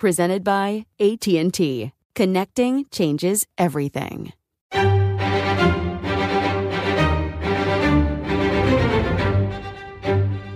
presented 0.00 0.42
by 0.42 0.86
AT&T. 0.98 1.92
Connecting 2.16 2.86
changes 2.90 3.46
everything. 3.56 4.32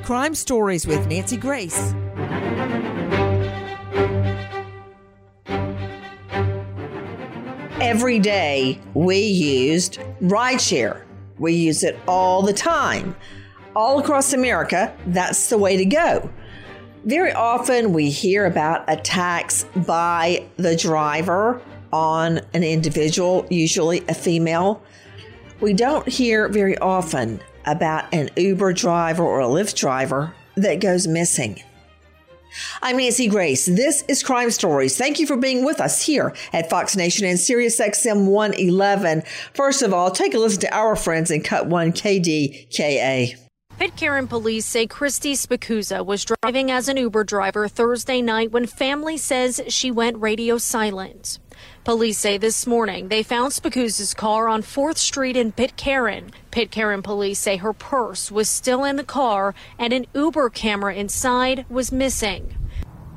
Crime 0.03 0.35
Stories 0.35 0.87
with 0.87 1.07
Nancy 1.07 1.37
Grace. 1.37 1.95
Every 7.81 8.19
day 8.19 8.81
we 8.95 9.19
used 9.19 9.99
rideshare. 10.21 11.03
We 11.39 11.53
use 11.55 11.85
it 11.85 11.99
all 12.09 12.43
the 12.43 12.53
time. 12.53 13.15
All 13.77 13.99
across 13.99 14.33
America, 14.33 14.97
that's 15.07 15.49
the 15.49 15.59
way 15.59 15.77
to 15.77 15.85
go. 15.85 16.31
Very 17.05 17.33
often 17.33 17.93
we 17.93 18.09
hear 18.09 18.47
about 18.47 18.85
attacks 18.89 19.67
by 19.87 20.47
the 20.57 20.75
driver 20.75 21.61
on 21.93 22.41
an 22.55 22.63
individual, 22.63 23.47
usually 23.51 24.03
a 24.09 24.15
female. 24.15 24.83
We 25.61 25.75
don't 25.75 26.09
hear 26.09 26.49
very 26.49 26.79
often 26.79 27.43
about 27.67 28.07
an 28.15 28.31
Uber 28.37 28.73
driver 28.73 29.23
or 29.23 29.41
a 29.41 29.47
Lyft 29.47 29.77
driver 29.77 30.35
that 30.57 30.81
goes 30.81 31.07
missing. 31.07 31.63
I'm 32.81 32.97
Nancy 32.97 33.29
Grace. 33.29 33.67
This 33.67 34.03
is 34.09 34.23
Crime 34.23 34.51
Stories. 34.51 34.97
Thank 34.97 35.21
you 35.21 35.27
for 35.27 35.37
being 35.37 35.63
with 35.63 35.83
us 35.83 36.01
here 36.01 36.35
at 36.55 36.71
Fox 36.71 36.97
Nation 36.97 37.27
and 37.27 37.39
Sirius 37.39 37.79
XM 37.81 38.27
111. 38.29 39.25
First 39.53 39.83
of 39.83 39.93
all, 39.93 40.11
take 40.11 40.33
a 40.33 40.39
listen 40.39 40.61
to 40.61 40.75
our 40.75 40.97
friends 40.97 41.31
in 41.31 41.43
Cut 41.43 41.67
1 41.67 41.93
KDKA. 41.93 43.44
Pitcairn 43.79 44.29
police 44.29 44.65
say 44.65 44.87
Christy 44.87 45.33
Spicuzza 45.33 46.07
was 46.07 46.25
driving 46.25 46.71
as 46.71 46.89
an 46.89 46.97
Uber 46.97 47.25
driver 47.25 47.67
Thursday 47.67 48.23
night 48.23 48.53
when 48.53 48.67
family 48.67 49.17
says 49.17 49.61
she 49.67 49.91
went 49.91 50.17
radio 50.19 50.59
silent. 50.59 51.41
Police 51.83 52.19
say 52.19 52.39
this 52.39 52.69
morning 52.69 53.09
they 53.09 53.25
found 53.25 53.53
Spicuzza's 53.53 54.15
car 54.15 54.47
on 54.47 54.63
4th 54.63 54.99
Street 54.99 55.37
in 55.37 55.51
Pitcairn. 55.51 56.31
Pitcairn 56.53 57.03
police 57.03 57.41
say 57.41 57.57
her 57.57 57.73
purse 57.73 58.31
was 58.31 58.49
still 58.49 58.85
in 58.85 58.95
the 58.95 59.03
car 59.03 59.57
and 59.77 59.93
an 59.93 60.07
Uber 60.15 60.51
camera 60.51 60.95
inside 60.95 61.67
was 61.69 61.91
missing. 61.91 62.57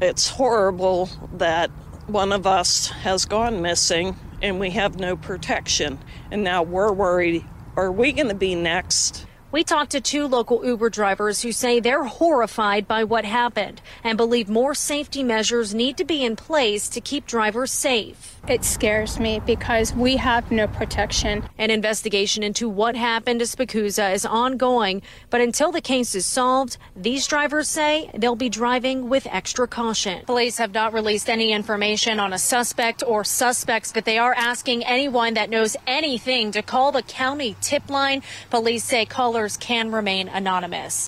It's 0.01 0.28
horrible 0.28 1.07
that 1.34 1.69
one 2.07 2.31
of 2.31 2.47
us 2.47 2.88
has 2.88 3.25
gone 3.25 3.62
missing 3.62 4.16
and 4.41 4.59
we 4.59 4.72
have 4.72 5.00
no 5.00 5.16
protection. 5.16 6.00
And 6.31 6.44
now 6.44 6.63
we're 6.63 6.91
worried 6.91 7.46
are 7.75 7.91
we 7.91 8.12
going 8.12 8.29
to 8.29 8.34
be 8.34 8.56
next? 8.56 9.27
We 9.50 9.63
talked 9.63 9.91
to 9.91 10.02
two 10.02 10.28
local 10.28 10.66
Uber 10.66 10.90
drivers 10.90 11.41
who 11.41 11.53
say 11.53 11.80
they're 11.80 12.03
horrified 12.03 12.85
by 12.85 13.06
what 13.06 13.24
happened 13.24 13.81
and 14.03 14.18
believe 14.18 14.50
more 14.50 14.75
safety 14.75 15.24
measures 15.24 15.74
need 15.74 15.96
to 15.97 16.03
be 16.03 16.25
in 16.25 16.35
place 16.35 16.90
to 16.90 17.00
keep 17.00 17.25
drivers 17.25 17.72
safe. 17.72 18.34
It 18.50 18.66
scares 18.66 19.19
me 19.19 19.40
because 19.46 19.94
we 19.94 20.18
have 20.18 20.52
no 20.52 20.68
protection. 20.68 21.44
An 21.58 21.72
investigation 21.72 22.44
into 22.44 22.68
what 22.68 22.97
happened 22.97 23.40
to 23.40 23.46
Spicuzza 23.46 24.13
is 24.13 24.25
ongoing, 24.25 25.02
but 25.30 25.40
until 25.40 25.72
the 25.72 25.81
case 25.81 26.14
is 26.14 26.25
solved, 26.25 26.78
these 26.96 27.25
drivers 27.25 27.69
say 27.69 28.12
they'll 28.18 28.35
be 28.35 28.50
driving 28.50 29.08
with 29.08 29.28
extra 29.28 29.66
caution. 29.66 30.25
Police 30.25 30.58
have 30.58 30.74
not 30.74 30.94
released 30.94 31.29
any 31.29 31.53
information 31.53 32.19
on 32.19 32.34
a 32.34 32.40
suspect 32.40 33.02
or 33.06 33.24
suspects, 33.24 33.94
but 33.94 34.03
they 34.03 34.18
are 34.18 34.34
asking 34.34 34.84
anyone 34.84 35.35
that 35.35 35.50
knows 35.50 35.78
anything 35.85 36.52
to 36.52 36.62
call 36.62 36.91
the 36.91 37.02
county 37.03 37.55
tip 37.61 37.90
line. 37.90 38.23
Police 38.49 38.84
say 38.84 39.05
callers 39.05 39.36
can 39.57 39.91
remain 39.91 40.29
anonymous. 40.29 41.07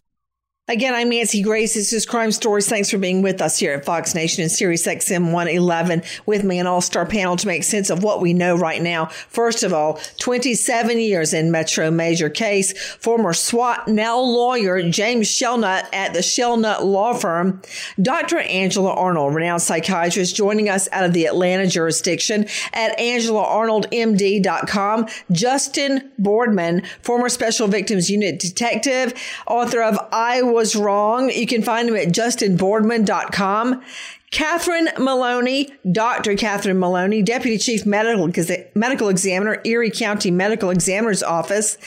Again, 0.70 0.94
I'm 0.94 1.10
Nancy 1.10 1.42
Grace. 1.42 1.74
This 1.74 1.92
is 1.94 2.06
Crime 2.06 2.32
Stories. 2.32 2.70
Thanks 2.70 2.92
for 2.92 3.00
being 3.00 3.24
with 3.24 3.42
us 3.42 3.58
here 3.58 3.74
at 3.74 3.86
Fox 3.86 4.14
Nation 4.14 4.44
and 4.44 4.52
Sirius 4.52 4.86
XM 4.86 5.32
111 5.32 6.04
with 6.28 6.44
me, 6.44 6.60
an 6.60 6.68
all-star 6.68 7.08
panel 7.08 7.36
to 7.38 7.48
make 7.48 7.64
sense 7.64 7.90
of 7.90 8.04
what 8.04 8.22
we 8.22 8.36
know 8.36 8.56
right 8.56 8.80
now. 8.80 9.08
First 9.08 9.64
of 9.64 9.74
all, 9.74 10.00
27 10.20 11.00
years 11.00 11.34
in 11.34 11.50
Metro 11.50 11.90
Major 11.90 12.30
case. 12.30 12.80
Former 12.98 13.34
SWAT, 13.34 13.88
now 13.88 14.20
lawyer 14.20 14.88
James 14.92 15.28
Shelnut 15.28 15.90
at 15.92 16.14
the 16.14 16.22
Shelnut 16.22 16.86
Law 16.86 17.16
Firm. 17.16 17.64
Dr. 18.00 18.38
Angela 18.38 18.94
Arnold, 18.94 19.34
renowned 19.34 19.64
psychiatrist, 19.64 20.36
joining 20.36 20.70
us 20.70 20.88
out 20.92 21.04
of 21.04 21.14
the 21.14 21.26
Atlanta 21.26 21.66
jurisdiction 21.66 22.46
at 22.74 22.96
AngelaArnoldMD.com. 23.00 25.08
Justin 25.32 26.12
Boardman, 26.20 26.84
former 27.02 27.28
Special 27.28 27.68
Victims 27.68 28.12
Unit 28.12 28.38
detective, 28.38 29.16
author 29.48 29.82
of 29.82 29.98
I 30.12 30.44
Was 30.60 30.76
wrong. 30.76 31.30
You 31.30 31.48
can 31.48 31.62
find 31.62 31.88
him 31.88 31.96
at 31.96 32.10
justinboardman.com. 32.10 33.82
Catherine 34.30 34.90
Maloney, 35.00 35.70
Dr. 35.90 36.36
Catherine 36.36 36.78
Maloney, 36.78 37.22
Deputy 37.22 37.58
Chief 37.58 37.86
Medical, 37.86 38.30
Medical 38.76 39.08
Examiner, 39.08 39.62
Erie 39.64 39.90
County 39.90 40.32
Medical 40.32 40.70
Examiner's 40.70 41.24
Office. 41.24 41.78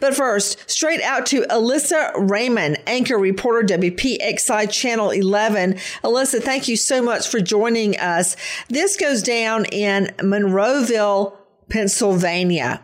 But 0.00 0.16
first, 0.16 0.70
straight 0.70 1.02
out 1.02 1.26
to 1.26 1.42
Alyssa 1.42 2.12
Raymond, 2.16 2.78
anchor 2.86 3.18
reporter, 3.18 3.76
WPXI 3.78 4.70
Channel 4.70 5.10
11. 5.10 5.74
Alyssa, 6.02 6.42
thank 6.42 6.68
you 6.68 6.76
so 6.78 7.02
much 7.02 7.28
for 7.28 7.38
joining 7.38 7.98
us. 7.98 8.34
This 8.68 8.96
goes 8.96 9.22
down 9.22 9.66
in 9.66 10.06
Monroeville, 10.20 11.36
Pennsylvania. 11.68 12.82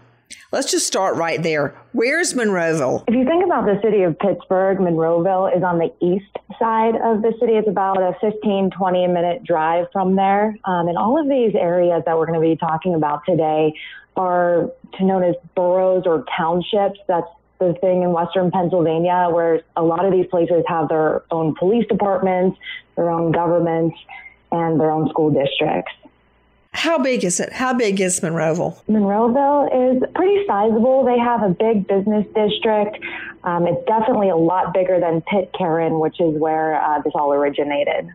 Let's 0.52 0.70
just 0.70 0.86
start 0.86 1.16
right 1.16 1.42
there. 1.42 1.74
Where's 1.98 2.32
Monroeville? 2.32 3.02
If 3.08 3.14
you 3.16 3.24
think 3.24 3.44
about 3.44 3.66
the 3.66 3.80
city 3.82 4.04
of 4.04 4.16
Pittsburgh, 4.20 4.78
Monroeville 4.78 5.48
is 5.56 5.64
on 5.64 5.80
the 5.80 5.92
east 6.00 6.30
side 6.56 6.94
of 6.94 7.22
the 7.22 7.32
city. 7.40 7.54
It's 7.54 7.66
about 7.66 8.00
a 8.00 8.14
15, 8.20 8.70
20 8.70 9.06
minute 9.08 9.42
drive 9.42 9.86
from 9.92 10.14
there. 10.14 10.56
Um, 10.64 10.86
and 10.86 10.96
all 10.96 11.20
of 11.20 11.28
these 11.28 11.56
areas 11.56 12.04
that 12.06 12.16
we're 12.16 12.26
going 12.26 12.40
to 12.40 12.48
be 12.48 12.54
talking 12.54 12.94
about 12.94 13.22
today 13.26 13.74
are 14.16 14.70
known 15.00 15.24
as 15.24 15.34
boroughs 15.56 16.04
or 16.06 16.24
townships. 16.36 17.00
That's 17.08 17.26
the 17.58 17.74
thing 17.80 18.04
in 18.04 18.12
Western 18.12 18.52
Pennsylvania 18.52 19.26
where 19.32 19.62
a 19.76 19.82
lot 19.82 20.04
of 20.04 20.12
these 20.12 20.26
places 20.30 20.62
have 20.68 20.88
their 20.88 21.24
own 21.32 21.56
police 21.58 21.84
departments, 21.88 22.60
their 22.94 23.10
own 23.10 23.32
governments, 23.32 23.96
and 24.52 24.80
their 24.80 24.92
own 24.92 25.08
school 25.08 25.30
districts. 25.30 25.90
How 26.78 26.96
big 26.96 27.24
is 27.24 27.40
it? 27.40 27.52
How 27.52 27.74
big 27.74 28.00
is 28.00 28.20
Monroeville? 28.20 28.80
Monroeville 28.88 29.96
is 29.96 30.02
pretty 30.14 30.46
sizable. 30.46 31.04
They 31.04 31.18
have 31.18 31.42
a 31.42 31.48
big 31.48 31.88
business 31.88 32.24
district. 32.36 33.04
Um, 33.42 33.66
it's 33.66 33.84
definitely 33.86 34.28
a 34.28 34.36
lot 34.36 34.72
bigger 34.72 35.00
than 35.00 35.20
Pitcairn, 35.22 35.98
which 35.98 36.20
is 36.20 36.40
where 36.40 36.80
uh, 36.80 37.02
this 37.02 37.12
all 37.16 37.32
originated. 37.32 38.10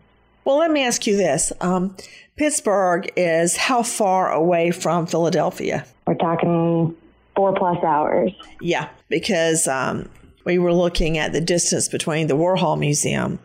Well, 0.45 0.59
let 0.59 0.71
me 0.71 0.81
ask 0.81 1.05
you 1.05 1.17
this. 1.17 1.51
Um, 1.59 1.97
Pittsburgh 2.37 3.11
is 3.17 3.57
how 3.57 3.83
far 3.83 4.31
away 4.31 4.71
from 4.71 5.07
Philadelphia? 5.07 5.85
We're 6.07 6.15
talking 6.15 6.95
four 7.35 7.53
plus 7.55 7.83
hours. 7.83 8.31
Yeah, 8.61 8.87
because 9.09 9.67
um, 9.67 10.07
we 10.45 10.57
were 10.57 10.73
looking 10.73 11.17
at 11.17 11.33
the 11.33 11.41
distance 11.41 11.89
between 11.89 12.27
the 12.27 12.37
Warhol 12.37 12.79
Museum 12.79 13.39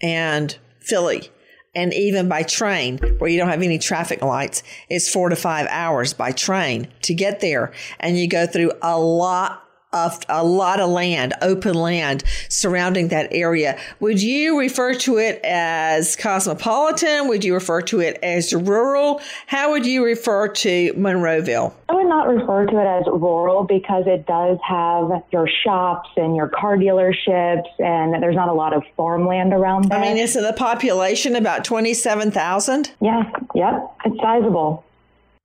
and 0.00 0.56
Philly 0.78 1.28
and 1.74 1.94
even 1.94 2.28
by 2.28 2.42
train 2.42 2.98
where 3.18 3.30
you 3.30 3.38
don't 3.38 3.48
have 3.48 3.62
any 3.62 3.78
traffic 3.78 4.22
lights 4.22 4.62
it's 4.88 5.08
four 5.08 5.28
to 5.28 5.36
five 5.36 5.66
hours 5.70 6.12
by 6.12 6.32
train 6.32 6.88
to 7.02 7.14
get 7.14 7.40
there. 7.40 7.72
And 7.98 8.18
you 8.18 8.28
go 8.28 8.46
through 8.46 8.72
a 8.82 8.98
lot 8.98 9.69
of 9.92 10.20
a 10.28 10.44
lot 10.44 10.80
of 10.80 10.90
land, 10.90 11.34
open 11.42 11.74
land 11.74 12.22
surrounding 12.48 13.08
that 13.08 13.28
area. 13.32 13.78
Would 14.00 14.22
you 14.22 14.58
refer 14.58 14.94
to 14.94 15.18
it 15.18 15.40
as 15.44 16.16
cosmopolitan? 16.16 17.28
Would 17.28 17.44
you 17.44 17.54
refer 17.54 17.82
to 17.82 18.00
it 18.00 18.18
as 18.22 18.52
rural? 18.52 19.20
How 19.46 19.70
would 19.70 19.86
you 19.86 20.04
refer 20.04 20.48
to 20.48 20.92
Monroeville? 20.94 21.72
I 21.88 21.94
would 21.94 22.06
not 22.06 22.28
refer 22.28 22.66
to 22.66 22.80
it 22.80 22.86
as 22.86 23.06
rural 23.06 23.64
because 23.64 24.04
it 24.06 24.26
does 24.26 24.58
have 24.66 25.22
your 25.32 25.48
shops 25.64 26.08
and 26.16 26.36
your 26.36 26.48
car 26.48 26.76
dealerships, 26.76 27.68
and 27.78 28.22
there's 28.22 28.36
not 28.36 28.48
a 28.48 28.52
lot 28.52 28.72
of 28.72 28.84
farmland 28.96 29.52
around 29.52 29.90
there. 29.90 29.98
I 29.98 30.02
mean, 30.02 30.16
isn't 30.16 30.42
the 30.42 30.52
population 30.52 31.34
about 31.34 31.64
27,000? 31.64 32.92
Yes, 33.00 33.26
yep, 33.54 33.90
it's 34.04 34.16
sizable. 34.20 34.84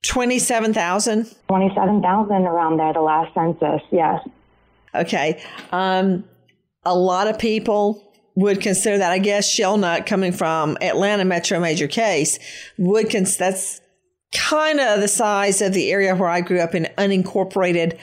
27,000? 0.05 1.35
27,000 1.47 2.31
around 2.45 2.77
there, 2.77 2.93
the 2.93 3.01
last 3.01 3.33
census, 3.33 3.81
yes. 3.91 4.19
Okay. 5.01 5.43
Um, 5.71 6.23
a 6.83 6.95
lot 6.95 7.27
of 7.27 7.39
people 7.39 8.01
would 8.35 8.61
consider 8.61 8.97
that, 8.97 9.11
I 9.11 9.19
guess, 9.19 9.49
Shelnut 9.49 10.05
coming 10.05 10.31
from 10.31 10.77
Atlanta 10.81 11.25
Metro 11.25 11.59
Major 11.59 11.87
Case 11.87 12.37
would 12.77 13.09
consider 13.09 13.45
that's 13.45 13.81
kind 14.33 14.79
of 14.79 14.99
the 14.99 15.07
size 15.07 15.61
of 15.61 15.73
the 15.73 15.91
area 15.91 16.15
where 16.15 16.29
I 16.29 16.41
grew 16.41 16.59
up 16.59 16.75
in 16.75 16.89
unincorporated 16.97 17.97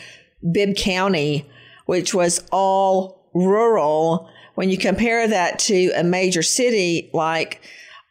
Bibb 0.53 0.77
County, 0.77 1.49
which 1.87 2.15
was 2.15 2.45
all 2.51 3.31
rural. 3.35 4.29
When 4.55 4.71
you 4.71 4.79
compare 4.79 5.29
that 5.29 5.59
to 5.61 5.91
a 5.95 6.03
major 6.03 6.43
city 6.43 7.11
like 7.13 7.61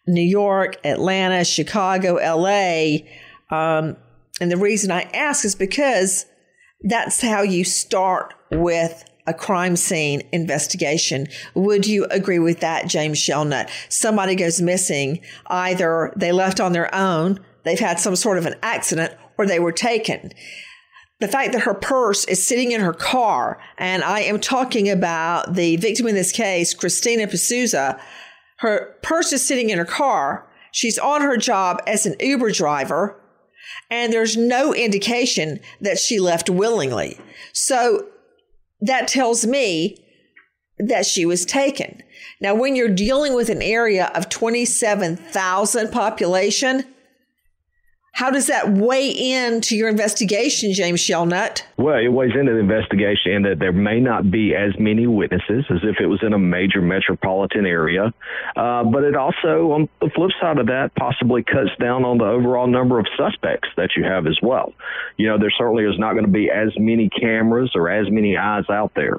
New 0.08 0.22
York, 0.22 0.78
Atlanta, 0.86 1.44
Chicago, 1.44 2.16
LA, 2.16 3.00
um, 3.50 3.98
and 4.40 4.52
the 4.52 4.58
reason 4.58 4.92
I 4.92 5.04
ask 5.14 5.46
is 5.46 5.56
because 5.56 6.26
that's 6.84 7.22
how 7.22 7.42
you 7.42 7.64
start 7.64 8.34
with 8.52 9.04
a 9.28 9.34
crime 9.34 9.76
scene 9.76 10.22
investigation. 10.32 11.28
Would 11.54 11.86
you 11.86 12.06
agree 12.06 12.40
with 12.40 12.60
that, 12.62 12.88
James 12.88 13.20
Shelnut? 13.20 13.70
Somebody 13.90 14.36
goes 14.36 14.62
missing. 14.62 15.22
Either 15.48 16.12
they 16.16 16.32
left 16.32 16.60
on 16.60 16.74
their 16.74 16.94
own, 16.94 17.40
they've 17.64 17.80
had 17.80 18.00
some 18.00 18.16
sort 18.16 18.38
of 18.38 18.46
an 18.46 18.56
accident, 18.64 19.14
or 19.38 19.46
they 19.46 19.60
were 19.60 19.72
taken. 19.72 20.32
The 21.20 21.28
fact 21.28 21.54
that 21.54 21.62
her 21.62 21.76
purse 21.76 22.26
is 22.26 22.46
sitting 22.46 22.72
in 22.72 22.82
her 22.82 22.94
car, 22.94 23.62
and 23.78 24.04
I 24.04 24.22
am 24.22 24.40
talking 24.40 24.90
about 24.90 25.54
the 25.54 25.76
victim 25.76 26.08
in 26.08 26.16
this 26.16 26.32
case, 26.32 26.74
Christina 26.74 27.28
Spicuzza, 27.28 28.02
her 28.58 28.96
purse 29.04 29.32
is 29.32 29.46
sitting 29.46 29.70
in 29.70 29.78
her 29.78 29.86
car. 29.86 30.48
She's 30.72 30.98
on 30.98 31.22
her 31.22 31.38
job 31.38 31.82
as 31.86 32.08
an 32.08 32.16
Uber 32.20 32.52
driver 32.52 33.21
and 33.92 34.12
there's 34.12 34.38
no 34.38 34.74
indication 34.74 35.60
that 35.82 36.00
she 36.00 36.20
left 36.20 36.50
willingly. 36.50 37.20
So 37.54 38.08
that 38.80 39.10
tells 39.10 39.46
me 39.46 39.98
that 40.80 41.06
she 41.06 41.26
was 41.26 41.46
taken. 41.46 42.02
Now, 42.40 42.56
when 42.56 42.76
you're 42.76 42.90
dealing 42.90 43.36
with 43.36 43.50
an 43.50 43.62
area 43.62 44.10
of 44.16 44.30
27,000 44.30 45.92
population, 45.92 46.86
how 48.14 48.30
does 48.30 48.48
that 48.48 48.70
weigh 48.70 49.10
into 49.10 49.76
your 49.76 49.90
investigation, 49.90 50.74
James 50.74 51.00
Shelnut? 51.00 51.66
Well, 51.78 51.98
it 51.98 52.10
weighs 52.10 52.34
into 52.38 52.54
the 52.54 52.60
investigation 52.60 53.32
in 53.32 53.42
that 53.44 53.60
there 53.60 53.72
may 53.72 54.00
not 54.00 54.30
be 54.30 54.54
as 54.54 54.78
many 54.78 55.08
witnesses 55.08 55.66
as 55.70 55.80
if 55.84 55.96
it 56.00 56.08
was 56.08 56.22
in 56.22 56.34
a 56.34 56.38
major 56.38 56.82
metropolitan 56.82 57.66
area. 57.66 58.14
Uh, 58.56 58.84
but 58.84 59.04
it 59.04 59.16
also, 59.16 59.72
on 59.72 59.90
the 60.02 60.10
flip 60.14 60.32
side 60.42 60.58
of 60.58 60.68
that, 60.68 60.92
possibly 60.96 61.42
cuts 61.42 61.72
down 61.80 62.04
on 62.04 62.18
the 62.18 62.26
overall 62.26 62.68
number 62.68 63.00
of 63.00 63.08
suspects 63.18 63.70
that 63.78 63.92
you 63.96 64.04
have 64.04 64.28
as 64.28 64.38
well. 64.44 64.74
You 65.18 65.28
know, 65.28 65.40
there 65.40 65.52
certainly 65.58 65.86
is 65.86 65.98
not 65.98 66.14
going 66.14 66.26
to 66.26 66.32
be 66.32 66.52
as 66.52 66.70
many 66.78 67.10
cameras 67.10 67.72
or 67.76 67.90
as 67.90 68.12
many 68.12 68.38
eyes 68.38 68.66
out 68.70 68.92
there. 68.94 69.18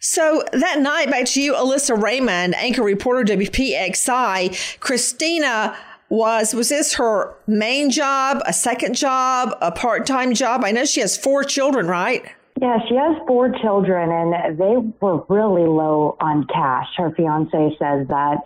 So 0.00 0.44
that 0.52 0.80
night, 0.80 1.10
back 1.10 1.24
to 1.28 1.40
you, 1.40 1.54
Alyssa 1.54 2.00
Raymond, 2.00 2.54
anchor 2.56 2.82
reporter 2.82 3.34
WPXI, 3.34 4.78
Christina 4.78 5.74
was 6.08 6.54
was 6.54 6.68
this 6.68 6.94
her 6.94 7.34
main 7.46 7.90
job, 7.90 8.42
a 8.46 8.52
second 8.52 8.94
job, 8.94 9.56
a 9.60 9.72
part-time 9.72 10.34
job? 10.34 10.64
I 10.64 10.72
know 10.72 10.84
she 10.84 11.00
has 11.00 11.16
four 11.16 11.44
children, 11.44 11.86
right? 11.86 12.24
Yeah, 12.60 12.78
she 12.88 12.94
has 12.94 13.16
four 13.26 13.50
children 13.60 14.10
and 14.10 14.58
they 14.58 14.76
were 15.00 15.24
really 15.28 15.66
low 15.66 16.16
on 16.20 16.46
cash. 16.46 16.86
Her 16.96 17.10
fiance 17.10 17.76
says 17.78 18.06
that 18.08 18.38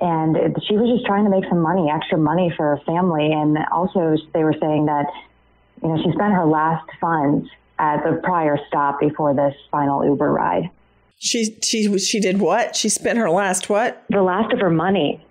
and 0.00 0.36
she 0.66 0.76
was 0.76 0.90
just 0.94 1.06
trying 1.06 1.24
to 1.24 1.30
make 1.30 1.44
some 1.48 1.60
money, 1.60 1.90
extra 1.90 2.18
money 2.18 2.52
for 2.56 2.76
her 2.76 2.82
family 2.84 3.32
and 3.32 3.56
also 3.72 4.16
they 4.34 4.42
were 4.42 4.56
saying 4.60 4.86
that 4.86 5.06
you 5.82 5.88
know, 5.88 6.02
she 6.02 6.10
spent 6.12 6.32
her 6.32 6.46
last 6.46 6.88
funds 7.00 7.48
at 7.78 8.02
the 8.02 8.20
prior 8.22 8.58
stop 8.68 8.98
before 8.98 9.34
this 9.34 9.54
final 9.70 10.04
Uber 10.04 10.32
ride. 10.32 10.70
She 11.18 11.56
she 11.62 11.98
she 11.98 12.20
did 12.20 12.40
what? 12.40 12.76
She 12.76 12.88
spent 12.88 13.18
her 13.18 13.30
last 13.30 13.70
what? 13.70 14.04
The 14.10 14.22
last 14.22 14.52
of 14.52 14.60
her 14.60 14.70
money 14.70 15.24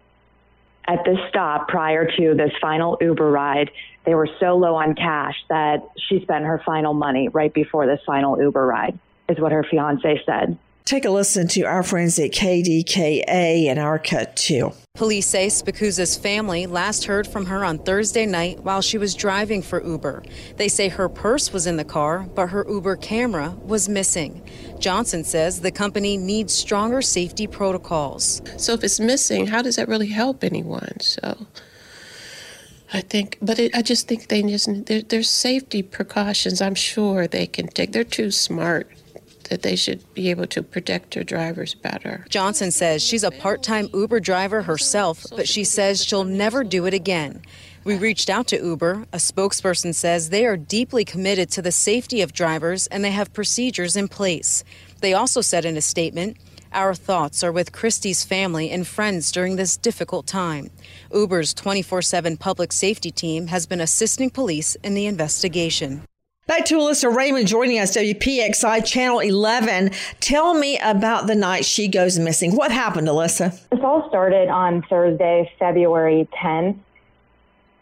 at 0.87 1.03
this 1.05 1.17
stop 1.29 1.67
prior 1.67 2.05
to 2.17 2.35
this 2.35 2.51
final 2.61 2.97
Uber 3.01 3.29
ride, 3.29 3.71
they 4.05 4.13
were 4.13 4.29
so 4.39 4.55
low 4.55 4.75
on 4.75 4.93
cash 4.95 5.35
that 5.49 5.79
she 5.97 6.21
spent 6.21 6.45
her 6.45 6.61
final 6.65 6.93
money 6.93 7.27
right 7.29 7.53
before 7.53 7.87
this 7.87 7.99
final 8.05 8.39
Uber 8.39 8.65
ride, 8.65 8.97
is 9.27 9.39
what 9.39 9.51
her 9.51 9.63
fiance 9.63 10.21
said. 10.25 10.57
Take 10.85 11.05
a 11.05 11.09
listen 11.09 11.47
to 11.47 11.63
our 11.63 11.81
friends 11.81 12.19
at 12.19 12.29
KDKA 12.29 13.65
and 13.65 13.79
our 13.79 13.97
cut 13.97 14.35
too. 14.35 14.71
Police 14.93 15.25
say 15.25 15.47
Spicuzza's 15.47 16.15
family 16.15 16.67
last 16.67 17.05
heard 17.05 17.25
from 17.25 17.47
her 17.47 17.65
on 17.65 17.79
Thursday 17.79 18.27
night 18.27 18.59
while 18.59 18.83
she 18.83 18.99
was 18.99 19.15
driving 19.15 19.63
for 19.63 19.83
Uber. 19.83 20.21
They 20.57 20.67
say 20.67 20.89
her 20.89 21.09
purse 21.09 21.51
was 21.51 21.65
in 21.65 21.77
the 21.77 21.83
car, 21.83 22.27
but 22.35 22.49
her 22.49 22.67
Uber 22.69 22.97
camera 22.97 23.57
was 23.63 23.89
missing. 23.89 24.47
Johnson 24.77 25.23
says 25.23 25.61
the 25.61 25.71
company 25.71 26.17
needs 26.17 26.53
stronger 26.53 27.01
safety 27.01 27.47
protocols. 27.47 28.43
So 28.57 28.73
if 28.73 28.83
it's 28.83 28.99
missing, 28.99 29.47
how 29.47 29.63
does 29.63 29.77
that 29.77 29.87
really 29.87 30.09
help 30.09 30.43
anyone? 30.43 30.99
So 30.99 31.47
I 32.93 33.01
think, 33.01 33.39
but 33.41 33.57
it, 33.57 33.75
I 33.75 33.81
just 33.81 34.07
think 34.07 34.27
they 34.27 34.43
just 34.43 34.85
there, 34.85 35.01
there's 35.01 35.31
safety 35.31 35.81
precautions. 35.81 36.61
I'm 36.61 36.75
sure 36.75 37.25
they 37.25 37.47
can 37.47 37.69
take. 37.69 37.91
They're 37.91 38.03
too 38.03 38.29
smart 38.29 38.87
that 39.49 39.61
they 39.61 39.75
should 39.75 40.13
be 40.13 40.29
able 40.29 40.47
to 40.47 40.63
protect 40.63 41.13
their 41.13 41.23
drivers 41.23 41.73
better. 41.73 42.25
Johnson 42.29 42.71
says 42.71 43.03
she's 43.03 43.23
a 43.23 43.31
part 43.31 43.63
time 43.63 43.89
Uber 43.93 44.19
driver 44.19 44.63
herself, 44.63 45.25
but 45.35 45.47
she 45.47 45.63
says 45.63 46.03
she'll 46.03 46.23
never 46.23 46.63
do 46.63 46.85
it 46.85 46.93
again. 46.93 47.41
We 47.85 47.97
reached 47.97 48.31
out 48.31 48.47
to 48.47 48.57
Uber. 48.57 49.05
A 49.13 49.17
spokesperson 49.17 49.93
says 49.93 50.29
they 50.29 50.47
are 50.47 50.57
deeply 50.57 51.05
committed 51.05 51.51
to 51.51 51.61
the 51.61 51.71
safety 51.71 52.21
of 52.21 52.33
drivers 52.33 52.87
and 52.87 53.05
they 53.05 53.11
have 53.11 53.31
procedures 53.31 53.95
in 53.95 54.07
place. 54.07 54.63
They 55.01 55.13
also 55.13 55.41
said 55.41 55.65
in 55.65 55.77
a 55.77 55.81
statement, 55.81 56.37
Our 56.73 56.95
thoughts 56.95 57.43
are 57.43 57.51
with 57.51 57.71
Christy's 57.71 58.23
family 58.23 58.71
and 58.71 58.87
friends 58.87 59.31
during 59.31 59.55
this 59.55 59.77
difficult 59.77 60.25
time. 60.25 60.71
Uber's 61.13 61.53
24 61.53 62.01
7 62.01 62.37
public 62.37 62.71
safety 62.71 63.11
team 63.11 63.47
has 63.47 63.67
been 63.67 63.81
assisting 63.81 64.31
police 64.31 64.73
in 64.83 64.95
the 64.95 65.05
investigation. 65.05 66.01
Back 66.47 66.65
to 66.65 66.75
Alyssa 66.75 67.11
Raymond 67.11 67.47
joining 67.47 67.79
us, 67.79 67.97
WPXI 67.97 68.85
Channel 68.85 69.21
11. 69.21 69.89
Tell 70.19 70.53
me 70.53 70.77
about 70.77 71.25
the 71.25 71.33
night 71.33 71.65
she 71.65 71.87
goes 71.87 72.19
missing. 72.19 72.55
What 72.55 72.71
happened, 72.71 73.07
Alyssa? 73.07 73.67
This 73.71 73.79
all 73.83 74.07
started 74.09 74.47
on 74.49 74.83
Thursday, 74.83 75.51
February 75.57 76.29
10th. 76.39 76.77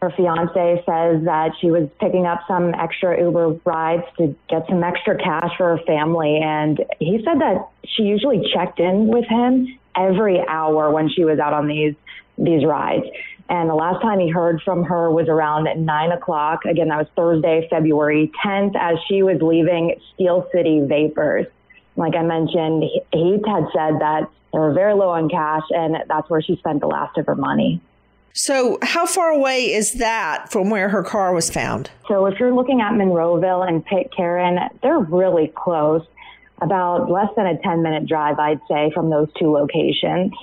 Her 0.01 0.11
fiance 0.11 0.81
says 0.85 1.25
that 1.25 1.51
she 1.59 1.71
was 1.71 1.89
picking 1.99 2.25
up 2.25 2.39
some 2.47 2.73
extra 2.73 3.19
Uber 3.19 3.59
rides 3.65 4.03
to 4.17 4.33
get 4.49 4.65
some 4.69 4.81
extra 4.81 5.17
cash 5.17 5.51
for 5.57 5.75
her 5.75 5.83
family. 5.85 6.39
And 6.41 6.79
he 6.99 7.21
said 7.25 7.41
that 7.41 7.67
she 7.83 8.03
usually 8.03 8.49
checked 8.53 8.79
in 8.79 9.07
with 9.07 9.25
him 9.25 9.77
every 9.93 10.39
hour 10.47 10.89
when 10.89 11.09
she 11.09 11.25
was 11.25 11.37
out 11.37 11.51
on 11.51 11.67
these 11.67 11.95
these 12.37 12.65
rides. 12.65 13.05
And 13.53 13.69
the 13.69 13.75
last 13.75 14.01
time 14.01 14.19
he 14.19 14.29
heard 14.29 14.63
from 14.63 14.83
her 14.83 15.11
was 15.11 15.27
around 15.27 15.67
nine 15.85 16.11
o'clock. 16.11 16.65
Again, 16.65 16.87
that 16.87 16.97
was 16.97 17.07
Thursday, 17.15 17.67
February 17.69 18.31
10th, 18.43 18.75
as 18.75 18.97
she 19.07 19.21
was 19.21 19.43
leaving 19.43 19.95
Steel 20.15 20.49
City 20.51 20.81
Vapors. 20.83 21.45
Like 21.95 22.15
I 22.15 22.23
mentioned, 22.23 22.83
he 23.11 23.33
had 23.45 23.67
said 23.71 23.99
that 23.99 24.27
they 24.51 24.57
were 24.57 24.73
very 24.73 24.95
low 24.95 25.09
on 25.09 25.29
cash, 25.29 25.61
and 25.69 25.97
that's 26.07 26.27
where 26.31 26.41
she 26.41 26.55
spent 26.55 26.79
the 26.79 26.87
last 26.87 27.15
of 27.19 27.27
her 27.27 27.35
money. 27.35 27.79
So, 28.33 28.79
how 28.81 29.05
far 29.05 29.29
away 29.29 29.71
is 29.71 29.93
that 29.93 30.51
from 30.51 30.71
where 30.71 30.89
her 30.89 31.03
car 31.03 31.31
was 31.31 31.51
found? 31.51 31.91
So, 32.07 32.25
if 32.25 32.39
you're 32.39 32.55
looking 32.55 32.81
at 32.81 32.93
Monroeville 32.93 33.67
and 33.67 33.85
Pitcairn, 33.85 34.57
they're 34.81 34.97
really 34.97 35.53
close, 35.55 36.01
about 36.59 37.07
less 37.07 37.29
than 37.35 37.45
a 37.45 37.61
10 37.61 37.83
minute 37.83 38.07
drive, 38.07 38.39
I'd 38.39 38.61
say, 38.67 38.89
from 38.95 39.11
those 39.11 39.27
two 39.37 39.51
locations. 39.51 40.33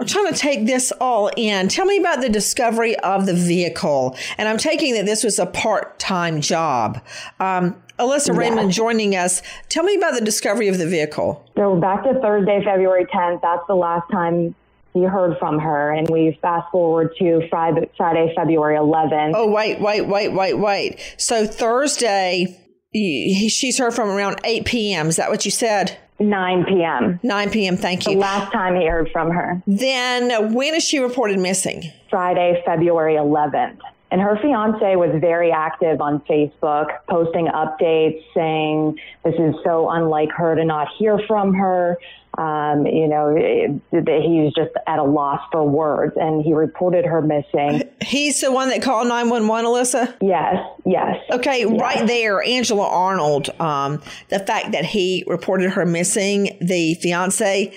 I'm 0.00 0.06
trying 0.06 0.32
to 0.32 0.38
take 0.38 0.64
this 0.64 0.92
all 0.98 1.30
in. 1.36 1.68
Tell 1.68 1.84
me 1.84 1.98
about 1.98 2.22
the 2.22 2.30
discovery 2.30 2.98
of 3.00 3.26
the 3.26 3.34
vehicle. 3.34 4.16
And 4.38 4.48
I'm 4.48 4.56
taking 4.56 4.94
that 4.94 5.04
this 5.04 5.22
was 5.22 5.38
a 5.38 5.44
part 5.44 5.98
time 5.98 6.40
job. 6.40 7.02
Um, 7.38 7.76
Alyssa 7.98 8.28
yes. 8.28 8.30
Raymond 8.30 8.70
joining 8.72 9.14
us. 9.14 9.42
Tell 9.68 9.84
me 9.84 9.94
about 9.94 10.14
the 10.14 10.22
discovery 10.22 10.68
of 10.68 10.78
the 10.78 10.86
vehicle. 10.86 11.44
So, 11.54 11.76
back 11.76 12.04
to 12.04 12.18
Thursday, 12.18 12.62
February 12.64 13.04
10th. 13.14 13.42
That's 13.42 13.62
the 13.68 13.74
last 13.74 14.10
time 14.10 14.54
you 14.94 15.02
heard 15.02 15.36
from 15.38 15.58
her. 15.58 15.92
And 15.92 16.08
we 16.08 16.38
fast 16.40 16.70
forward 16.72 17.10
to 17.18 17.46
Friday, 17.50 17.90
Friday, 17.98 18.32
February 18.34 18.78
11th. 18.78 19.32
Oh, 19.34 19.50
wait, 19.50 19.82
wait, 19.82 20.06
wait, 20.06 20.28
wait, 20.28 20.54
wait. 20.54 21.14
So, 21.18 21.46
Thursday, 21.46 22.58
she's 22.94 23.76
heard 23.76 23.92
from 23.92 24.08
around 24.08 24.40
8 24.44 24.64
p.m. 24.64 25.08
Is 25.08 25.16
that 25.16 25.28
what 25.28 25.44
you 25.44 25.50
said? 25.50 25.98
9 26.20 26.64
p.m. 26.66 27.18
9 27.22 27.50
p.m. 27.50 27.76
Thank 27.76 28.06
you. 28.06 28.12
The 28.12 28.18
last 28.18 28.52
time 28.52 28.76
he 28.76 28.86
heard 28.86 29.10
from 29.10 29.30
her. 29.30 29.62
Then 29.66 30.52
when 30.52 30.74
is 30.74 30.84
she 30.84 30.98
reported 30.98 31.38
missing? 31.38 31.90
Friday, 32.10 32.62
February 32.64 33.14
11th. 33.14 33.78
And 34.12 34.20
her 34.20 34.36
fiance 34.42 34.96
was 34.96 35.16
very 35.20 35.52
active 35.52 36.00
on 36.00 36.20
Facebook, 36.22 36.88
posting 37.08 37.46
updates 37.46 38.22
saying 38.34 38.98
this 39.24 39.34
is 39.38 39.54
so 39.64 39.88
unlike 39.88 40.30
her 40.32 40.56
to 40.56 40.64
not 40.64 40.88
hear 40.98 41.20
from 41.28 41.54
her. 41.54 41.96
Um, 42.38 42.86
you 42.86 43.08
know, 43.08 43.34
that 43.34 44.04
was 44.06 44.52
just 44.54 44.70
at 44.86 44.98
a 44.98 45.02
loss 45.02 45.40
for 45.50 45.66
words, 45.68 46.14
and 46.16 46.42
he 46.42 46.54
reported 46.54 47.04
her 47.04 47.20
missing. 47.20 47.82
He's 48.02 48.40
the 48.40 48.52
one 48.52 48.68
that 48.68 48.82
called 48.82 49.08
nine 49.08 49.28
one 49.30 49.48
one, 49.48 49.64
Alyssa. 49.64 50.14
Yes, 50.20 50.56
yes. 50.86 51.16
Okay, 51.30 51.60
yes. 51.60 51.80
right 51.80 52.06
there, 52.06 52.42
Angela 52.42 52.86
Arnold. 52.86 53.50
Um, 53.60 54.00
the 54.28 54.38
fact 54.38 54.72
that 54.72 54.84
he 54.84 55.24
reported 55.26 55.70
her 55.70 55.84
missing, 55.84 56.56
the 56.60 56.94
fiance, 56.94 57.76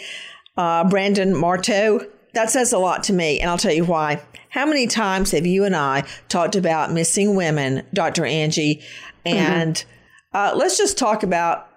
uh, 0.56 0.88
Brandon 0.88 1.36
Marteau, 1.36 2.02
that 2.34 2.50
says 2.52 2.74
a 2.74 2.78
lot 2.78 3.04
to 3.06 3.14
me, 3.14 3.40
and 3.40 3.50
I'll 3.50 3.58
tell 3.58 3.74
you 3.74 3.86
why. 3.86 4.22
How 4.50 4.68
many 4.68 4.86
times 4.86 5.32
have 5.32 5.48
you 5.48 5.64
and 5.66 5.76
I 5.76 6.04
talked 6.30 6.56
about 6.56 6.92
missing 6.92 7.36
women, 7.36 7.88
Dr. 7.92 8.24
Angie? 8.24 8.84
Mm-hmm. 9.26 9.38
And 9.38 9.76
mm-hmm. 9.76 10.38
uh, 10.38 10.56
let's 10.56 10.78
just 10.78 10.98
talk 10.98 11.24
about 11.24 11.68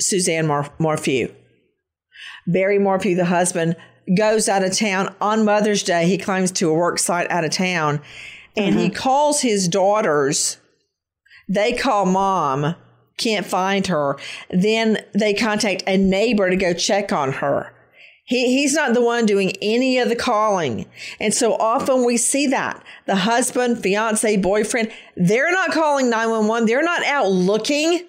Suzanne 0.00 0.46
Mor- 0.46 0.72
Morphew. 0.78 1.34
Barry 2.46 2.78
Morphew, 2.78 3.14
the 3.14 3.26
husband, 3.26 3.76
goes 4.16 4.48
out 4.48 4.64
of 4.64 4.76
town 4.76 5.14
on 5.20 5.44
Mother's 5.44 5.82
Day. 5.82 6.06
He 6.06 6.18
claims 6.18 6.50
to 6.52 6.70
a 6.70 6.74
work 6.74 6.98
site 6.98 7.30
out 7.30 7.44
of 7.44 7.50
town. 7.50 8.00
And 8.56 8.74
mm-hmm. 8.74 8.84
he 8.84 8.90
calls 8.90 9.40
his 9.40 9.68
daughters. 9.68 10.58
They 11.48 11.72
call 11.72 12.06
mom, 12.06 12.74
can't 13.16 13.46
find 13.46 13.86
her. 13.86 14.16
Then 14.50 14.98
they 15.14 15.34
contact 15.34 15.84
a 15.86 15.96
neighbor 15.96 16.50
to 16.50 16.56
go 16.56 16.72
check 16.72 17.12
on 17.12 17.32
her. 17.32 17.72
He, 18.24 18.58
he's 18.58 18.74
not 18.74 18.94
the 18.94 19.02
one 19.02 19.26
doing 19.26 19.52
any 19.60 19.98
of 19.98 20.08
the 20.08 20.16
calling. 20.16 20.86
And 21.20 21.34
so 21.34 21.54
often 21.54 22.04
we 22.04 22.16
see 22.16 22.46
that 22.48 22.82
the 23.06 23.16
husband, 23.16 23.82
fiance, 23.82 24.36
boyfriend, 24.36 24.92
they're 25.16 25.50
not 25.50 25.72
calling 25.72 26.08
911. 26.08 26.66
They're 26.66 26.82
not 26.82 27.04
out 27.04 27.30
looking. 27.30 28.06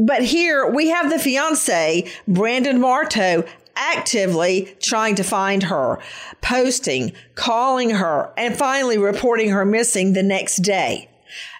But 0.00 0.22
here 0.22 0.66
we 0.66 0.88
have 0.88 1.10
the 1.10 1.18
fiance, 1.18 2.10
Brandon 2.26 2.80
Marteau, 2.80 3.44
actively 3.76 4.74
trying 4.80 5.14
to 5.16 5.22
find 5.22 5.64
her, 5.64 5.98
posting, 6.40 7.12
calling 7.34 7.90
her, 7.90 8.32
and 8.36 8.56
finally 8.56 8.96
reporting 8.96 9.50
her 9.50 9.66
missing 9.66 10.14
the 10.14 10.22
next 10.22 10.58
day. 10.58 11.08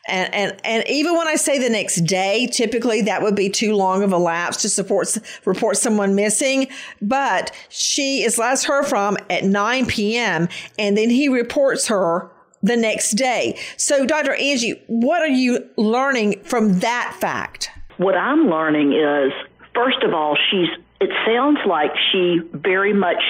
And, 0.09 0.35
and, 0.35 0.61
and 0.65 0.89
even 0.89 1.17
when 1.17 1.29
I 1.29 1.37
say 1.37 1.59
the 1.59 1.69
next 1.69 2.07
day, 2.07 2.47
typically 2.47 3.03
that 3.03 3.23
would 3.23 3.37
be 3.37 3.51
too 3.51 3.75
long 3.75 4.03
of 4.03 4.13
a 4.13 4.19
lapse 4.19 4.63
to 4.63 4.71
support, 4.71 5.19
report 5.45 5.77
someone 5.77 6.15
missing. 6.15 6.69
But 7.03 7.55
she 7.69 8.23
is 8.23 8.39
last 8.39 8.65
heard 8.65 8.87
from 8.87 9.19
at 9.29 9.45
9 9.45 9.87
p.m. 9.87 10.49
and 10.79 10.97
then 10.97 11.11
he 11.11 11.29
reports 11.29 11.89
her 11.89 12.31
the 12.63 12.77
next 12.77 13.13
day. 13.13 13.59
So, 13.77 14.07
Dr. 14.07 14.35
Angie, 14.35 14.83
what 14.87 15.21
are 15.21 15.29
you 15.29 15.69
learning 15.77 16.41
from 16.43 16.81
that 16.81 17.17
fact? 17.21 17.71
What 18.01 18.17
I'm 18.17 18.49
learning 18.49 18.95
is, 18.95 19.31
first 19.75 20.03
of 20.05 20.15
all, 20.15 20.35
she's, 20.51 20.69
it 21.03 21.11
sounds 21.27 21.59
like 21.67 21.91
she 22.11 22.41
very 22.51 22.95
much 22.95 23.23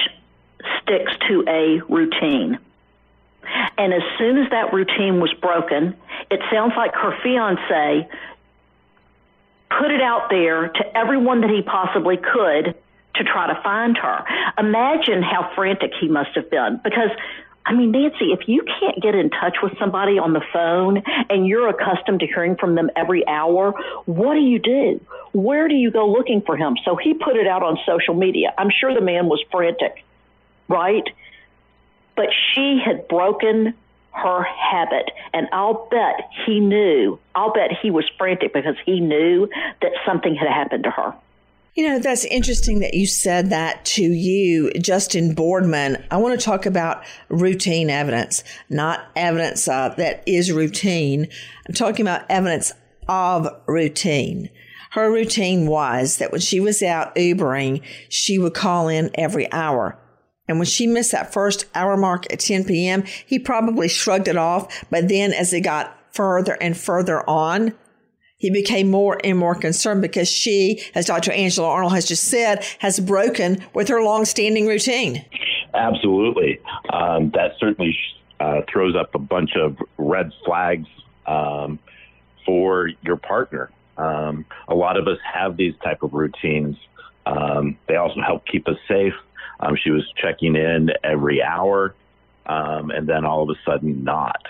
sticks 0.81 1.11
to 1.27 1.43
a 1.45 1.81
routine. 1.93 2.57
And 3.77 3.93
as 3.93 4.01
soon 4.17 4.37
as 4.37 4.49
that 4.51 4.71
routine 4.71 5.19
was 5.19 5.33
broken, 5.41 5.97
it 6.29 6.39
sounds 6.49 6.71
like 6.77 6.95
her 6.95 7.19
fiance 7.21 8.07
put 9.77 9.91
it 9.91 10.01
out 10.01 10.29
there 10.29 10.69
to 10.69 10.97
everyone 10.97 11.41
that 11.41 11.49
he 11.49 11.61
possibly 11.63 12.15
could 12.15 12.73
to 13.15 13.23
try 13.25 13.53
to 13.53 13.61
find 13.61 13.97
her. 13.97 14.23
Imagine 14.57 15.21
how 15.21 15.51
frantic 15.53 15.91
he 15.99 16.07
must 16.07 16.29
have 16.35 16.49
been 16.49 16.79
because 16.81 17.09
I 17.65 17.73
mean, 17.73 17.91
Nancy, 17.91 18.31
if 18.31 18.47
you 18.47 18.63
can't 18.79 19.01
get 19.01 19.13
in 19.13 19.29
touch 19.29 19.57
with 19.61 19.77
somebody 19.77 20.17
on 20.17 20.33
the 20.33 20.41
phone 20.51 21.03
and 21.29 21.47
you're 21.47 21.69
accustomed 21.69 22.21
to 22.21 22.27
hearing 22.27 22.55
from 22.55 22.75
them 22.75 22.89
every 22.95 23.27
hour, 23.27 23.73
what 24.05 24.33
do 24.33 24.39
you 24.39 24.59
do? 24.59 24.99
Where 25.31 25.67
do 25.67 25.75
you 25.75 25.91
go 25.91 26.09
looking 26.09 26.41
for 26.41 26.57
him? 26.57 26.75
So 26.83 26.95
he 26.95 27.13
put 27.13 27.35
it 27.35 27.47
out 27.47 27.61
on 27.61 27.77
social 27.85 28.15
media. 28.15 28.53
I'm 28.57 28.69
sure 28.71 28.93
the 28.93 29.01
man 29.01 29.27
was 29.27 29.43
frantic, 29.51 30.03
right? 30.67 31.07
But 32.15 32.27
she 32.53 32.81
had 32.83 33.07
broken 33.07 33.75
her 34.11 34.43
habit. 34.43 35.11
And 35.33 35.47
I'll 35.51 35.87
bet 35.89 36.29
he 36.45 36.59
knew, 36.59 37.19
I'll 37.35 37.53
bet 37.53 37.71
he 37.81 37.91
was 37.91 38.05
frantic 38.17 38.53
because 38.53 38.75
he 38.85 38.99
knew 38.99 39.47
that 39.81 39.91
something 40.05 40.35
had 40.35 40.49
happened 40.49 40.83
to 40.83 40.91
her. 40.91 41.13
You 41.73 41.87
know, 41.87 41.99
that's 41.99 42.25
interesting 42.25 42.79
that 42.79 42.95
you 42.95 43.07
said 43.07 43.49
that 43.51 43.85
to 43.85 44.03
you, 44.03 44.71
Justin 44.73 45.33
Boardman. 45.33 46.03
I 46.11 46.17
want 46.17 46.37
to 46.37 46.45
talk 46.45 46.65
about 46.65 47.05
routine 47.29 47.89
evidence, 47.89 48.43
not 48.69 49.09
evidence 49.15 49.69
uh, 49.69 49.89
that 49.95 50.21
is 50.25 50.51
routine. 50.51 51.29
I'm 51.65 51.73
talking 51.73 52.05
about 52.05 52.25
evidence 52.29 52.73
of 53.07 53.47
routine. 53.67 54.49
Her 54.91 55.09
routine 55.09 55.65
was 55.65 56.17
that 56.17 56.33
when 56.33 56.41
she 56.41 56.59
was 56.59 56.83
out 56.83 57.15
Ubering, 57.15 57.81
she 58.09 58.37
would 58.37 58.53
call 58.53 58.89
in 58.89 59.09
every 59.15 59.49
hour. 59.53 59.97
And 60.49 60.59
when 60.59 60.65
she 60.65 60.87
missed 60.87 61.13
that 61.13 61.31
first 61.31 61.67
hour 61.73 61.95
mark 61.95 62.31
at 62.33 62.41
10 62.41 62.65
p.m., 62.65 63.03
he 63.25 63.39
probably 63.39 63.87
shrugged 63.87 64.27
it 64.27 64.35
off. 64.35 64.83
But 64.89 65.07
then 65.07 65.31
as 65.31 65.53
it 65.53 65.61
got 65.61 65.97
further 66.13 66.57
and 66.59 66.75
further 66.75 67.27
on, 67.29 67.73
he 68.41 68.49
became 68.49 68.89
more 68.89 69.19
and 69.23 69.37
more 69.37 69.53
concerned 69.53 70.01
because 70.01 70.27
she, 70.27 70.81
as 70.95 71.05
Dr. 71.05 71.31
Angela 71.31 71.67
Arnold 71.67 71.93
has 71.93 72.07
just 72.07 72.23
said, 72.23 72.65
has 72.79 72.99
broken 72.99 73.63
with 73.75 73.87
her 73.87 74.01
long-standing 74.01 74.65
routine. 74.65 75.23
Absolutely. 75.75 76.59
Um, 76.91 77.29
that 77.35 77.51
certainly 77.59 77.95
uh, 78.39 78.61
throws 78.67 78.95
up 78.95 79.13
a 79.13 79.19
bunch 79.19 79.51
of 79.55 79.77
red 79.99 80.31
flags 80.43 80.87
um, 81.27 81.77
for 82.43 82.89
your 83.03 83.17
partner. 83.17 83.69
Um, 83.99 84.43
a 84.67 84.73
lot 84.73 84.97
of 84.97 85.07
us 85.07 85.19
have 85.31 85.55
these 85.55 85.75
type 85.83 86.01
of 86.01 86.13
routines. 86.13 86.77
Um, 87.27 87.77
they 87.87 87.97
also 87.97 88.21
help 88.21 88.47
keep 88.47 88.67
us 88.67 88.77
safe. 88.87 89.13
Um, 89.59 89.75
she 89.75 89.91
was 89.91 90.03
checking 90.17 90.55
in 90.55 90.89
every 91.03 91.43
hour, 91.43 91.93
um, 92.47 92.89
and 92.89 93.07
then 93.07 93.23
all 93.23 93.43
of 93.43 93.49
a 93.55 93.59
sudden, 93.63 94.03
not. 94.03 94.41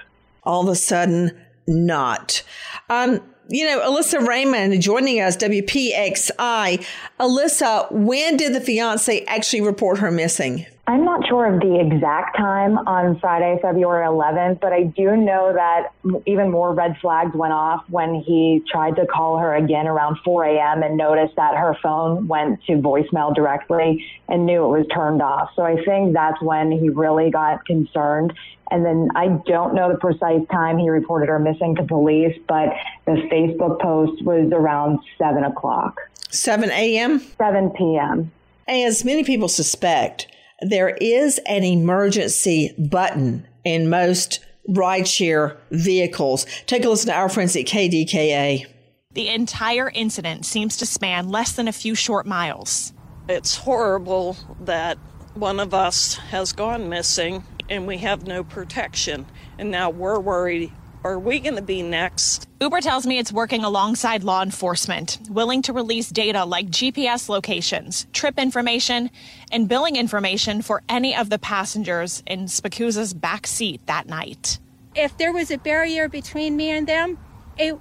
All 0.44 0.62
of 0.62 0.70
a 0.70 0.76
sudden, 0.76 1.38
not. 1.68 2.42
Um, 2.90 3.20
you 3.52 3.66
know, 3.66 3.80
Alyssa 3.82 4.26
Raymond 4.26 4.82
joining 4.82 5.20
us, 5.20 5.36
WPXI. 5.38 6.86
Alyssa, 7.20 7.92
when 7.92 8.38
did 8.38 8.54
the 8.54 8.62
fiance 8.62 9.26
actually 9.26 9.62
report 9.62 10.00
her 10.00 10.10
missing? 10.10 10.66
I'm 10.92 11.06
not 11.06 11.26
sure 11.26 11.46
of 11.46 11.62
the 11.62 11.80
exact 11.80 12.36
time 12.36 12.78
on 12.80 13.18
Friday, 13.22 13.58
February 13.62 14.06
11th, 14.06 14.60
but 14.60 14.74
I 14.74 14.84
do 14.84 15.16
know 15.16 15.54
that 15.54 15.94
even 16.26 16.52
more 16.52 16.74
red 16.74 16.98
flags 17.00 17.34
went 17.34 17.54
off 17.54 17.86
when 17.88 18.16
he 18.16 18.62
tried 18.70 18.98
to 18.98 19.06
call 19.06 19.38
her 19.38 19.56
again 19.56 19.88
around 19.88 20.18
4 20.26 20.44
a.m. 20.44 20.84
and 20.84 20.98
noticed 20.98 21.38
that 21.38 21.56
her 21.56 21.78
phone 21.82 22.28
went 22.28 22.62
to 22.66 22.74
voicemail 22.74 23.34
directly 23.34 24.06
and 24.28 24.46
knew 24.46 24.66
it 24.66 24.80
was 24.80 24.86
turned 24.94 25.22
off. 25.22 25.52
So 25.56 25.62
I 25.62 25.82
think 25.82 26.14
that's 26.14 26.42
when 26.42 26.74
he 26.74 26.90
really 26.90 27.32
got 27.32 27.66
concerned. 27.66 28.34
And 28.70 28.84
then 28.84 29.08
I 29.16 29.30
don't 29.48 29.74
know 29.74 29.94
the 29.94 29.98
precise 29.98 30.46
time 30.52 30.78
he 30.78 30.90
reported 30.90 31.30
her 31.30 31.40
missing 31.40 31.74
to 31.76 31.84
police, 31.84 32.38
but 32.50 32.68
the 33.06 33.14
Facebook 33.32 33.80
post 33.80 34.22
was 34.26 34.52
around 34.52 35.00
7 35.18 35.42
o'clock. 35.46 36.02
7 36.32 36.70
a.m.? 36.70 37.20
7 37.38 37.70
p.m. 37.78 38.30
As 38.68 39.06
many 39.06 39.24
people 39.24 39.48
suspect, 39.48 40.28
there 40.62 40.90
is 40.90 41.40
an 41.46 41.64
emergency 41.64 42.74
button 42.78 43.48
in 43.64 43.90
most 43.90 44.40
rideshare 44.70 45.58
vehicles. 45.72 46.46
Take 46.66 46.86
a 46.86 46.90
listen 46.90 47.08
to 47.08 47.16
our 47.16 47.30
friends 47.30 47.56
at 47.56 47.66
KDKA. 47.66 48.66
The 49.14 49.28
entire 49.30 49.90
incident 49.90 50.46
seems 50.46 50.78
to 50.78 50.86
span 50.86 51.30
less 51.30 51.52
than 51.52 51.68
a 51.68 51.74
few 51.74 51.96
short 51.96 52.26
miles. 52.26 52.94
It's 53.28 53.58
horrible 53.58 54.38
that 54.62 54.98
one 55.34 55.60
of 55.60 55.74
us 55.74 56.16
has 56.16 56.54
gone 56.54 56.90
missing 56.90 57.44
and 57.70 57.88
we 57.88 57.98
have 58.00 58.28
no 58.28 58.44
protection. 58.44 59.26
And 59.58 59.72
now 59.72 59.90
we're 59.90 60.20
worried 60.20 60.72
are 61.04 61.18
we 61.18 61.40
going 61.40 61.56
to 61.56 61.62
be 61.62 61.82
next? 61.82 62.48
Uber 62.60 62.82
tells 62.82 63.08
me 63.08 63.18
it's 63.18 63.32
working 63.32 63.64
alongside 63.64 64.24
law 64.24 64.44
enforcement, 64.44 65.20
willing 65.30 65.62
to 65.64 65.74
release 65.74 66.10
data 66.10 66.46
like 66.46 66.68
GPS 66.68 67.28
locations, 67.30 68.06
trip 68.14 68.38
information, 68.38 69.10
and 69.52 69.68
billing 69.68 69.96
information 69.96 70.62
for 70.62 70.84
any 70.88 71.16
of 71.16 71.30
the 71.30 71.40
passengers 71.40 72.22
in 72.28 72.46
Spicuzza's 72.46 73.14
back 73.14 73.48
seat 73.48 73.86
that 73.88 74.08
night. 74.08 74.60
If 74.96 75.18
there 75.18 75.34
was 75.34 75.50
a 75.50 75.58
barrier 75.58 76.08
between 76.08 76.56
me 76.56 76.70
and 76.70 76.88
them, 76.88 77.18
it, 77.58 77.78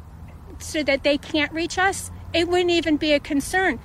so 0.58 0.82
that 0.82 1.02
they 1.02 1.18
can't 1.18 1.52
reach 1.52 1.78
us, 1.78 2.10
it 2.32 2.48
wouldn't 2.48 2.70
even 2.70 2.96
be 2.96 3.12
a 3.12 3.20
concern. 3.20 3.80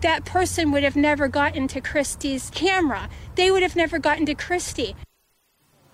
That 0.00 0.24
person 0.24 0.70
would 0.70 0.84
have 0.84 0.96
never 0.96 1.26
gotten 1.26 1.66
to 1.68 1.80
Christy's 1.80 2.50
camera. 2.50 3.08
They 3.34 3.50
would 3.50 3.62
have 3.62 3.74
never 3.74 3.98
gotten 3.98 4.26
to 4.26 4.34
Christy. 4.34 4.94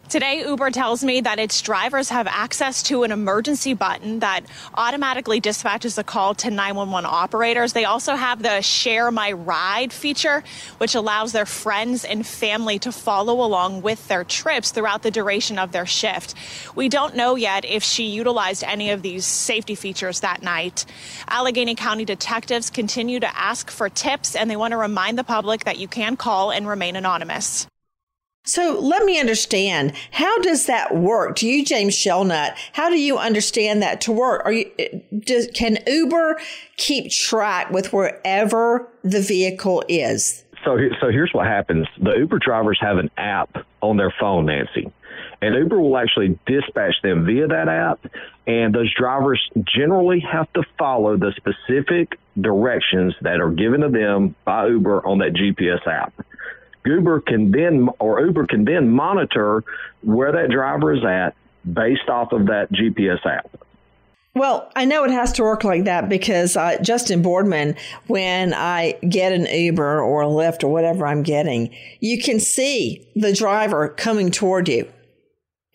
Today, 0.09 0.45
Uber 0.47 0.71
tells 0.71 1.03
me 1.03 1.23
that 1.23 1.39
its 1.39 1.61
drivers 1.63 2.11
have 2.11 2.27
access 2.29 2.83
to 2.85 3.03
an 3.03 3.11
emergency 3.11 3.75
button 3.75 4.21
that 4.21 4.45
automatically 4.75 5.41
dispatches 5.41 5.99
a 5.99 6.05
call 6.05 6.35
to 6.37 6.51
911 6.51 7.09
operators. 7.11 7.73
They 7.73 7.87
also 7.87 8.15
have 8.15 8.43
the 8.43 8.61
Share 8.61 9.11
My 9.11 9.33
Ride 9.33 9.93
feature, 9.93 10.45
which 10.79 10.95
allows 10.95 11.33
their 11.33 11.47
friends 11.47 12.05
and 12.05 12.25
family 12.25 12.79
to 12.81 12.93
follow 12.93 13.45
along 13.45 13.83
with 13.83 14.07
their 14.07 14.25
trips 14.25 14.71
throughout 14.71 15.03
the 15.03 15.11
duration 15.11 15.59
of 15.59 15.73
their 15.73 15.87
shift. 15.87 16.35
We 16.77 16.89
don't 16.89 17.17
know 17.17 17.35
yet 17.35 17.65
if 17.65 17.83
she 17.83 18.05
utilized 18.05 18.63
any 18.63 18.91
of 18.91 19.03
these 19.03 19.25
safety 19.25 19.75
features 19.75 20.21
that 20.21 20.43
night. 20.43 20.85
Allegheny 21.29 21.75
County 21.75 22.05
detectives 22.05 22.71
continue 22.71 23.19
to 23.21 23.37
ask 23.37 23.71
for 23.71 23.89
tips, 23.89 24.37
and 24.37 24.51
they 24.51 24.57
want 24.57 24.73
to 24.73 24.77
remind 24.79 25.19
the 25.19 25.25
public 25.25 25.65
that 25.65 25.79
you 25.79 25.89
can 25.89 26.17
call 26.17 26.53
and 26.53 26.69
remain 26.69 26.95
anonymous. 26.95 27.67
So 28.47 28.79
let 28.79 29.05
me 29.05 29.19
understand. 29.19 29.95
How 30.11 30.39
does 30.41 30.67
that 30.67 30.95
work? 30.95 31.37
To 31.37 31.49
you, 31.49 31.65
James 31.65 31.95
Shelnut, 31.95 32.55
how 32.75 32.91
do 32.91 33.01
you 33.01 33.17
understand 33.17 33.83
that 33.83 34.03
to 34.03 34.13
work? 34.13 34.43
Are 34.45 34.53
you, 34.53 34.71
does, 35.21 35.49
can 35.55 35.79
Uber 35.87 36.39
keep 36.77 37.11
track 37.11 37.71
with 37.71 37.95
wherever 37.95 38.87
the 39.03 39.23
vehicle 39.23 39.83
is? 39.89 40.45
So, 40.63 40.79
so 41.01 41.11
here's 41.11 41.31
what 41.33 41.47
happens. 41.47 41.87
The 42.03 42.13
Uber 42.19 42.39
drivers 42.39 42.79
have 42.83 42.99
an 42.99 43.11
app 43.17 43.65
on 43.81 43.97
their 43.97 44.13
phone, 44.21 44.47
Nancy. 44.47 44.93
And 45.41 45.55
Uber 45.55 45.81
will 45.81 45.97
actually 45.97 46.39
dispatch 46.47 46.95
them 47.03 47.25
via 47.25 47.47
that 47.49 47.69
app. 47.69 48.01
And 48.47 48.75
those 48.75 48.93
drivers 48.95 49.41
generally 49.75 50.21
have 50.21 50.53
to 50.53 50.63
follow 50.79 51.17
the 51.17 51.33
specific 51.37 52.19
directions 52.39 53.15
that 53.23 53.41
are 53.41 53.51
given 53.51 53.81
to 53.81 53.89
them 53.89 54.35
by 54.45 54.67
Uber 54.67 55.07
on 55.07 55.19
that 55.19 55.33
GPS 55.33 55.87
app. 55.87 56.13
Uber 56.85 57.21
can 57.21 57.51
then 57.51 57.89
or 57.99 58.21
Uber 58.21 58.47
can 58.47 58.65
then 58.65 58.91
monitor 58.91 59.65
where 60.03 60.33
that 60.33 60.51
driver 60.51 60.93
is 60.93 61.05
at 61.05 61.35
based 61.71 62.09
off 62.09 62.33
of 62.33 62.47
that 62.47 62.71
GPS 62.73 63.25
app. 63.25 63.51
Well, 64.37 64.71
I 64.75 64.85
know 64.85 65.05
it 65.05 65.13
has 65.13 65.33
to 65.35 65.43
work 65.45 65.63
like 65.63 65.85
that 65.85 66.09
because 66.09 66.57
uh, 66.57 66.79
Justin 66.83 67.23
Boardman, 67.23 67.77
when 68.09 68.53
I 68.53 68.99
get 69.09 69.33
an 69.33 69.47
Uber 69.47 70.03
or 70.03 70.23
a 70.23 70.27
Lyft 70.27 70.65
or 70.65 70.69
whatever 70.69 71.07
I'm 71.07 71.23
getting, 71.23 71.73
you 72.01 72.21
can 72.21 72.41
see 72.41 73.09
the 73.15 73.33
driver 73.33 73.89
coming 73.89 74.33
toward 74.33 74.69
you 74.69 74.91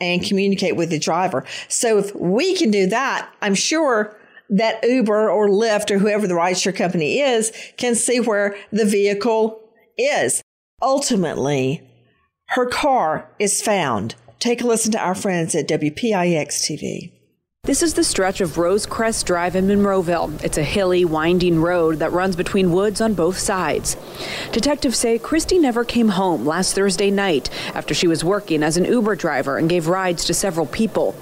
and 0.01 0.21
communicate 0.21 0.75
with 0.75 0.89
the 0.89 0.99
driver. 0.99 1.45
So 1.69 1.97
if 1.99 2.13
we 2.15 2.53
can 2.53 2.69
do 2.69 2.87
that, 2.87 3.29
I'm 3.41 3.55
sure 3.55 4.17
that 4.49 4.83
Uber 4.83 5.29
or 5.29 5.47
Lyft 5.47 5.89
or 5.89 5.97
whoever 5.97 6.27
the 6.27 6.33
rideshare 6.33 6.75
company 6.75 7.19
is 7.19 7.53
can 7.77 7.95
see 7.95 8.19
where 8.19 8.57
the 8.71 8.85
vehicle 8.85 9.61
is. 9.97 10.41
Ultimately, 10.81 11.81
her 12.49 12.65
car 12.65 13.29
is 13.39 13.61
found. 13.61 14.15
Take 14.39 14.61
a 14.61 14.67
listen 14.67 14.91
to 14.93 14.99
our 14.99 15.15
friends 15.15 15.53
at 15.55 15.67
WPXI 15.67 16.35
TV. 16.47 17.18
This 17.69 17.83
is 17.83 17.93
the 17.93 18.03
stretch 18.03 18.41
of 18.41 18.57
Rosecrest 18.57 19.25
Drive 19.25 19.55
in 19.55 19.67
Monroeville. 19.67 20.43
It's 20.43 20.57
a 20.57 20.63
hilly, 20.63 21.05
winding 21.05 21.61
road 21.61 21.99
that 21.99 22.11
runs 22.11 22.35
between 22.35 22.71
woods 22.71 22.99
on 22.99 23.13
both 23.13 23.37
sides. 23.37 23.95
Detectives 24.51 24.97
say 24.97 25.19
Christy 25.19 25.59
never 25.59 25.83
came 25.85 26.09
home 26.09 26.47
last 26.47 26.73
Thursday 26.73 27.11
night 27.11 27.51
after 27.75 27.93
she 27.93 28.07
was 28.07 28.23
working 28.23 28.63
as 28.63 28.75
an 28.75 28.85
Uber 28.85 29.15
driver 29.15 29.59
and 29.59 29.69
gave 29.69 29.87
rides 29.87 30.25
to 30.25 30.33
several 30.33 30.65
people. 30.65 31.15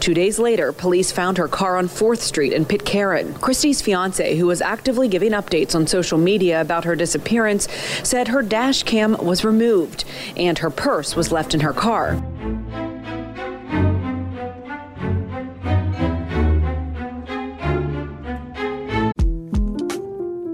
Two 0.00 0.14
days 0.14 0.38
later, 0.38 0.72
police 0.72 1.12
found 1.12 1.36
her 1.36 1.48
car 1.48 1.76
on 1.76 1.86
4th 1.86 2.20
Street 2.20 2.54
in 2.54 2.64
Pitcairn. 2.64 3.34
Christy's 3.34 3.82
fiance, 3.82 4.36
who 4.36 4.46
was 4.46 4.62
actively 4.62 5.06
giving 5.06 5.32
updates 5.32 5.74
on 5.74 5.86
social 5.86 6.16
media 6.16 6.62
about 6.62 6.84
her 6.84 6.96
disappearance, 6.96 7.68
said 8.02 8.28
her 8.28 8.40
dash 8.40 8.84
cam 8.84 9.18
was 9.22 9.44
removed 9.44 10.06
and 10.34 10.60
her 10.60 10.70
purse 10.70 11.14
was 11.14 11.30
left 11.30 11.52
in 11.52 11.60
her 11.60 11.74
car. 11.74 12.22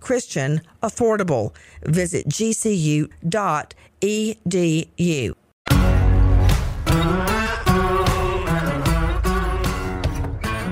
Christian, 0.00 0.60
affordable. 0.82 1.54
Visit 1.82 2.28
gcu.edu. 2.28 3.10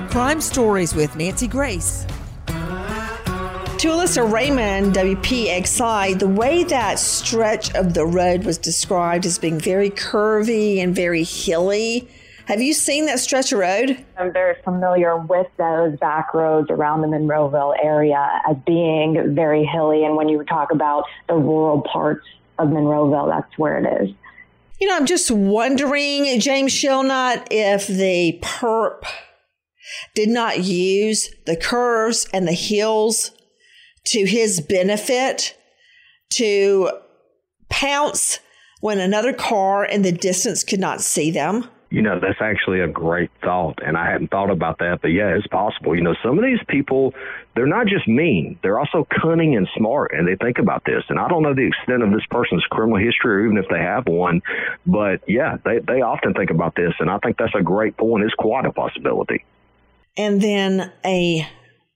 Crime 0.09 0.41
Stories 0.41 0.95
with 0.95 1.15
Nancy 1.15 1.47
Grace. 1.47 2.05
To 2.47 3.89
Alyssa 3.89 4.31
Raymond, 4.33 4.95
WPXI, 4.95 6.17
the 6.17 6.27
way 6.27 6.63
that 6.63 6.97
stretch 6.97 7.75
of 7.75 7.93
the 7.93 8.07
road 8.07 8.43
was 8.43 8.57
described 8.57 9.27
as 9.27 9.37
being 9.37 9.59
very 9.59 9.91
curvy 9.91 10.79
and 10.79 10.95
very 10.95 11.23
hilly. 11.23 12.09
Have 12.47 12.61
you 12.61 12.73
seen 12.73 13.07
that 13.07 13.19
stretch 13.19 13.51
of 13.51 13.59
road? 13.59 14.05
I'm 14.17 14.31
very 14.31 14.55
familiar 14.63 15.17
with 15.17 15.47
those 15.57 15.99
back 15.99 16.33
roads 16.33 16.71
around 16.71 17.01
the 17.01 17.07
Monroeville 17.07 17.75
area 17.83 18.41
as 18.49 18.55
being 18.65 19.35
very 19.35 19.65
hilly. 19.65 20.05
And 20.05 20.15
when 20.15 20.29
you 20.29 20.41
talk 20.45 20.71
about 20.71 21.03
the 21.27 21.33
rural 21.33 21.81
parts 21.81 22.25
of 22.57 22.69
Monroeville, 22.69 23.29
that's 23.29 23.57
where 23.57 23.77
it 23.77 24.01
is. 24.01 24.15
You 24.79 24.87
know, 24.87 24.95
I'm 24.95 25.05
just 25.05 25.29
wondering, 25.29 26.39
James 26.39 26.71
Shelnut, 26.71 27.49
if 27.51 27.85
the 27.87 28.39
perp 28.41 29.03
did 30.15 30.29
not 30.29 30.63
use 30.63 31.29
the 31.45 31.57
curves 31.57 32.29
and 32.33 32.47
the 32.47 32.53
hills 32.53 33.31
to 34.05 34.25
his 34.25 34.61
benefit 34.61 35.53
to 36.35 36.91
pounce 37.69 38.39
when 38.79 38.99
another 38.99 39.33
car 39.33 39.83
in 39.83 40.03
the 40.03 40.13
distance 40.13 40.63
could 40.63 40.79
not 40.79 41.01
see 41.01 41.29
them. 41.29 41.69
You 41.89 42.01
know, 42.01 42.19
that's 42.19 42.41
actually 42.41 42.81
a 42.81 42.87
great 42.87 43.29
thought. 43.41 43.79
And 43.85 43.95
I 43.95 44.11
hadn't 44.11 44.29
thought 44.29 44.49
about 44.49 44.79
that, 44.79 44.99
but 45.01 45.09
yeah, 45.09 45.29
it's 45.35 45.47
possible. 45.47 45.95
You 45.95 46.01
know, 46.01 46.15
some 46.21 46.37
of 46.37 46.43
these 46.43 46.59
people, 46.67 47.13
they're 47.55 47.65
not 47.65 47.87
just 47.87 48.07
mean, 48.07 48.59
they're 48.61 48.77
also 48.77 49.07
cunning 49.21 49.55
and 49.55 49.67
smart, 49.77 50.11
and 50.13 50.27
they 50.27 50.35
think 50.35 50.57
about 50.59 50.83
this. 50.85 51.03
And 51.07 51.17
I 51.17 51.29
don't 51.29 51.43
know 51.43 51.53
the 51.53 51.67
extent 51.67 52.03
of 52.03 52.11
this 52.11 52.25
person's 52.29 52.65
criminal 52.69 52.97
history 52.97 53.35
or 53.35 53.45
even 53.45 53.57
if 53.57 53.69
they 53.69 53.79
have 53.79 54.05
one, 54.05 54.41
but 54.85 55.21
yeah, 55.27 55.57
they, 55.63 55.79
they 55.79 56.01
often 56.01 56.33
think 56.33 56.49
about 56.49 56.75
this. 56.75 56.93
And 56.99 57.09
I 57.09 57.19
think 57.19 57.37
that's 57.37 57.55
a 57.55 57.63
great 57.63 57.95
point. 57.95 58.25
It's 58.25 58.33
quite 58.35 58.65
a 58.65 58.71
possibility. 58.71 59.45
And 60.17 60.41
then 60.41 60.91
a 61.05 61.47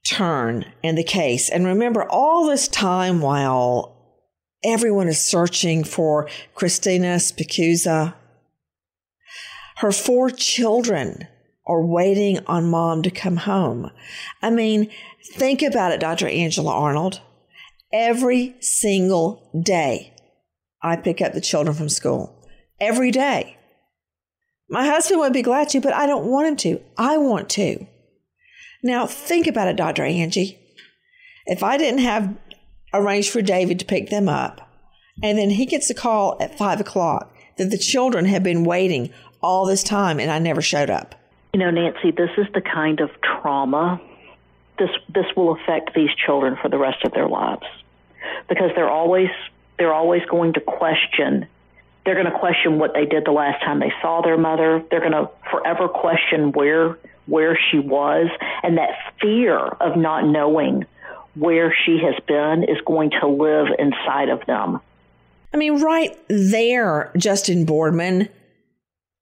turn 0.03 0.65
in 0.83 0.95
the 0.95 1.03
case. 1.03 1.49
And 1.49 1.65
remember, 1.65 2.09
all 2.09 2.47
this 2.47 2.67
time 2.67 3.21
while 3.21 3.97
everyone 4.63 5.07
is 5.07 5.19
searching 5.19 5.83
for 5.83 6.29
Christina 6.55 7.15
Spicuzza, 7.17 8.13
her 9.81 9.91
four 9.91 10.29
children 10.29 11.27
are 11.65 11.83
waiting 11.83 12.37
on 12.45 12.69
mom 12.69 13.01
to 13.01 13.09
come 13.09 13.37
home. 13.37 13.89
I 14.39 14.51
mean, 14.51 14.91
think 15.33 15.63
about 15.63 15.91
it, 15.91 15.99
Dr. 15.99 16.27
Angela 16.27 16.71
Arnold. 16.71 17.19
Every 17.91 18.55
single 18.59 19.49
day, 19.65 20.13
I 20.83 20.97
pick 20.97 21.19
up 21.19 21.33
the 21.33 21.41
children 21.41 21.75
from 21.75 21.89
school. 21.89 22.47
Every 22.79 23.09
day. 23.09 23.57
My 24.69 24.85
husband 24.85 25.19
would 25.19 25.33
be 25.33 25.41
glad 25.41 25.69
to, 25.69 25.81
but 25.81 25.93
I 25.93 26.05
don't 26.05 26.27
want 26.27 26.47
him 26.47 26.57
to. 26.57 26.81
I 26.95 27.17
want 27.17 27.49
to. 27.51 27.87
Now, 28.83 29.07
think 29.07 29.47
about 29.47 29.67
it, 29.67 29.77
Dr. 29.77 30.03
Angie. 30.03 30.59
If 31.47 31.63
I 31.63 31.77
didn't 31.77 32.01
have 32.01 32.37
arranged 32.93 33.31
for 33.31 33.41
David 33.41 33.79
to 33.79 33.85
pick 33.85 34.11
them 34.11 34.29
up, 34.29 34.61
and 35.23 35.39
then 35.39 35.49
he 35.49 35.65
gets 35.65 35.89
a 35.89 35.95
call 35.95 36.37
at 36.39 36.55
five 36.55 36.79
o'clock 36.79 37.35
that 37.57 37.71
the 37.71 37.79
children 37.79 38.25
have 38.25 38.43
been 38.43 38.63
waiting 38.63 39.11
all 39.41 39.65
this 39.65 39.83
time 39.83 40.19
and 40.19 40.31
I 40.31 40.39
never 40.39 40.61
showed 40.61 40.89
up. 40.89 41.15
You 41.53 41.59
know, 41.59 41.71
Nancy, 41.71 42.11
this 42.11 42.29
is 42.37 42.47
the 42.53 42.61
kind 42.61 43.01
of 43.01 43.09
trauma 43.21 43.99
this 44.81 44.89
this 45.13 45.25
will 45.35 45.55
affect 45.55 45.93
these 45.93 46.09
children 46.25 46.57
for 46.61 46.67
the 46.67 46.77
rest 46.77 47.05
of 47.05 47.11
their 47.11 47.27
lives. 47.27 47.65
Because 48.49 48.71
they're 48.75 48.89
always 48.89 49.29
they're 49.77 49.93
always 49.93 50.23
going 50.25 50.53
to 50.53 50.61
question 50.61 51.47
they're 52.03 52.15
going 52.15 52.31
to 52.31 52.39
question 52.39 52.79
what 52.79 52.95
they 52.95 53.05
did 53.05 53.25
the 53.25 53.31
last 53.31 53.63
time 53.63 53.79
they 53.79 53.93
saw 54.01 54.21
their 54.21 54.37
mother. 54.37 54.83
They're 54.89 55.01
going 55.01 55.11
to 55.11 55.29
forever 55.51 55.87
question 55.87 56.51
where 56.51 56.97
where 57.27 57.57
she 57.69 57.77
was. 57.77 58.27
And 58.63 58.77
that 58.77 59.13
fear 59.21 59.57
of 59.57 59.95
not 59.95 60.25
knowing 60.25 60.85
where 61.35 61.73
she 61.85 61.99
has 62.03 62.15
been 62.27 62.63
is 62.63 62.81
going 62.85 63.11
to 63.21 63.27
live 63.27 63.67
inside 63.77 64.29
of 64.29 64.45
them. 64.47 64.79
I 65.53 65.57
mean 65.57 65.81
right 65.81 66.17
there 66.27 67.11
Justin 67.17 67.65
Boardman 67.65 68.29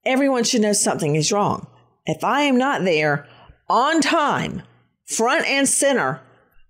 everyone 0.09 0.43
should 0.43 0.61
know 0.61 0.73
something 0.73 1.15
is 1.15 1.31
wrong. 1.31 1.67
If 2.07 2.23
I 2.23 2.41
am 2.41 2.57
not 2.57 2.83
there 2.83 3.27
on 3.69 4.01
time, 4.01 4.63
front 5.05 5.45
and 5.45 5.69
center, 5.69 6.19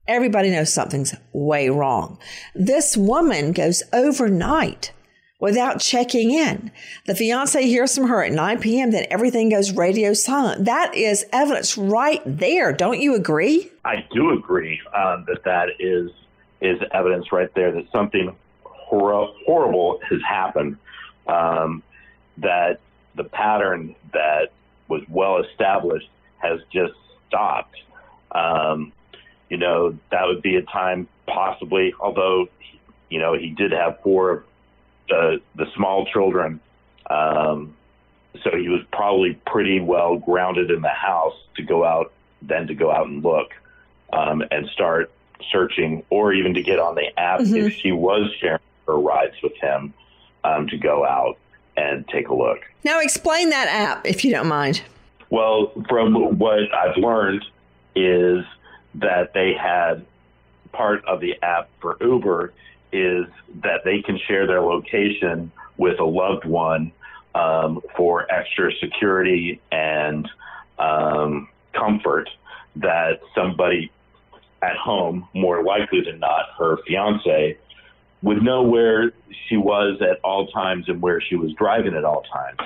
everybody 0.10 0.50
knows 0.50 0.74
something's 0.74 1.16
way 1.32 1.70
wrong. 1.70 2.20
This 2.54 2.98
woman 2.98 3.54
goes 3.54 3.82
overnight 3.94 4.92
without 5.40 5.80
checking 5.80 6.32
in. 6.32 6.70
The 7.06 7.16
fiance 7.16 7.64
hears 7.64 7.96
from 7.96 8.10
her 8.10 8.26
at 8.26 8.34
9 8.34 8.60
p.m. 8.60 8.92
that 8.92 9.12
everything 9.12 9.48
goes 9.48 9.72
radio 9.72 10.12
silent. 10.12 10.66
That 10.66 10.94
is 10.94 11.26
evidence 11.32 11.78
right 11.78 12.22
there. 12.26 12.74
Don't 12.74 13.00
you 13.00 13.16
agree? 13.16 13.72
I 13.86 14.06
do 14.12 14.32
agree 14.32 14.82
um, 14.94 15.26
that 15.28 15.46
that 15.46 15.70
is 15.80 16.12
is 16.60 16.78
evidence 16.92 17.32
right 17.32 17.50
there 17.56 17.72
that 17.72 17.90
something 17.90 18.36
hor- 18.64 19.34
horrible 19.46 20.02
has 20.10 20.20
happened. 20.28 20.76
Um, 21.26 21.84
that 22.40 22.82
the 23.16 23.24
pattern 23.24 23.96
that 24.14 24.52
was 24.88 25.04
well 25.10 25.42
established 25.44 26.10
has 26.38 26.60
just 26.72 26.94
stopped. 27.28 27.76
Um, 28.32 28.92
you 29.50 29.58
know, 29.58 29.98
that 30.12 30.26
would 30.26 30.42
be 30.42 30.56
a 30.56 30.62
time 30.62 31.08
possibly, 31.28 31.94
although, 32.00 32.48
you 33.10 33.20
know, 33.20 33.34
he 33.34 33.50
did 33.50 33.72
have 33.72 34.02
four 34.02 34.32
of 34.32 34.44
the, 35.08 35.42
the 35.56 35.66
small 35.76 36.06
children. 36.06 36.60
Um, 37.10 37.76
so 38.44 38.52
he 38.56 38.70
was 38.70 38.82
probably 38.92 39.40
pretty 39.48 39.80
well 39.80 40.18
grounded 40.18 40.70
in 40.70 40.82
the 40.82 40.88
house 40.88 41.36
to 41.56 41.64
go 41.64 41.84
out, 41.84 42.14
then 42.42 42.68
to 42.68 42.76
go 42.76 42.92
out 42.92 43.08
and 43.08 43.24
look 43.24 43.52
um, 44.14 44.44
and 44.52 44.70
start 44.70 45.12
searching, 45.52 46.04
or 46.10 46.34
even 46.34 46.54
to 46.54 46.62
get 46.62 46.80
on 46.80 46.96
the 46.96 47.20
app 47.20 47.40
mm-hmm. 47.40 47.56
if 47.56 47.74
she 47.74 47.92
was 47.92 48.32
sharing 48.40 48.60
her 48.88 49.00
rides 49.00 49.36
with 49.42 49.56
him 49.58 49.94
um, 50.44 50.68
to 50.68 50.78
go 50.78 51.06
out 51.06 51.38
and 51.80 52.08
take 52.10 52.28
a 52.28 52.36
look. 52.36 52.60
Now, 52.84 53.00
explain 53.00 53.50
that 53.50 53.68
app 53.68 54.06
if 54.06 54.26
you 54.26 54.32
don't 54.32 54.48
mind. 54.48 54.82
Well, 55.30 55.72
from 55.88 56.38
what 56.38 56.74
I've 56.74 56.98
learned 56.98 57.46
is 57.96 58.44
that 58.96 59.34
they 59.34 59.54
had 59.54 60.06
part 60.72 61.06
of 61.06 61.20
the 61.20 61.36
app 61.42 61.70
for 61.82 61.98
Uber 62.02 62.54
is 62.92 63.26
that 63.64 63.82
they 63.86 64.02
can 64.02 64.18
share 64.28 64.48
their 64.48 64.62
location 64.62 65.52
with 65.78 66.00
a 66.00 66.06
loved 66.06 66.46
one 66.46 66.92
um, 67.36 67.82
for 67.96 68.30
extra 68.32 68.72
security 68.80 69.62
and 69.72 70.28
um, 70.80 71.48
comfort 71.74 72.30
that 72.78 73.20
somebody 73.36 73.92
at 74.62 74.76
home, 74.76 75.28
more 75.34 75.64
likely 75.64 76.02
than 76.02 76.20
not, 76.20 76.46
her 76.58 76.78
fiance, 76.88 77.58
would 78.22 78.42
know 78.44 78.64
where 78.64 79.12
she 79.48 79.58
was 79.58 80.02
at 80.02 80.20
all 80.24 80.48
times 80.48 80.90
and 80.90 81.02
where 81.02 81.22
she 81.22 81.36
was 81.36 81.54
driving 81.54 81.96
at 81.96 82.04
all 82.04 82.24
times. 82.24 82.60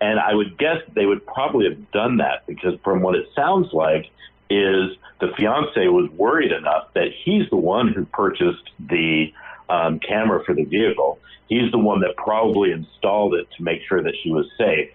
And 0.00 0.18
I 0.18 0.34
would 0.34 0.58
guess 0.58 0.78
they 0.94 1.06
would 1.06 1.24
probably 1.26 1.68
have 1.68 1.90
done 1.92 2.16
that 2.18 2.46
because 2.46 2.74
from 2.82 3.02
what 3.02 3.14
it 3.14 3.26
sounds 3.34 3.72
like 3.72 4.10
is 4.48 4.96
the 5.20 5.28
fiance 5.36 5.86
was 5.86 6.10
worried 6.10 6.52
enough 6.52 6.88
that 6.94 7.08
he's 7.24 7.48
the 7.50 7.56
one 7.56 7.92
who 7.92 8.04
purchased 8.06 8.70
the 8.78 9.32
um, 9.68 10.00
camera 10.00 10.42
for 10.44 10.54
the 10.54 10.64
vehicle. 10.64 11.18
He's 11.48 11.70
the 11.70 11.78
one 11.78 12.00
that 12.00 12.16
probably 12.16 12.72
installed 12.72 13.34
it 13.34 13.46
to 13.56 13.62
make 13.62 13.82
sure 13.88 14.02
that 14.02 14.14
she 14.22 14.30
was 14.30 14.46
safe. 14.56 14.90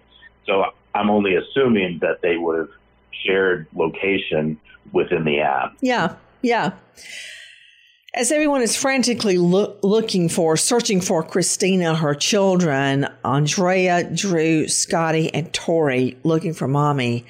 So 0.45 0.65
I'm 0.93 1.09
only 1.09 1.35
assuming 1.35 1.99
that 2.01 2.21
they 2.21 2.37
would 2.37 2.57
have 2.57 2.69
shared 3.25 3.67
location 3.73 4.59
within 4.91 5.23
the 5.23 5.41
app. 5.41 5.75
Yeah, 5.81 6.15
yeah. 6.41 6.71
As 8.15 8.31
everyone 8.31 8.61
is 8.61 8.77
frantically 8.77 9.37
lo- 9.37 9.75
looking 9.81 10.29
for, 10.29 10.55
searching 10.55 11.01
for 11.01 11.21
Christina, 11.21 11.95
her 11.95 12.15
children, 12.15 13.09
Andrea, 13.25 14.05
Drew, 14.05 14.69
Scotty, 14.69 15.33
and 15.33 15.51
Tori, 15.51 16.17
looking 16.23 16.53
for 16.53 16.65
mommy, 16.65 17.25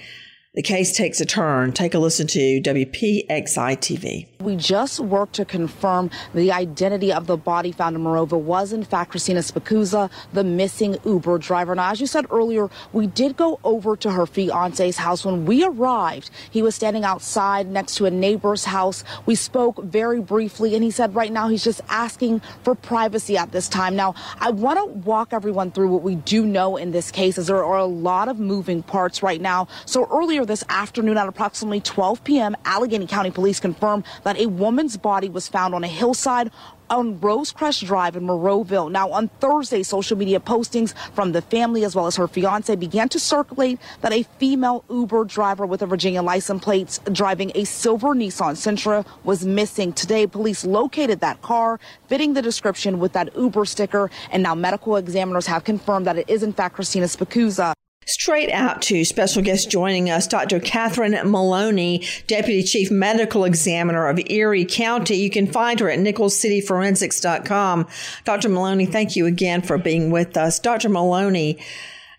the 0.55 0.61
case 0.61 0.95
takes 0.95 1.19
a 1.19 1.25
turn. 1.25 1.73
Take 1.73 1.93
a 1.93 1.99
listen 1.99 2.27
to 2.27 2.61
WPXI 2.61 3.27
TV. 3.27 4.27
We 4.39 4.55
just 4.55 5.01
worked 5.01 5.33
to 5.33 5.45
confirm 5.45 6.09
the 6.33 6.51
identity 6.51 7.11
of 7.11 7.27
the 7.27 7.35
body 7.35 7.73
found 7.73 7.95
in 7.95 8.03
Monroeville 8.03 8.41
was 8.41 8.71
in 8.71 8.83
fact 8.83 9.11
Christina 9.11 9.41
Spicuzza, 9.41 10.09
the 10.31 10.43
missing 10.43 10.97
Uber 11.03 11.39
driver. 11.39 11.75
Now, 11.75 11.91
as 11.91 11.99
you 11.99 12.07
said 12.07 12.25
earlier, 12.31 12.69
we 12.93 13.07
did 13.07 13.35
go 13.35 13.59
over 13.63 13.97
to 13.97 14.11
her 14.11 14.25
fiance's 14.25 14.97
house. 14.97 15.25
When 15.25 15.45
we 15.45 15.65
arrived, 15.65 16.29
he 16.49 16.61
was 16.61 16.73
standing 16.73 17.03
outside 17.03 17.67
next 17.67 17.95
to 17.95 18.05
a 18.05 18.11
neighbor's 18.11 18.65
house. 18.65 19.03
We 19.25 19.35
spoke 19.35 19.83
very 19.83 20.21
briefly, 20.21 20.75
and 20.75 20.83
he 20.83 20.91
said 20.91 21.15
right 21.15 21.31
now 21.31 21.49
he's 21.49 21.63
just 21.63 21.81
asking 21.89 22.41
for 22.63 22.75
privacy 22.75 23.37
at 23.37 23.51
this 23.51 23.67
time. 23.67 23.95
Now, 23.95 24.15
I 24.39 24.51
want 24.51 24.79
to 24.79 24.85
walk 24.85 25.33
everyone 25.33 25.71
through 25.71 25.89
what 25.89 26.01
we 26.01 26.15
do 26.15 26.45
know 26.45 26.77
in 26.77 26.91
this 26.91 27.11
case, 27.11 27.37
as 27.37 27.47
there 27.47 27.63
are 27.65 27.77
a 27.77 27.85
lot 27.85 28.29
of 28.29 28.39
moving 28.39 28.83
parts 28.83 29.21
right 29.21 29.41
now. 29.41 29.67
So 29.85 30.07
earlier 30.11 30.44
this 30.45 30.63
afternoon 30.69 31.17
at 31.17 31.27
approximately 31.27 31.81
12 31.81 32.23
p.m., 32.23 32.55
Allegheny 32.65 33.07
County 33.07 33.31
Police 33.31 33.59
confirmed 33.59 34.05
that 34.23 34.37
a 34.39 34.45
woman's 34.47 34.97
body 34.97 35.29
was 35.29 35.47
found 35.47 35.73
on 35.73 35.83
a 35.83 35.87
hillside 35.87 36.51
on 36.89 37.19
Rosecrest 37.19 37.85
Drive 37.85 38.15
in 38.15 38.23
Monroeville. 38.23 38.91
Now, 38.91 39.09
on 39.11 39.29
Thursday, 39.39 39.83
social 39.83 40.17
media 40.17 40.39
postings 40.39 40.93
from 41.13 41.31
the 41.31 41.41
family 41.41 41.83
as 41.83 41.95
well 41.95 42.07
as 42.07 42.15
her 42.15 42.27
fiance 42.27 42.75
began 42.75 43.09
to 43.09 43.19
circulate 43.19 43.79
that 44.01 44.13
a 44.13 44.23
female 44.39 44.83
Uber 44.89 45.25
driver 45.25 45.65
with 45.65 45.81
a 45.81 45.85
Virginia 45.85 46.21
license 46.21 46.63
plate 46.63 46.99
driving 47.11 47.51
a 47.55 47.63
silver 47.63 48.09
Nissan 48.09 48.53
Sentra 48.53 49.05
was 49.23 49.45
missing. 49.45 49.93
Today, 49.93 50.27
police 50.27 50.63
located 50.63 51.21
that 51.21 51.41
car, 51.41 51.79
fitting 52.07 52.33
the 52.33 52.41
description 52.41 52.99
with 52.99 53.13
that 53.13 53.35
Uber 53.35 53.65
sticker, 53.65 54.11
and 54.31 54.43
now 54.43 54.55
medical 54.55 54.95
examiners 54.97 55.47
have 55.47 55.63
confirmed 55.63 56.05
that 56.07 56.17
it 56.17 56.29
is 56.29 56.43
in 56.43 56.53
fact 56.53 56.75
Christina 56.75 57.05
Spicuzza 57.05 57.73
straight 58.05 58.51
out 58.51 58.81
to 58.83 59.03
special 59.03 59.41
guest 59.41 59.69
joining 59.69 60.09
us, 60.09 60.27
Dr. 60.27 60.59
Catherine 60.59 61.17
Maloney, 61.29 62.05
Deputy 62.27 62.63
Chief 62.63 62.91
Medical 62.91 63.45
Examiner 63.45 64.07
of 64.07 64.19
Erie 64.29 64.65
County. 64.65 65.15
You 65.15 65.29
can 65.29 65.47
find 65.47 65.79
her 65.79 65.89
at 65.89 65.99
nicholscityforensics.com. 65.99 67.87
Dr. 68.23 68.49
Maloney, 68.49 68.85
thank 68.85 69.15
you 69.15 69.25
again 69.25 69.61
for 69.61 69.77
being 69.77 70.11
with 70.11 70.37
us. 70.37 70.59
Dr. 70.59 70.89
Maloney, 70.89 71.57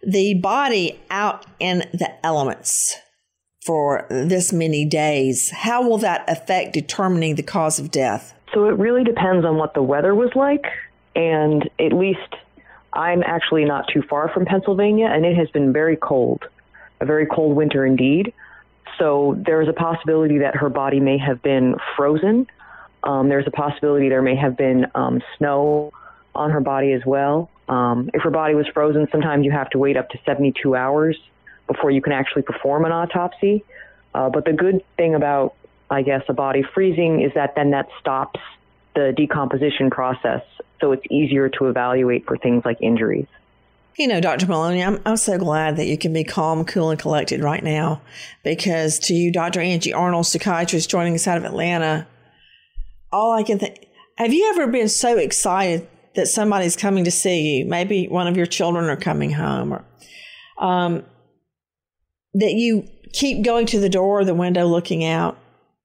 the 0.07 0.35
body 0.35 1.01
out 1.11 1.47
in 1.59 1.79
the 1.93 2.13
elements 2.25 2.97
for 3.65 4.07
this 4.09 4.53
many 4.53 4.85
days, 4.85 5.51
how 5.51 5.87
will 5.87 5.99
that 5.99 6.25
affect 6.29 6.73
determining 6.73 7.35
the 7.35 7.43
cause 7.43 7.81
of 7.81 7.91
death? 7.91 8.33
So 8.55 8.67
it 8.67 8.79
really 8.79 9.03
depends 9.03 9.45
on 9.45 9.57
what 9.57 9.75
the 9.75 9.83
weather 9.83 10.15
was 10.15 10.31
like. 10.37 10.65
And 11.17 11.69
at 11.81 11.93
least 11.93 12.37
I'm 12.93 13.23
actually 13.23 13.65
not 13.65 13.89
too 13.93 14.03
far 14.03 14.29
from 14.29 14.47
Pennsylvania, 14.47 15.07
and 15.07 15.25
it 15.25 15.37
has 15.37 15.51
been 15.51 15.73
very 15.73 15.97
cold, 15.97 16.45
a 17.01 17.05
very 17.05 17.27
cold 17.27 17.57
winter 17.57 17.85
indeed. 17.85 18.33
So 18.99 19.37
there's 19.45 19.69
a 19.69 19.73
possibility 19.73 20.39
that 20.39 20.57
her 20.57 20.69
body 20.69 21.01
may 21.01 21.19
have 21.19 21.43
been 21.43 21.77
frozen. 21.97 22.47
Um, 23.03 23.29
there's 23.29 23.47
a 23.47 23.51
possibility 23.51 24.09
there 24.09 24.23
may 24.23 24.37
have 24.37 24.57
been 24.57 24.87
um, 24.95 25.23
snow 25.37 25.93
on 26.35 26.51
her 26.51 26.61
body 26.61 26.93
as 26.93 27.03
well. 27.05 27.51
Um, 27.69 28.11
if 28.15 28.23
her 28.23 28.31
body 28.31 28.55
was 28.55 28.67
frozen, 28.69 29.09
sometimes 29.11 29.45
you 29.45 29.51
have 29.51 29.71
to 29.71 29.79
wait 29.79 29.97
up 29.97 30.09
to 30.11 30.19
72 30.25 30.75
hours 30.75 31.19
before 31.67 31.91
you 31.91 32.01
can 32.01 32.13
actually 32.13 32.43
perform 32.43 32.85
an 32.85 32.93
autopsy. 32.93 33.65
Uh, 34.15 34.31
but 34.31 34.45
the 34.45 34.53
good 34.53 34.85
thing 34.97 35.15
about, 35.15 35.55
I 35.91 36.03
guess, 36.03 36.23
a 36.29 36.33
body 36.33 36.63
freezing 36.75 37.23
is 37.23 37.33
that 37.35 37.55
then 37.55 37.73
that 37.73 37.89
stops 38.01 38.41
the 38.95 39.13
decomposition 39.15 39.91
process 39.91 40.43
so 40.81 40.93
it's 40.93 41.05
easier 41.11 41.49
to 41.51 41.67
evaluate 41.69 42.27
for 42.27 42.37
things 42.37 42.65
like 42.65 42.79
injuries. 42.81 43.27
You 43.97 44.09
know, 44.09 44.21
Dr. 44.21 44.47
Maloney, 44.47 44.85
I'm, 44.85 45.01
I'm 45.07 45.17
so 45.17 45.39
glad 45.39 45.77
that 45.79 45.87
you 45.87 45.97
can 45.97 46.13
be 46.13 46.23
calm, 46.23 46.67
cool, 46.67 46.91
and 46.91 47.01
collected 47.01 47.43
right 47.43 47.65
now 47.65 48.03
because 48.45 48.99
to 49.01 49.15
you, 49.15 49.33
Dr. 49.33 49.61
Angie 49.61 49.95
Arnold, 49.95 50.27
psychiatrist 50.27 50.91
joining 50.91 51.15
us 51.15 51.27
out 51.27 51.39
of 51.39 51.45
Atlanta, 51.45 52.07
all 53.11 53.33
I 53.33 53.43
can 53.43 53.59
think, 53.59 53.87
have 54.19 54.35
you 54.35 54.51
ever 54.51 54.67
been 54.67 54.91
so 54.91 55.17
excited 55.17 55.89
that 56.15 56.29
somebody's 56.29 56.77
coming 56.77 57.05
to 57.05 57.11
see 57.11 57.59
you? 57.59 57.65
Maybe 57.65 58.07
one 58.07 58.27
of 58.27 58.37
your 58.37 58.47
children 58.47 58.85
are 58.87 58.97
coming 58.97 59.31
home 59.33 59.73
or, 59.73 59.85
um, 60.59 61.03
that 62.35 62.53
you 62.53 62.87
keep 63.15 63.43
going 63.43 63.65
to 63.67 63.81
the 63.81 63.89
door 63.89 64.21
or 64.21 64.25
the 64.27 64.35
window 64.35 64.67
looking 64.67 65.05
out. 65.05 65.39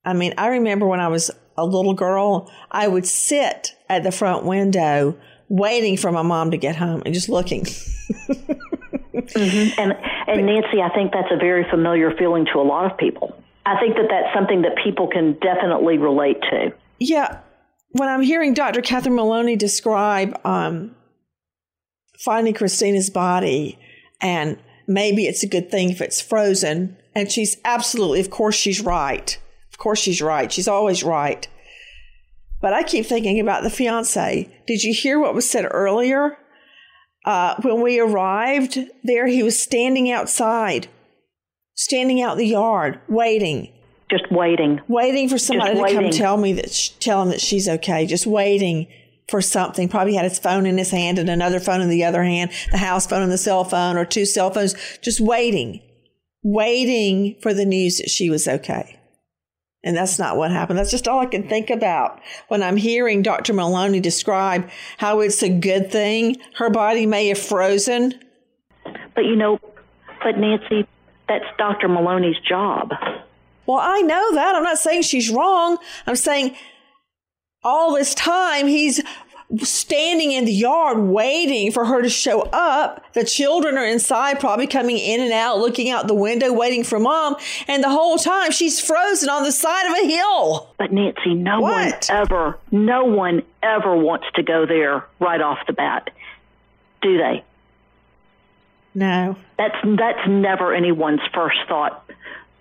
I 0.04 0.12
mean, 0.13 0.34
I 0.38 0.47
remember 0.47 0.86
when 0.86 0.99
I 0.99 1.08
was 1.08 1.32
a 1.58 1.65
little 1.65 1.93
girl, 1.93 2.51
I 2.69 2.88
would 2.88 3.06
sit 3.06 3.73
at 3.91 4.04
the 4.04 4.12
front 4.12 4.45
window 4.45 5.17
waiting 5.49 5.97
for 5.97 6.12
my 6.12 6.21
mom 6.21 6.51
to 6.51 6.58
get 6.58 6.77
home 6.77 7.04
and 7.06 7.13
just 7.13 7.27
looking. 7.27 7.65
mm-hmm. 7.65 9.80
And 9.80 9.93
and 10.27 10.45
Nancy, 10.45 10.82
I 10.82 10.89
think 10.95 11.12
that's 11.12 11.27
a 11.30 11.38
very 11.38 11.69
familiar 11.69 12.15
feeling 12.17 12.47
to 12.54 12.60
a 12.60 12.63
lot 12.63 12.89
of 12.89 12.97
people. 12.97 13.36
I 13.65 13.77
think 13.80 13.95
that 13.95 14.08
that's 14.10 14.34
something 14.34 14.62
that 14.62 14.77
people 14.82 15.08
can 15.08 15.34
definitely 15.34 15.97
relate 15.97 16.38
to. 16.49 16.73
Yeah, 16.99 17.39
when 17.91 18.08
I'm 18.08 18.21
hearing 18.21 18.54
Dr. 18.54 18.82
Catherine 18.82 19.15
Maloney 19.15 19.58
describe 19.58 20.39
um, 20.45 20.95
finding 22.17 22.54
Christina's 22.54 23.10
body, 23.10 23.77
and 24.21 24.58
maybe 24.88 25.25
it's 25.25 25.43
a 25.43 25.47
good 25.47 25.69
thing 25.69 25.89
if 25.89 26.01
it's 26.01 26.21
frozen, 26.21 26.97
and 27.13 27.30
she's 27.30 27.58
absolutely, 27.65 28.21
of 28.21 28.30
course, 28.30 28.56
she's 28.56 28.80
right. 28.80 29.38
Of 29.71 29.77
course, 29.77 29.99
she's 29.99 30.21
right. 30.21 30.51
She's 30.51 30.69
always 30.69 31.04
right. 31.04 31.47
But 32.62 32.74
I 32.74 32.84
keep 32.84 33.06
thinking 33.06 33.39
about 33.39 33.63
the 33.63 33.69
fiance. 33.69 34.47
Did 34.67 34.84
you 34.84 34.93
hear 34.93 35.19
what 35.19 35.34
was 35.34 35.50
said 35.50 35.65
earlier? 35.69 36.38
Uh, 37.26 37.56
when 37.62 37.82
we 37.82 38.00
arrived 38.00 38.80
there, 39.04 39.28
he 39.28 39.43
was 39.43 39.60
standing 39.60 40.12
outside, 40.12 40.88
standing 41.76 42.21
out 42.21 42.34
in 42.34 42.38
the 42.39 42.47
yard, 42.47 43.00
waiting. 43.10 43.71
Just 44.10 44.32
waiting. 44.32 44.80
Waiting 44.88 45.30
for 45.30 45.38
somebody 45.38 45.80
waiting. 45.80 45.97
to 45.97 46.04
come 46.04 46.12
tell 46.12 46.38
me 46.38 46.54
that, 46.54 46.71
sh- 46.71 46.89
tell 47.00 47.21
him 47.21 47.30
that 47.30 47.41
she's 47.41 47.67
okay. 47.67 48.06
Just 48.06 48.28
waiting 48.28 48.88
for 49.30 49.41
something. 49.41 49.88
Probably 49.88 50.15
had 50.15 50.26
his 50.26 50.39
phone 50.39 50.65
in 50.65 50.78
his 50.78 50.91
hand 50.91 51.17
and 51.17 51.30
another 51.30 51.60
phone 51.60 51.82
in 51.82 51.89
the 51.89 52.04
other 52.04 52.24
hand, 52.24 52.52
the 52.71 52.78
house 52.78 53.08
phone 53.08 53.21
and 53.21 53.32
the 53.32 53.38
cell 53.38 53.63
phone, 53.63 53.97
or 53.97 54.06
two 54.06 54.26
cell 54.26 54.52
phones. 54.52 54.76
Just 55.02 55.21
waiting, 55.21 55.82
waiting 56.43 57.38
for 57.41 57.54
the 57.54 57.65
news 57.65 57.97
that 57.97 58.10
she 58.10 58.30
was 58.30 58.47
okay. 58.47 59.00
And 59.84 59.98
that's 59.98 60.20
not 60.20 60.38
what 60.38 60.52
happened. 60.52 60.78
That's 60.78 60.91
just 60.91 61.08
all 61.08 61.20
I 61.20 61.26
can 61.26 61.48
think 61.48 61.70
about 61.72 62.22
when 62.50 62.62
I'm 62.62 62.78
hearing 62.78 63.24
Dr. 63.24 63.54
Maloney 63.54 64.00
describe 64.00 64.70
how 64.98 65.22
it's 65.22 65.41
a 65.41 65.50
good 65.50 65.91
thing 65.91 66.38
her 66.56 66.70
body 66.70 67.06
may 67.08 67.30
have 67.30 67.39
frozen. 67.39 68.13
But 69.15 69.26
you 69.26 69.36
know, 69.36 69.60
but 70.24 70.38
Nancy, 70.38 70.88
that's 71.28 71.46
Dr. 71.58 71.88
Maloney's 71.88 72.39
job. 72.48 72.91
Well, 73.65 73.80
I 73.82 74.02
know 74.02 74.36
that. 74.36 74.56
I'm 74.56 74.63
not 74.63 74.78
saying 74.78 75.04
she's 75.04 75.30
wrong. 75.30 75.78
I'm 76.06 76.15
saying 76.15 76.56
all 77.63 77.96
this 77.96 78.13
time 78.13 78.67
he's 78.67 79.02
standing 79.60 80.32
in 80.32 80.46
the 80.46 80.54
yard 80.54 80.98
waiting 81.00 81.72
for 81.72 81.86
her 81.86 82.02
to 82.02 82.10
show 82.10 82.42
up. 82.54 83.04
The 83.14 83.26
children 83.26 83.78
are 83.78 83.86
inside, 83.86 84.40
probably 84.40 84.68
coming 84.68 84.98
in 84.98 85.20
and 85.22 85.32
out, 85.34 85.60
looking 85.60 85.90
out 85.90 86.08
the 86.08 86.14
window, 86.14 86.54
waiting 86.54 86.84
for 86.84 87.00
mom. 87.00 87.36
And 87.68 87.84
the 87.84 87.90
whole 87.90 88.18
time 88.18 88.52
she's 88.52 88.80
frozen 88.80 89.30
on 89.30 89.44
the 89.44 89.52
side 89.52 89.88
of 89.90 90.04
a 90.04 90.08
hill. 90.08 90.74
But 90.78 90.94
Nancy, 90.94 91.34
no 91.34 91.60
What? 91.62 92.08
one 92.10 92.18
ever, 92.18 92.58
no 92.72 93.06
one 93.06 93.44
ever 93.62 93.96
wants 93.96 94.28
to 94.36 94.44
go 94.44 94.66
there 94.66 95.06
right 95.20 95.42
off 95.42 95.60
the 95.68 95.74
bat, 95.74 96.10
do 97.02 97.18
they? 97.18 97.44
No. 98.94 99.36
That's 99.58 99.76
that's 99.84 100.28
never 100.28 100.74
anyone's 100.74 101.22
first 101.34 101.58
thought. 101.68 102.04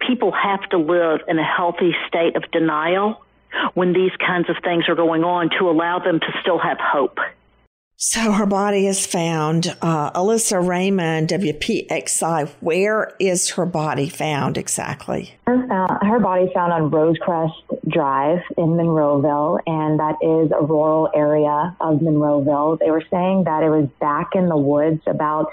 People 0.07 0.33
have 0.33 0.63
to 0.71 0.79
live 0.79 1.21
in 1.29 1.39
a 1.39 1.45
healthy 1.45 1.95
state 2.09 2.37
of 2.37 2.51
denial 2.51 3.23
when 3.75 3.93
these 3.93 4.13
kinds 4.25 4.49
of 4.49 4.57
things 4.63 4.85
are 4.89 4.95
going 4.95 5.25
on 5.25 5.51
to 5.59 5.69
allow 5.69 5.99
them 5.99 6.21
to 6.21 6.27
still 6.41 6.59
have 6.59 6.79
hope. 6.81 7.19
So 8.03 8.33
her 8.33 8.47
body 8.47 8.87
is 8.87 9.05
found. 9.05 9.77
Uh, 9.83 10.11
Alyssa 10.13 10.67
Raymond, 10.67 11.29
WPXI, 11.29 12.49
where 12.61 13.15
is 13.21 13.51
her 13.51 13.67
body 13.67 14.09
found 14.09 14.57
exactly? 14.57 15.35
Her, 15.47 15.69
found, 15.69 15.91
her 16.01 16.19
body 16.19 16.51
found 16.55 16.73
on 16.73 16.91
Rosecrest 16.91 17.53
Drive 17.91 18.39
in 18.57 18.69
Monroeville, 18.69 19.61
and 19.67 20.01
that 20.01 20.17
is 20.23 20.51
a 20.51 20.65
rural 20.65 21.11
area 21.15 21.77
of 21.79 21.99
Monroeville. 21.99 22.79
They 22.79 22.91
were 22.91 23.05
saying 23.11 23.45
that 23.45 23.63
it 23.63 23.69
was 23.69 23.87
back 24.01 24.31
in 24.35 24.49
the 24.49 24.57
woods 24.57 25.03
about 25.07 25.49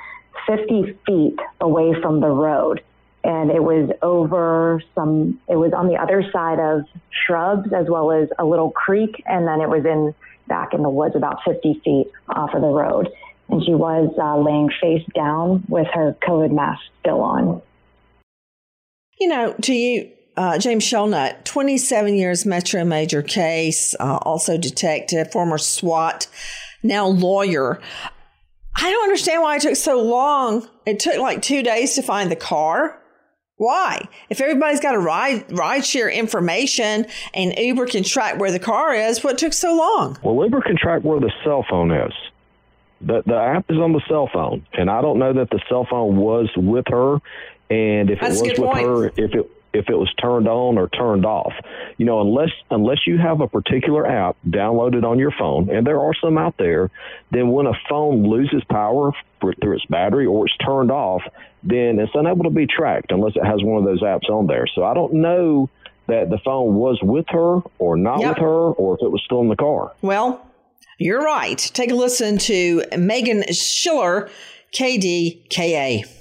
50 0.48 0.98
feet 1.06 1.40
away 1.60 2.00
from 2.02 2.22
the 2.22 2.30
road. 2.30 2.82
And 3.28 3.52
it 3.52 3.62
was 3.62 3.92
over 4.02 4.82
some, 4.96 5.42
it 5.50 5.58
was 5.58 5.74
on 5.74 5.90
the 5.90 5.98
other 5.98 6.24
side 6.32 6.60
of 6.60 6.86
shrubs 7.12 7.74
as 7.74 7.88
well 7.90 8.14
as 8.14 8.30
a 8.40 8.46
little 8.46 8.72
creek. 8.72 9.22
And 9.26 9.46
then 9.46 9.60
it 9.60 9.68
was 9.68 9.84
in 9.84 10.16
back 10.48 10.74
in 10.74 10.82
the 10.82 10.90
woods 10.90 11.14
about 11.14 11.40
50 11.46 11.82
feet 11.84 12.08
off 12.30 12.52
of 12.54 12.62
the 12.62 12.70
road. 12.70 13.10
And 13.50 13.62
she 13.66 13.74
was 13.74 14.14
uh, 14.18 14.38
laying 14.38 14.70
face 14.82 15.06
down 15.14 15.66
with 15.68 15.88
her 15.94 16.16
COVID 16.26 16.54
mask 16.54 16.82
still 17.02 17.20
on. 17.20 17.62
You 19.20 19.28
know, 19.28 19.54
to 19.62 19.74
you, 19.74 20.10
uh, 20.38 20.58
James 20.58 20.86
Shelnut, 20.86 21.44
27 21.44 22.16
years 22.16 22.46
Metro 22.46 22.86
Major 22.86 23.22
case, 23.22 23.94
uh, 24.00 24.20
also 24.22 24.58
detective, 24.58 25.34
former 25.34 25.58
SWAT, 25.58 26.28
now 26.82 27.08
lawyer. 27.08 27.82
I 28.74 28.90
don't 28.90 29.04
understand 29.04 29.42
why 29.42 29.58
it 29.58 29.64
took 29.64 29.76
so 29.76 30.02
long. 30.02 30.66
It 30.86 31.02
took 31.02 31.18
like 31.18 31.42
two 31.42 31.62
days 31.62 31.96
to 31.96 32.02
find 32.02 32.32
the 32.32 32.38
car. 32.38 33.02
Why? 33.58 34.08
If 34.30 34.40
everybody's 34.40 34.80
got 34.80 34.94
a 34.94 35.00
ride 35.00 35.52
ride 35.52 35.86
share 35.86 36.10
information 36.10 37.08
and 37.34 37.58
Uber 37.58 37.88
can 37.88 38.04
track 38.04 38.40
where 38.40 38.52
the 38.52 38.60
car 38.60 38.94
is, 38.94 39.24
what 39.24 39.38
took 39.40 39.54
so 39.54 39.76
long? 39.76 40.18
Well, 40.22 40.44
Uber 40.44 40.62
can 40.62 40.78
track 40.78 41.02
where 41.02 41.20
the 41.20 41.32
cell 41.44 41.66
phone 41.68 41.92
is. 41.92 42.14
The 43.02 43.24
the 43.26 43.36
app 43.36 43.66
is 43.70 43.78
on 43.78 43.94
the 43.94 44.02
cell 44.08 44.30
phone, 44.32 44.66
and 44.74 44.90
I 44.90 45.02
don't 45.02 45.20
know 45.20 45.34
that 45.34 45.50
the 45.50 45.60
cell 45.70 45.86
phone 45.90 46.18
was 46.18 46.50
with 46.56 46.86
her, 46.90 47.16
and 47.70 48.10
if 48.10 48.20
That's 48.20 48.42
it 48.42 48.50
was 48.50 48.60
with 48.60 48.72
point. 48.72 48.88
her, 48.88 49.06
if 49.08 49.18
it 49.18 49.52
if 49.78 49.90
it 49.90 49.96
was 49.96 50.12
turned 50.16 50.48
on 50.48 50.78
or 50.78 50.90
turned 50.90 51.26
off. 51.26 51.54
You 51.98 52.06
know, 52.06 52.22
unless 52.22 52.50
unless 52.72 53.06
you 53.06 53.18
have 53.18 53.42
a 53.42 53.48
particular 53.48 54.06
app 54.08 54.36
downloaded 54.48 55.04
on 55.04 55.20
your 55.20 55.32
phone, 55.32 55.70
and 55.70 55.86
there 55.86 56.00
are 56.00 56.14
some 56.22 56.38
out 56.38 56.56
there, 56.58 56.90
then 57.32 57.50
when 57.50 57.68
a 57.68 57.74
phone 57.90 58.24
loses 58.24 58.64
power 58.70 59.12
for, 59.40 59.54
through 59.54 59.76
its 59.78 59.86
battery 59.86 60.26
or 60.26 60.46
it's 60.48 60.58
turned 60.58 60.92
off, 60.92 61.22
then 61.64 62.00
it's 62.00 62.12
unable 62.16 62.44
to 62.44 62.50
be 62.50 62.66
tracked 62.68 63.12
unless 63.12 63.36
it 63.36 63.46
has 63.46 63.64
one 63.64 63.78
of 63.78 63.84
those 63.86 64.02
apps 64.02 64.30
on 64.30 64.48
there. 64.48 64.66
So 64.74 64.84
I 64.84 64.94
don't 64.94 65.14
know 65.14 65.70
that 66.08 66.30
the 66.30 66.38
phone 66.40 66.76
was 66.76 67.00
with 67.04 67.26
her 67.30 67.60
or 67.80 67.98
not 67.98 68.20
Yep. 68.22 68.30
with 68.30 68.38
her, 68.40 68.60
or 68.72 68.96
if 68.96 69.02
it 69.04 69.12
was 69.12 69.22
still 69.26 69.42
in 69.42 69.50
the 69.50 69.56
car. 69.58 69.92
Well, 70.02 70.42
you're 70.98 71.22
right. 71.22 71.58
Take 71.58 71.92
a 71.92 71.96
listen 71.96 72.38
to 72.40 72.84
Megan 72.98 73.44
Schiller, 73.54 74.30
KDKA. 74.74 76.17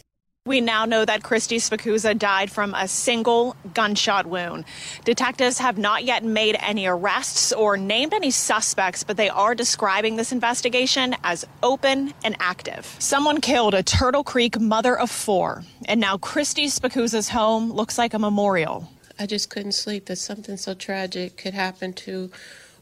We 0.47 0.61
now 0.61 0.85
know 0.85 1.05
that 1.05 1.25
Christy 1.25 1.57
Spicuzza 1.57 2.17
died 2.17 2.53
from 2.53 2.73
a 2.73 2.87
single 2.87 3.57
gunshot 3.75 4.27
wound. 4.27 4.65
Detectives 5.05 5.59
have 5.59 5.77
not 5.77 6.05
yet 6.05 6.23
made 6.23 6.57
any 6.61 6.87
arrests 6.87 7.53
or 7.53 7.77
named 7.77 8.15
any 8.15 8.31
suspects, 8.31 9.03
but 9.03 9.17
they 9.17 9.29
are 9.29 9.57
describing 9.57 10.15
this 10.15 10.31
investigation 10.31 11.17
as 11.25 11.45
open 11.65 12.15
and 12.23 12.37
active. 12.39 12.95
Someone 13.01 13.41
killed 13.41 13.75
a 13.75 13.83
Turtle 13.83 14.23
Creek 14.23 14.61
mother 14.61 14.97
of 14.97 15.11
four, 15.11 15.65
and 15.87 16.01
now 16.01 16.17
Christy 16.17 16.67
Spicuzza's 16.67 17.31
home 17.31 17.73
looks 17.73 17.99
like 17.99 18.15
a 18.15 18.19
memorial. 18.21 18.89
I 19.19 19.27
just 19.27 19.51
couldn't 19.51 19.73
sleep 19.73 20.07
that 20.07 20.17
something 20.17 20.57
so 20.57 20.75
tragic 20.75 21.37
could 21.39 21.55
happen 21.55 21.93
to 21.95 22.31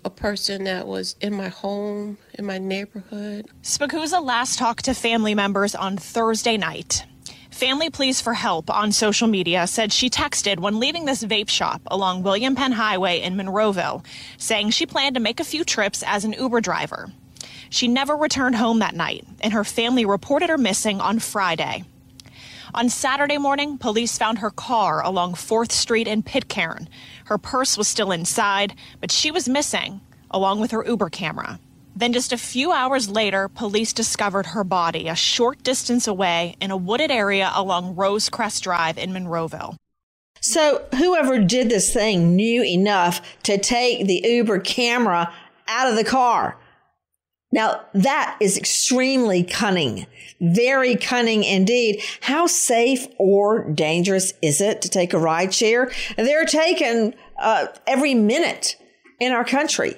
a 0.04 0.10
person 0.10 0.64
that 0.64 0.86
was 0.86 1.16
in 1.22 1.34
my 1.34 1.48
home, 1.48 2.18
in 2.34 2.44
my 2.44 2.58
neighborhood. 2.58 3.46
Spicuzza 3.62 4.22
last 4.22 4.58
talked 4.58 4.84
to 4.84 4.92
family 4.92 5.34
members 5.34 5.74
on 5.74 5.96
Thursday 5.96 6.58
night. 6.58 7.06
Family 7.54 7.88
Pleas 7.88 8.20
for 8.20 8.34
Help 8.34 8.68
on 8.68 8.90
social 8.90 9.28
media 9.28 9.68
said 9.68 9.92
she 9.92 10.10
texted 10.10 10.58
when 10.58 10.80
leaving 10.80 11.04
this 11.04 11.22
vape 11.22 11.48
shop 11.48 11.80
along 11.86 12.24
William 12.24 12.56
Penn 12.56 12.72
Highway 12.72 13.20
in 13.20 13.36
Monroeville, 13.36 14.04
saying 14.38 14.70
she 14.70 14.86
planned 14.86 15.14
to 15.14 15.20
make 15.20 15.38
a 15.38 15.44
few 15.44 15.62
trips 15.62 16.02
as 16.04 16.24
an 16.24 16.32
Uber 16.32 16.60
driver. 16.60 17.12
She 17.70 17.86
never 17.86 18.16
returned 18.16 18.56
home 18.56 18.80
that 18.80 18.96
night, 18.96 19.24
and 19.40 19.52
her 19.52 19.62
family 19.62 20.04
reported 20.04 20.50
her 20.50 20.58
missing 20.58 21.00
on 21.00 21.20
Friday. 21.20 21.84
On 22.74 22.88
Saturday 22.88 23.38
morning, 23.38 23.78
police 23.78 24.18
found 24.18 24.38
her 24.38 24.50
car 24.50 25.00
along 25.04 25.34
4th 25.34 25.70
Street 25.70 26.08
in 26.08 26.24
Pitcairn. 26.24 26.88
Her 27.26 27.38
purse 27.38 27.78
was 27.78 27.86
still 27.86 28.10
inside, 28.10 28.74
but 29.00 29.12
she 29.12 29.30
was 29.30 29.48
missing, 29.48 30.00
along 30.28 30.58
with 30.58 30.72
her 30.72 30.84
Uber 30.84 31.08
camera. 31.08 31.60
Then, 31.96 32.12
just 32.12 32.32
a 32.32 32.38
few 32.38 32.72
hours 32.72 33.08
later, 33.08 33.48
police 33.48 33.92
discovered 33.92 34.46
her 34.46 34.64
body 34.64 35.08
a 35.08 35.14
short 35.14 35.62
distance 35.62 36.08
away 36.08 36.56
in 36.60 36.70
a 36.70 36.76
wooded 36.76 37.10
area 37.10 37.52
along 37.54 37.94
Rosecrest 37.94 38.62
Drive 38.62 38.98
in 38.98 39.12
Monroeville. 39.12 39.76
So, 40.40 40.84
whoever 40.96 41.38
did 41.38 41.70
this 41.70 41.92
thing 41.92 42.34
knew 42.36 42.62
enough 42.62 43.20
to 43.44 43.58
take 43.58 44.06
the 44.06 44.20
Uber 44.24 44.58
camera 44.60 45.32
out 45.68 45.88
of 45.88 45.96
the 45.96 46.04
car. 46.04 46.58
Now, 47.52 47.86
that 47.94 48.36
is 48.40 48.58
extremely 48.58 49.44
cunning. 49.44 50.06
Very 50.40 50.96
cunning 50.96 51.44
indeed. 51.44 52.02
How 52.20 52.48
safe 52.48 53.06
or 53.16 53.70
dangerous 53.70 54.32
is 54.42 54.60
it 54.60 54.82
to 54.82 54.88
take 54.88 55.14
a 55.14 55.18
ride 55.18 55.54
share? 55.54 55.92
They're 56.16 56.44
taken 56.44 57.14
uh, 57.38 57.68
every 57.86 58.14
minute 58.14 58.76
in 59.20 59.30
our 59.30 59.44
country. 59.44 59.94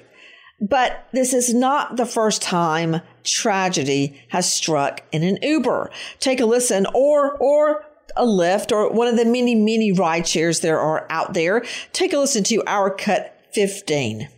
But 0.59 1.07
this 1.11 1.33
is 1.33 1.53
not 1.53 1.97
the 1.97 2.05
first 2.05 2.41
time 2.41 3.01
tragedy 3.23 4.21
has 4.29 4.51
struck 4.51 5.03
in 5.11 5.23
an 5.23 5.37
Uber. 5.41 5.91
Take 6.19 6.39
a 6.39 6.45
listen 6.45 6.87
or, 6.93 7.37
or 7.37 7.85
a 8.15 8.25
Lyft 8.25 8.71
or 8.71 8.91
one 8.91 9.07
of 9.07 9.17
the 9.17 9.25
many, 9.25 9.53
many 9.53 9.91
ride 9.91 10.27
shares 10.27 10.61
there 10.61 10.79
are 10.79 11.05
out 11.11 11.33
there. 11.33 11.63
Take 11.93 12.11
a 12.13 12.17
listen 12.17 12.43
to 12.45 12.63
our 12.65 12.89
cut 12.89 13.39
15. 13.53 14.29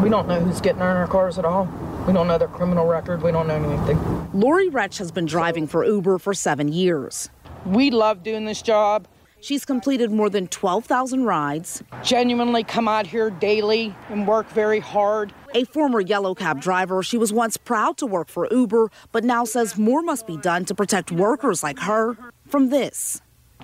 We 0.00 0.08
don't 0.08 0.26
know 0.26 0.40
who's 0.40 0.60
getting 0.60 0.80
in 0.80 0.86
our 0.86 1.06
cars 1.06 1.38
at 1.38 1.44
all. 1.44 1.66
We 2.06 2.12
don't 2.12 2.26
know 2.26 2.38
their 2.38 2.48
criminal 2.48 2.86
record. 2.86 3.22
We 3.22 3.30
don't 3.30 3.46
know 3.46 3.62
anything. 3.62 4.30
Lori 4.32 4.68
Retch 4.68 4.98
has 4.98 5.12
been 5.12 5.26
driving 5.26 5.66
for 5.66 5.84
Uber 5.84 6.18
for 6.18 6.34
seven 6.34 6.68
years. 6.68 7.28
We 7.66 7.90
love 7.90 8.22
doing 8.22 8.46
this 8.46 8.62
job. 8.62 9.06
She's 9.40 9.64
completed 9.64 10.10
more 10.10 10.28
than 10.28 10.48
12,000 10.48 11.24
rides. 11.24 11.82
Genuinely 12.02 12.62
come 12.62 12.86
out 12.88 13.06
here 13.06 13.30
daily 13.30 13.94
and 14.08 14.26
work 14.28 14.48
very 14.50 14.80
hard. 14.80 15.32
A 15.54 15.64
former 15.64 16.00
yellow 16.00 16.34
cab 16.34 16.60
driver, 16.60 17.02
she 17.02 17.16
was 17.16 17.32
once 17.32 17.56
proud 17.56 17.96
to 17.98 18.06
work 18.06 18.28
for 18.28 18.46
Uber, 18.50 18.90
but 19.12 19.24
now 19.24 19.44
says 19.44 19.78
more 19.78 20.02
must 20.02 20.26
be 20.26 20.36
done 20.36 20.64
to 20.66 20.74
protect 20.74 21.10
workers 21.10 21.62
like 21.62 21.78
her 21.80 22.16
from 22.46 22.68
this. 22.68 23.20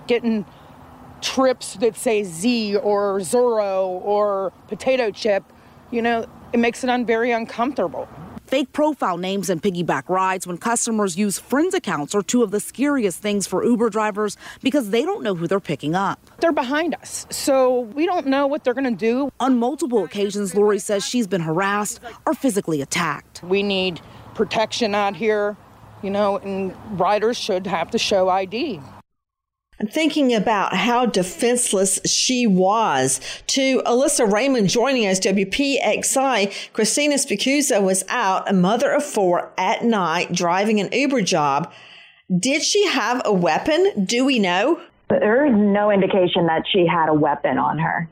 Getting 0.07 0.45
trips 1.21 1.75
that 1.75 1.95
say 1.95 2.23
Z 2.23 2.75
or 2.77 3.19
Zorro 3.19 3.87
or 4.03 4.51
potato 4.67 5.11
chip, 5.11 5.43
you 5.91 6.01
know, 6.01 6.25
it 6.53 6.57
makes 6.59 6.83
it 6.83 6.89
un- 6.89 7.05
very 7.05 7.31
uncomfortable. 7.31 8.07
Fake 8.47 8.71
profile 8.71 9.17
names 9.17 9.49
and 9.49 9.61
piggyback 9.61 10.07
rides 10.07 10.47
when 10.47 10.57
customers 10.57 11.17
use 11.17 11.37
friends 11.37 11.73
accounts 11.73 12.15
are 12.15 12.21
two 12.21 12.43
of 12.43 12.51
the 12.51 12.61
scariest 12.61 13.21
things 13.21 13.45
for 13.45 13.65
Uber 13.65 13.89
drivers 13.89 14.37
because 14.63 14.91
they 14.91 15.03
don't 15.03 15.21
know 15.21 15.35
who 15.35 15.47
they're 15.47 15.59
picking 15.59 15.95
up. 15.95 16.17
They're 16.39 16.53
behind 16.53 16.95
us, 16.95 17.27
so 17.29 17.81
we 17.81 18.05
don't 18.05 18.25
know 18.25 18.47
what 18.47 18.63
they're 18.63 18.73
going 18.73 18.85
to 18.85 18.91
do. 18.91 19.33
On 19.41 19.57
multiple 19.57 20.05
occasions, 20.05 20.55
Lori 20.55 20.79
says 20.79 21.05
she's 21.05 21.27
been 21.27 21.41
harassed 21.41 21.99
or 22.25 22.33
physically 22.33 22.81
attacked. 22.81 23.43
We 23.43 23.63
need 23.63 23.99
protection 24.33 24.95
out 24.95 25.17
here, 25.17 25.57
you 26.01 26.09
know, 26.09 26.37
and 26.37 26.73
riders 26.97 27.35
should 27.35 27.67
have 27.67 27.91
to 27.91 27.97
show 27.97 28.29
ID. 28.29 28.79
And 29.79 29.91
thinking 29.91 30.33
about 30.33 30.75
how 30.75 31.05
defenseless 31.05 31.99
she 32.05 32.47
was. 32.47 33.19
To 33.47 33.81
Alyssa 33.83 34.31
Raymond 34.31 34.69
joining 34.69 35.07
us, 35.07 35.19
WPXI, 35.19 36.73
Christina 36.73 37.15
Spicuzza 37.15 37.81
was 37.81 38.03
out, 38.09 38.49
a 38.49 38.53
mother 38.53 38.91
of 38.91 39.03
four, 39.03 39.51
at 39.57 39.83
night 39.83 40.33
driving 40.33 40.79
an 40.79 40.89
Uber 40.91 41.21
job. 41.21 41.71
Did 42.39 42.63
she 42.63 42.87
have 42.87 43.21
a 43.23 43.33
weapon? 43.33 44.05
Do 44.05 44.25
we 44.25 44.39
know? 44.39 44.81
There 45.09 45.45
is 45.45 45.53
no 45.55 45.91
indication 45.91 46.47
that 46.47 46.63
she 46.71 46.85
had 46.85 47.07
a 47.07 47.13
weapon 47.13 47.57
on 47.57 47.79
her. 47.79 48.09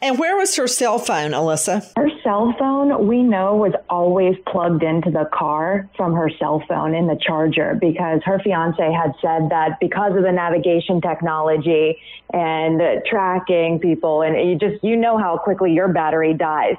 And 0.00 0.18
where 0.18 0.36
was 0.36 0.54
her 0.56 0.68
cell 0.68 0.98
phone, 0.98 1.32
Alyssa? 1.32 1.92
Her 1.96 2.10
cell 2.22 2.54
phone, 2.58 3.08
we 3.08 3.22
know, 3.22 3.56
was 3.56 3.72
always 3.90 4.36
plugged 4.46 4.82
into 4.84 5.10
the 5.10 5.28
car 5.32 5.88
from 5.96 6.14
her 6.14 6.30
cell 6.38 6.62
phone 6.68 6.94
in 6.94 7.08
the 7.08 7.18
charger 7.20 7.76
because 7.80 8.20
her 8.24 8.38
fiance 8.38 8.80
had 8.80 9.14
said 9.20 9.50
that 9.50 9.80
because 9.80 10.16
of 10.16 10.22
the 10.22 10.30
navigation 10.30 11.00
technology 11.00 11.98
and 12.32 12.80
tracking 13.06 13.80
people, 13.80 14.22
and 14.22 14.48
you 14.48 14.56
just, 14.56 14.82
you 14.84 14.96
know 14.96 15.18
how 15.18 15.36
quickly 15.36 15.72
your 15.72 15.88
battery 15.88 16.32
dies. 16.32 16.76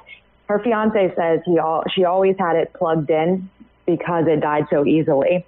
Her 0.48 0.58
fiance 0.60 1.12
says 1.14 1.40
he 1.44 1.58
all, 1.58 1.84
she 1.94 2.04
always 2.04 2.36
had 2.38 2.56
it 2.56 2.72
plugged 2.72 3.10
in 3.10 3.50
because 3.84 4.26
it 4.28 4.40
died 4.40 4.64
so 4.70 4.86
easily. 4.86 5.44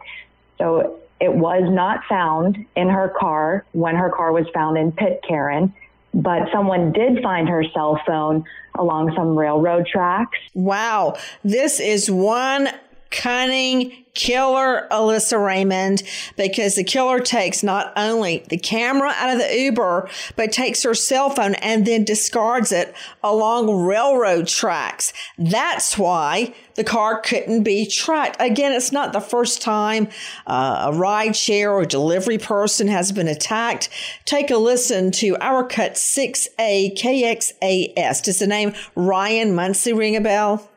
So 0.58 0.98
it 1.20 1.32
was 1.32 1.62
not 1.66 2.00
found 2.08 2.66
in 2.76 2.88
her 2.88 3.14
car 3.18 3.64
when 3.72 3.96
her 3.96 4.10
car 4.10 4.32
was 4.32 4.46
found 4.52 4.76
in 4.76 4.92
Pitcairn 4.92 5.72
but 6.14 6.48
someone 6.52 6.92
did 6.92 7.22
find 7.22 7.48
her 7.48 7.64
cell 7.74 8.00
phone 8.06 8.44
along 8.78 9.12
some 9.16 9.36
railroad 9.36 9.86
tracks. 9.86 10.38
Wow. 10.54 11.16
This 11.44 11.80
is 11.80 12.10
one 12.10 12.68
cunning 13.12 14.02
killer 14.14 14.86
Alyssa 14.90 15.42
Raymond 15.42 16.02
because 16.36 16.74
the 16.74 16.84
killer 16.84 17.20
takes 17.20 17.62
not 17.62 17.92
only 17.96 18.44
the 18.48 18.58
camera 18.58 19.12
out 19.16 19.32
of 19.32 19.38
the 19.38 19.58
Uber, 19.58 20.08
but 20.36 20.52
takes 20.52 20.82
her 20.82 20.94
cell 20.94 21.30
phone 21.30 21.54
and 21.56 21.86
then 21.86 22.04
discards 22.04 22.72
it 22.72 22.94
along 23.22 23.84
railroad 23.84 24.48
tracks. 24.48 25.12
That's 25.38 25.96
why 25.96 26.54
the 26.74 26.84
car 26.84 27.20
couldn't 27.20 27.62
be 27.62 27.86
tracked. 27.86 28.36
Again, 28.40 28.72
it's 28.72 28.92
not 28.92 29.12
the 29.12 29.20
first 29.20 29.62
time 29.62 30.08
uh, 30.46 30.90
a 30.92 30.96
ride 30.96 31.36
share 31.36 31.72
or 31.72 31.84
delivery 31.84 32.38
person 32.38 32.88
has 32.88 33.12
been 33.12 33.28
attacked. 33.28 33.88
Take 34.24 34.50
a 34.50 34.56
listen 34.56 35.10
to 35.12 35.36
our 35.40 35.64
cut 35.64 35.94
6A 35.94 36.98
KXAS. 36.98 38.22
Does 38.22 38.38
the 38.38 38.46
name 38.46 38.74
Ryan 38.94 39.54
Muncie 39.54 39.92
ring 39.92 40.16
a 40.16 40.20
bell? 40.20 40.68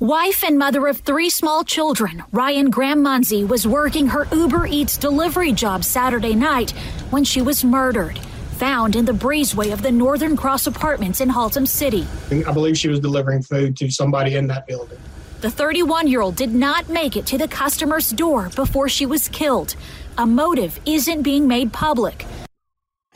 Wife 0.00 0.44
and 0.44 0.56
mother 0.56 0.86
of 0.86 0.98
three 0.98 1.28
small 1.28 1.64
children, 1.64 2.22
Ryan 2.30 2.70
Graham 2.70 3.02
Muncie 3.02 3.42
was 3.42 3.66
working 3.66 4.06
her 4.06 4.28
Uber 4.30 4.68
Eats 4.68 4.96
delivery 4.96 5.50
job 5.50 5.82
Saturday 5.82 6.36
night 6.36 6.70
when 7.10 7.24
she 7.24 7.42
was 7.42 7.64
murdered, 7.64 8.16
found 8.58 8.94
in 8.94 9.06
the 9.06 9.12
breezeway 9.12 9.72
of 9.72 9.82
the 9.82 9.90
Northern 9.90 10.36
Cross 10.36 10.68
Apartments 10.68 11.20
in 11.20 11.28
Haltom 11.28 11.66
City. 11.66 12.06
I 12.30 12.52
believe 12.52 12.78
she 12.78 12.86
was 12.86 13.00
delivering 13.00 13.42
food 13.42 13.76
to 13.78 13.90
somebody 13.90 14.36
in 14.36 14.46
that 14.46 14.68
building. 14.68 15.00
The 15.40 15.50
31 15.50 16.06
year 16.06 16.20
old 16.20 16.36
did 16.36 16.54
not 16.54 16.88
make 16.88 17.16
it 17.16 17.26
to 17.26 17.36
the 17.36 17.48
customer's 17.48 18.10
door 18.10 18.50
before 18.54 18.88
she 18.88 19.04
was 19.04 19.26
killed. 19.26 19.74
A 20.16 20.24
motive 20.24 20.78
isn't 20.86 21.22
being 21.22 21.48
made 21.48 21.72
public. 21.72 22.24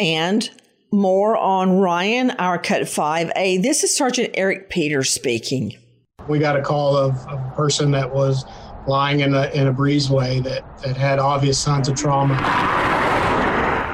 And 0.01 0.51
more 0.91 1.37
on 1.37 1.78
Ryan, 1.78 2.33
our 2.33 2.59
cut 2.59 2.83
5A. 2.83 3.62
This 3.62 3.85
is 3.85 3.97
Sergeant 3.97 4.30
Eric 4.35 4.68
Peters 4.68 5.11
speaking. 5.11 5.76
We 6.29 6.39
got 6.39 6.57
a 6.57 6.62
call 6.62 6.97
of, 6.97 7.16
of 7.29 7.41
a 7.41 7.53
person 7.55 7.91
that 7.93 8.12
was 8.12 8.45
lying 8.87 9.20
in 9.20 9.35
a, 9.35 9.49
in 9.51 9.68
a 9.68 9.73
breezeway 9.73 10.43
that, 10.45 10.79
that 10.83 10.97
had 10.97 11.18
obvious 11.18 11.59
signs 11.59 11.89
of 11.89 11.95
trauma. 11.95 12.39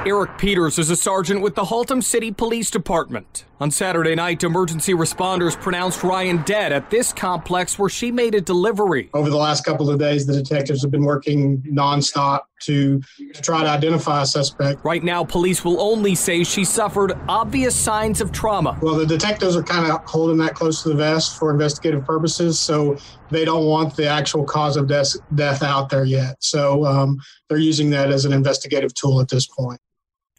Eric 0.05 0.37
Peters 0.37 0.79
is 0.79 0.89
a 0.89 0.95
sergeant 0.95 1.41
with 1.41 1.55
the 1.55 1.65
Haltom 1.65 2.01
City 2.01 2.31
Police 2.31 2.71
Department. 2.71 3.45
On 3.59 3.69
Saturday 3.69 4.15
night, 4.15 4.43
emergency 4.43 4.93
responders 4.93 5.59
pronounced 5.59 6.03
Ryan 6.03 6.41
dead 6.43 6.71
at 6.71 6.89
this 6.89 7.11
complex 7.11 7.77
where 7.77 7.89
she 7.89 8.09
made 8.11 8.33
a 8.33 8.41
delivery. 8.41 9.09
Over 9.13 9.29
the 9.29 9.37
last 9.37 9.65
couple 9.65 9.89
of 9.89 9.99
days, 9.99 10.25
the 10.25 10.33
detectives 10.33 10.81
have 10.81 10.91
been 10.91 11.03
working 11.03 11.61
nonstop 11.63 12.43
to, 12.61 13.01
to 13.33 13.41
try 13.41 13.63
to 13.63 13.69
identify 13.69 14.21
a 14.21 14.25
suspect. 14.25 14.83
Right 14.83 15.03
now, 15.03 15.23
police 15.23 15.63
will 15.63 15.79
only 15.79 16.15
say 16.15 16.43
she 16.43 16.63
suffered 16.63 17.13
obvious 17.27 17.75
signs 17.75 18.21
of 18.21 18.31
trauma. 18.31 18.77
Well, 18.81 18.95
the 18.95 19.05
detectives 19.05 19.55
are 19.55 19.63
kind 19.63 19.91
of 19.91 20.03
holding 20.05 20.37
that 20.37 20.55
close 20.55 20.83
to 20.83 20.89
the 20.89 20.95
vest 20.95 21.37
for 21.37 21.51
investigative 21.51 22.05
purposes, 22.05 22.59
so 22.59 22.97
they 23.31 23.45
don't 23.45 23.65
want 23.65 23.95
the 23.95 24.07
actual 24.07 24.43
cause 24.43 24.77
of 24.77 24.87
death, 24.87 25.15
death 25.35 25.63
out 25.63 25.89
there 25.89 26.05
yet. 26.05 26.35
So 26.39 26.85
um, 26.85 27.19
they're 27.47 27.57
using 27.57 27.89
that 27.91 28.11
as 28.11 28.25
an 28.25 28.33
investigative 28.33 28.93
tool 28.93 29.21
at 29.21 29.29
this 29.29 29.47
point. 29.47 29.79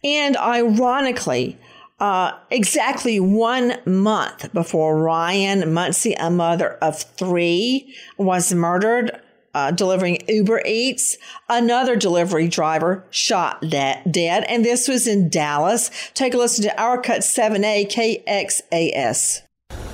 And 0.02 0.36
ironically, 0.36 1.58
uh, 2.00 2.32
exactly 2.50 3.20
one 3.20 3.76
month 3.84 4.52
before 4.54 4.98
Ryan 4.98 5.72
Muncie, 5.74 6.14
a 6.14 6.30
mother 6.30 6.78
of 6.80 7.02
three, 7.02 7.94
was 8.16 8.54
murdered 8.54 9.20
uh, 9.54 9.70
delivering 9.70 10.18
Uber 10.28 10.62
Eats, 10.64 11.16
another 11.48 11.96
delivery 11.96 12.48
driver 12.48 13.04
shot 13.10 13.60
de- 13.62 14.02
dead, 14.10 14.44
and 14.44 14.64
this 14.64 14.88
was 14.88 15.06
in 15.06 15.28
Dallas. 15.28 15.90
Take 16.14 16.34
a 16.34 16.38
listen 16.38 16.64
to 16.64 16.80
our 16.80 17.00
cut 17.00 17.20
7A 17.20 17.90
KXAS. 17.90 19.42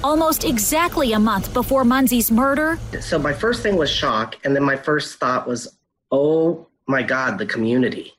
Almost 0.04 0.44
exactly 0.44 1.12
a 1.12 1.18
month 1.18 1.52
before 1.52 1.84
Muncie's 1.84 2.30
murder. 2.30 2.78
So 3.00 3.18
my 3.18 3.32
first 3.32 3.62
thing 3.62 3.76
was 3.76 3.90
shock, 3.90 4.36
and 4.44 4.54
then 4.54 4.62
my 4.62 4.76
first 4.76 5.18
thought 5.18 5.48
was, 5.48 5.76
oh 6.10 6.66
my 6.86 7.02
God, 7.02 7.38
the 7.38 7.46
community. 7.46 8.12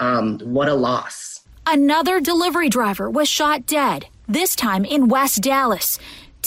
Um, 0.00 0.38
what 0.40 0.68
a 0.68 0.74
loss. 0.74 1.40
Another 1.66 2.20
delivery 2.20 2.68
driver 2.68 3.10
was 3.10 3.28
shot 3.28 3.66
dead, 3.66 4.06
this 4.26 4.56
time 4.56 4.84
in 4.84 5.08
West 5.08 5.42
Dallas. 5.42 5.98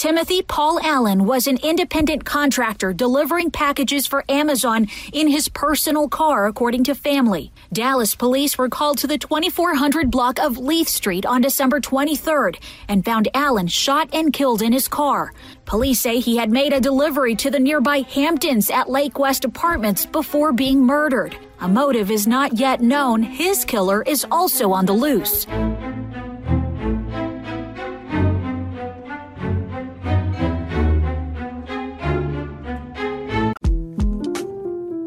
Timothy 0.01 0.41
Paul 0.41 0.79
Allen 0.79 1.27
was 1.27 1.45
an 1.45 1.59
independent 1.61 2.25
contractor 2.25 2.91
delivering 2.91 3.51
packages 3.51 4.07
for 4.07 4.25
Amazon 4.27 4.87
in 5.13 5.27
his 5.27 5.47
personal 5.47 6.09
car, 6.09 6.47
according 6.47 6.85
to 6.85 6.95
family. 6.95 7.51
Dallas 7.71 8.15
police 8.15 8.57
were 8.57 8.67
called 8.67 8.97
to 8.97 9.05
the 9.05 9.19
2400 9.19 10.09
block 10.09 10.39
of 10.39 10.57
Leith 10.57 10.87
Street 10.87 11.23
on 11.23 11.39
December 11.39 11.79
23rd 11.79 12.57
and 12.87 13.05
found 13.05 13.27
Allen 13.35 13.67
shot 13.67 14.09
and 14.11 14.33
killed 14.33 14.63
in 14.63 14.73
his 14.73 14.87
car. 14.87 15.33
Police 15.65 15.99
say 15.99 16.19
he 16.19 16.37
had 16.37 16.49
made 16.49 16.73
a 16.73 16.81
delivery 16.81 17.35
to 17.35 17.51
the 17.51 17.59
nearby 17.59 17.99
Hamptons 17.99 18.71
at 18.71 18.89
Lake 18.89 19.19
West 19.19 19.45
Apartments 19.45 20.07
before 20.07 20.51
being 20.51 20.83
murdered. 20.83 21.37
A 21.59 21.67
motive 21.67 22.09
is 22.09 22.25
not 22.25 22.57
yet 22.57 22.81
known. 22.81 23.21
His 23.21 23.63
killer 23.63 24.01
is 24.01 24.25
also 24.31 24.71
on 24.71 24.87
the 24.87 24.93
loose. 24.93 25.45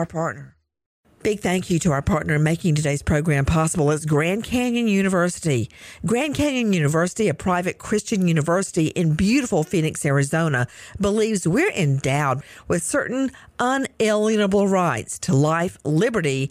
our 0.00 0.06
partner. 0.06 0.56
Big 1.22 1.40
thank 1.40 1.68
you 1.68 1.78
to 1.78 1.92
our 1.92 2.00
partner 2.00 2.36
in 2.36 2.42
making 2.42 2.74
today's 2.74 3.02
program 3.02 3.44
possible 3.44 3.90
is 3.90 4.06
Grand 4.06 4.42
Canyon 4.42 4.88
University. 4.88 5.68
Grand 6.06 6.34
Canyon 6.34 6.72
University, 6.72 7.28
a 7.28 7.34
private 7.34 7.76
Christian 7.76 8.26
university 8.26 8.86
in 8.86 9.12
beautiful 9.12 9.62
Phoenix, 9.62 10.06
Arizona, 10.06 10.66
believes 10.98 11.46
we're 11.46 11.72
endowed 11.72 12.42
with 12.68 12.82
certain 12.82 13.30
unalienable 13.58 14.66
rights 14.66 15.18
to 15.18 15.34
life, 15.34 15.76
liberty, 15.84 16.50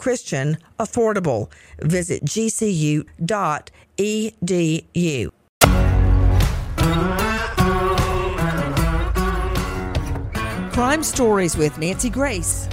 Christian, 0.00 0.56
affordable. 0.78 1.50
Visit 1.80 2.24
gcu.edu. 2.24 3.04
Crime 10.72 11.02
Stories 11.02 11.56
with 11.58 11.76
Nancy 11.76 12.08
Grace. 12.08 12.66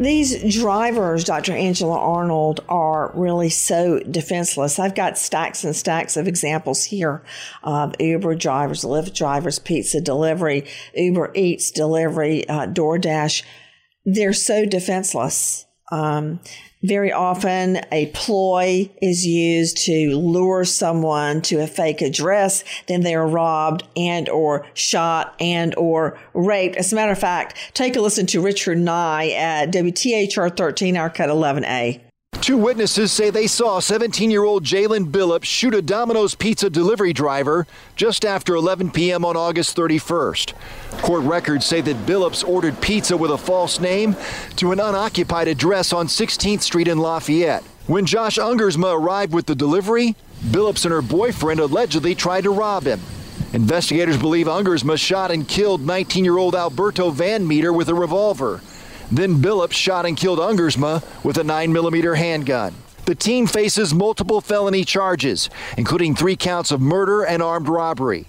These 0.00 0.58
drivers, 0.58 1.24
Dr. 1.24 1.52
Angela 1.52 1.98
Arnold, 1.98 2.60
are 2.70 3.12
really 3.14 3.50
so 3.50 3.98
defenseless. 3.98 4.78
I've 4.78 4.94
got 4.94 5.18
stacks 5.18 5.62
and 5.62 5.76
stacks 5.76 6.16
of 6.16 6.26
examples 6.26 6.84
here 6.84 7.22
of 7.62 7.94
Uber 8.00 8.36
drivers, 8.36 8.82
Lyft 8.82 9.14
drivers, 9.14 9.58
pizza 9.58 10.00
delivery, 10.00 10.66
Uber 10.94 11.32
Eats 11.34 11.70
delivery, 11.70 12.48
uh, 12.48 12.66
DoorDash. 12.66 13.42
They're 14.06 14.32
so 14.32 14.64
defenseless. 14.64 15.66
Um, 15.90 16.40
very 16.82 17.12
often 17.12 17.80
a 17.92 18.06
ploy 18.06 18.90
is 19.02 19.26
used 19.26 19.76
to 19.84 20.16
lure 20.16 20.64
someone 20.64 21.42
to 21.42 21.60
a 21.60 21.66
fake 21.66 22.00
address, 22.00 22.64
then 22.86 23.02
they 23.02 23.14
are 23.14 23.26
robbed 23.26 23.84
and 23.96 24.28
or 24.28 24.66
shot 24.72 25.34
and 25.40 25.74
or 25.76 26.18
raped. 26.32 26.76
As 26.76 26.92
a 26.92 26.96
matter 26.96 27.12
of 27.12 27.18
fact, 27.18 27.56
take 27.74 27.96
a 27.96 28.00
listen 28.00 28.26
to 28.26 28.40
Richard 28.40 28.78
Nye 28.78 29.30
at 29.30 29.72
WTHR 29.72 30.56
13, 30.56 30.96
our 30.96 31.10
cut 31.10 31.28
11A. 31.28 32.00
Two 32.40 32.56
witnesses 32.56 33.12
say 33.12 33.28
they 33.28 33.46
saw 33.46 33.80
17 33.80 34.30
year 34.30 34.44
old 34.44 34.64
Jalen 34.64 35.10
Billups 35.10 35.44
shoot 35.44 35.74
a 35.74 35.82
Domino's 35.82 36.34
pizza 36.34 36.70
delivery 36.70 37.12
driver 37.12 37.66
just 37.96 38.24
after 38.24 38.54
11 38.54 38.92
p.m. 38.92 39.26
on 39.26 39.36
August 39.36 39.76
31st. 39.76 40.54
Court 41.02 41.22
records 41.22 41.66
say 41.66 41.82
that 41.82 42.06
Billups 42.06 42.42
ordered 42.48 42.80
pizza 42.80 43.14
with 43.14 43.30
a 43.30 43.36
false 43.36 43.78
name 43.78 44.16
to 44.56 44.72
an 44.72 44.80
unoccupied 44.80 45.48
address 45.48 45.92
on 45.92 46.06
16th 46.06 46.62
Street 46.62 46.88
in 46.88 46.98
Lafayette. 46.98 47.62
When 47.86 48.06
Josh 48.06 48.38
Ungersma 48.38 48.98
arrived 48.98 49.34
with 49.34 49.44
the 49.44 49.54
delivery, 49.54 50.16
Billups 50.46 50.86
and 50.86 50.92
her 50.92 51.02
boyfriend 51.02 51.60
allegedly 51.60 52.14
tried 52.14 52.44
to 52.44 52.50
rob 52.50 52.84
him. 52.84 53.00
Investigators 53.52 54.16
believe 54.16 54.46
Ungersma 54.46 54.98
shot 54.98 55.30
and 55.30 55.46
killed 55.46 55.82
19 55.82 56.24
year 56.24 56.38
old 56.38 56.54
Alberto 56.54 57.10
Van 57.10 57.46
Meter 57.46 57.72
with 57.72 57.90
a 57.90 57.94
revolver. 57.94 58.62
Then 59.10 59.42
Billups 59.42 59.72
shot 59.72 60.06
and 60.06 60.16
killed 60.16 60.38
Ungersma 60.38 61.02
with 61.24 61.38
a 61.38 61.42
9mm 61.42 62.16
handgun. 62.16 62.74
The 63.06 63.14
team 63.14 63.46
faces 63.46 63.92
multiple 63.92 64.40
felony 64.40 64.84
charges, 64.84 65.50
including 65.76 66.14
three 66.14 66.36
counts 66.36 66.70
of 66.70 66.80
murder 66.80 67.24
and 67.24 67.42
armed 67.42 67.68
robbery. 67.68 68.26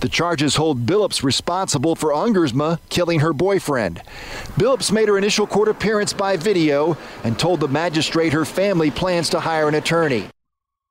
The 0.00 0.08
charges 0.08 0.56
hold 0.56 0.86
Billups 0.86 1.22
responsible 1.22 1.94
for 1.94 2.10
Ungersma 2.10 2.78
killing 2.88 3.20
her 3.20 3.32
boyfriend. 3.32 4.02
Billups 4.56 4.90
made 4.90 5.08
her 5.08 5.16
initial 5.16 5.46
court 5.46 5.68
appearance 5.68 6.12
by 6.12 6.36
video 6.36 6.96
and 7.22 7.38
told 7.38 7.60
the 7.60 7.68
magistrate 7.68 8.32
her 8.32 8.44
family 8.44 8.90
plans 8.90 9.30
to 9.30 9.40
hire 9.40 9.68
an 9.68 9.74
attorney. 9.74 10.26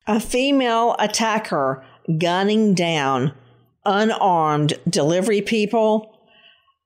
A 0.07 0.19
female 0.19 0.95
attacker 0.99 1.83
gunning 2.17 2.73
down 2.73 3.33
unarmed 3.85 4.73
delivery 4.89 5.41
people 5.41 6.12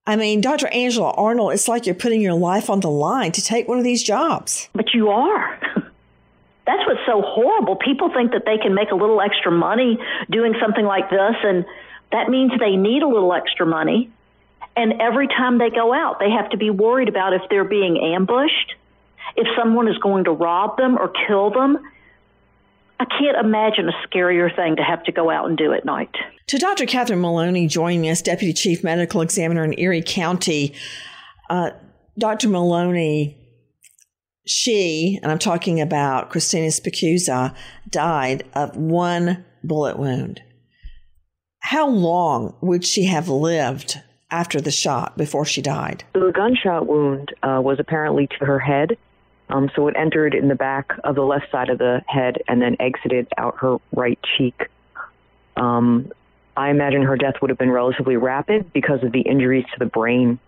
I 0.07 0.15
mean, 0.15 0.39
Dr. 0.39 0.67
Angela 0.69 1.11
Arnold, 1.11 1.51
it's 1.51 1.67
like 1.67 1.85
you're 1.85 1.93
putting 1.93 2.21
your 2.21 2.33
life 2.33 2.69
on 2.69 2.79
the 2.79 2.89
line 2.89 3.33
to 3.33 3.41
take 3.41 3.67
one 3.67 3.77
of 3.77 3.83
these 3.83 4.01
jobs. 4.01 4.69
But 4.73 4.93
you 4.93 5.09
are. 5.09 5.59
That's 6.65 6.87
what's 6.87 7.05
so 7.05 7.21
horrible. 7.21 7.75
People 7.75 8.09
think 8.13 8.31
that 8.31 8.45
they 8.45 8.57
can 8.57 8.73
make 8.73 8.91
a 8.91 8.95
little 8.95 9.19
extra 9.19 9.51
money 9.51 9.99
doing 10.29 10.55
something 10.61 10.85
like 10.85 11.09
this, 11.09 11.35
and 11.43 11.65
that 12.13 12.29
means 12.29 12.53
they 12.57 12.77
need 12.77 13.03
a 13.03 13.07
little 13.07 13.33
extra 13.33 13.65
money. 13.65 14.09
And 14.77 15.01
every 15.01 15.27
time 15.27 15.57
they 15.57 15.69
go 15.69 15.93
out, 15.93 16.19
they 16.19 16.29
have 16.29 16.51
to 16.51 16.57
be 16.57 16.69
worried 16.69 17.09
about 17.09 17.33
if 17.33 17.41
they're 17.49 17.65
being 17.65 17.99
ambushed, 17.99 18.75
if 19.35 19.47
someone 19.57 19.89
is 19.89 19.97
going 19.97 20.23
to 20.23 20.31
rob 20.31 20.77
them 20.77 20.97
or 20.97 21.11
kill 21.27 21.49
them. 21.49 21.79
I 22.99 23.05
can't 23.05 23.37
imagine 23.37 23.89
a 23.89 24.07
scarier 24.07 24.53
thing 24.55 24.75
to 24.77 24.83
have 24.83 25.03
to 25.03 25.11
go 25.11 25.29
out 25.29 25.47
and 25.47 25.57
do 25.57 25.73
at 25.73 25.85
night. 25.85 26.09
To 26.47 26.57
Dr. 26.57 26.85
Catherine 26.85 27.21
Maloney 27.21 27.67
joining 27.67 28.09
us, 28.09 28.21
Deputy 28.21 28.53
Chief 28.53 28.83
Medical 28.83 29.21
Examiner 29.21 29.63
in 29.63 29.77
Erie 29.77 30.03
County. 30.05 30.73
Uh, 31.49 31.71
Dr. 32.17 32.49
Maloney, 32.49 33.37
she, 34.45 35.19
and 35.21 35.31
I'm 35.31 35.39
talking 35.39 35.79
about 35.79 36.29
Christina 36.29 36.67
Spicuzza, 36.67 37.53
died 37.89 38.43
of 38.53 38.75
one 38.75 39.45
bullet 39.63 39.99
wound. 39.99 40.41
How 41.59 41.87
long 41.87 42.55
would 42.61 42.85
she 42.85 43.05
have 43.05 43.27
lived 43.27 44.01
after 44.31 44.59
the 44.59 44.71
shot 44.71 45.17
before 45.17 45.45
she 45.45 45.61
died? 45.61 46.03
The 46.13 46.31
gunshot 46.33 46.87
wound 46.87 47.33
uh, 47.43 47.61
was 47.61 47.77
apparently 47.79 48.27
to 48.39 48.45
her 48.45 48.59
head 48.59 48.97
Um, 49.49 49.69
so 49.75 49.87
it 49.87 49.95
entered 49.97 50.33
in 50.33 50.47
the 50.49 50.55
back 50.55 50.91
of 51.03 51.15
the 51.15 51.23
left 51.23 51.51
side 51.51 51.69
of 51.69 51.77
the 51.77 52.03
head 52.07 52.37
and 52.47 52.61
then 52.61 52.75
exited 52.79 53.27
out 53.37 53.55
her 53.59 53.77
right 53.93 54.19
cheek. 54.37 54.67
Um, 55.55 56.11
I 56.57 56.69
imagine 56.69 57.03
her 57.03 57.15
death 57.15 57.35
would 57.41 57.49
have 57.49 57.57
been 57.57 57.71
relatively 57.71 58.17
rapid 58.17 58.73
because 58.73 59.03
of 59.03 59.11
the 59.11 59.21
injuries 59.21 59.65
to 59.73 59.79
the 59.79 59.85
brain. 59.85 60.39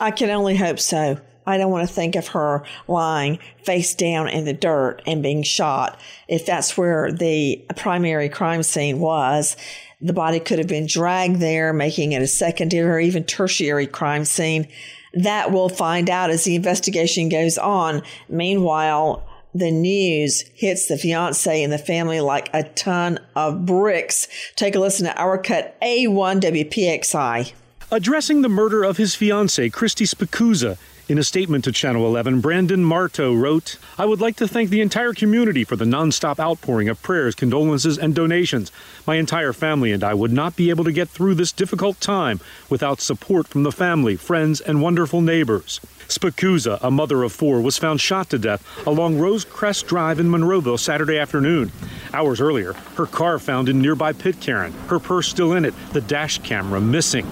I 0.00 0.10
can 0.10 0.30
only 0.30 0.56
hope 0.56 0.80
so. 0.80 1.18
I 1.46 1.56
don't 1.56 1.70
want 1.70 1.88
to 1.88 1.92
think 1.92 2.14
of 2.14 2.28
her 2.28 2.62
lying 2.86 3.38
face 3.64 3.94
down 3.94 4.28
in 4.28 4.44
the 4.44 4.52
dirt 4.52 5.02
and 5.06 5.22
being 5.22 5.42
shot. 5.42 5.98
If 6.28 6.46
that's 6.46 6.76
where 6.76 7.10
the 7.10 7.64
primary 7.76 8.28
crime 8.28 8.62
scene 8.62 9.00
was, 9.00 9.56
the 10.00 10.12
body 10.12 10.40
could 10.40 10.58
have 10.58 10.68
been 10.68 10.86
dragged 10.86 11.36
there, 11.36 11.72
making 11.72 12.12
it 12.12 12.22
a 12.22 12.26
secondary 12.26 12.90
or 12.90 13.00
even 13.00 13.24
tertiary 13.24 13.86
crime 13.86 14.24
scene. 14.24 14.68
That 15.14 15.52
we'll 15.52 15.68
find 15.68 16.08
out 16.08 16.30
as 16.30 16.44
the 16.44 16.54
investigation 16.54 17.28
goes 17.28 17.58
on. 17.58 18.02
Meanwhile, 18.28 19.26
the 19.54 19.70
news 19.70 20.44
hits 20.54 20.86
the 20.86 20.96
fiance 20.96 21.62
and 21.62 21.72
the 21.72 21.78
family 21.78 22.20
like 22.20 22.48
a 22.54 22.62
ton 22.62 23.18
of 23.36 23.66
bricks. 23.66 24.28
Take 24.56 24.74
a 24.74 24.80
listen 24.80 25.06
to 25.06 25.20
our 25.20 25.36
cut 25.36 25.78
A1 25.82 26.40
WPXI. 26.40 27.52
Addressing 27.90 28.40
the 28.40 28.48
murder 28.48 28.84
of 28.84 28.96
his 28.96 29.14
fiancee, 29.14 29.68
Christy 29.68 30.06
Spicuzza, 30.06 30.78
in 31.08 31.18
a 31.18 31.24
statement 31.24 31.64
to 31.64 31.72
Channel 31.72 32.06
11, 32.06 32.40
Brandon 32.40 32.84
Marto 32.84 33.34
wrote, 33.34 33.76
I 33.98 34.04
would 34.04 34.20
like 34.20 34.36
to 34.36 34.46
thank 34.46 34.70
the 34.70 34.80
entire 34.80 35.12
community 35.12 35.64
for 35.64 35.74
the 35.74 35.84
nonstop 35.84 36.38
outpouring 36.38 36.88
of 36.88 37.02
prayers, 37.02 37.34
condolences, 37.34 37.98
and 37.98 38.14
donations. 38.14 38.70
My 39.06 39.16
entire 39.16 39.52
family 39.52 39.92
and 39.92 40.04
I 40.04 40.14
would 40.14 40.32
not 40.32 40.54
be 40.54 40.70
able 40.70 40.84
to 40.84 40.92
get 40.92 41.08
through 41.08 41.34
this 41.34 41.52
difficult 41.52 42.00
time 42.00 42.40
without 42.70 43.00
support 43.00 43.48
from 43.48 43.64
the 43.64 43.72
family, 43.72 44.16
friends, 44.16 44.60
and 44.60 44.80
wonderful 44.80 45.20
neighbors. 45.20 45.80
Spicuzza, 46.12 46.78
a 46.82 46.90
mother 46.90 47.22
of 47.22 47.32
four, 47.32 47.60
was 47.60 47.78
found 47.78 48.00
shot 48.00 48.28
to 48.30 48.38
death 48.38 48.62
along 48.86 49.18
Rose 49.18 49.44
Crest 49.44 49.86
Drive 49.86 50.20
in 50.20 50.28
Monroeville 50.28 50.78
Saturday 50.78 51.18
afternoon. 51.18 51.72
Hours 52.12 52.40
earlier, 52.40 52.74
her 52.96 53.06
car 53.06 53.38
found 53.38 53.68
in 53.68 53.80
nearby 53.80 54.12
Pitcairn, 54.12 54.72
her 54.88 54.98
purse 54.98 55.28
still 55.28 55.54
in 55.54 55.64
it, 55.64 55.74
the 55.92 56.02
dash 56.02 56.38
camera 56.38 56.80
missing. 56.80 57.26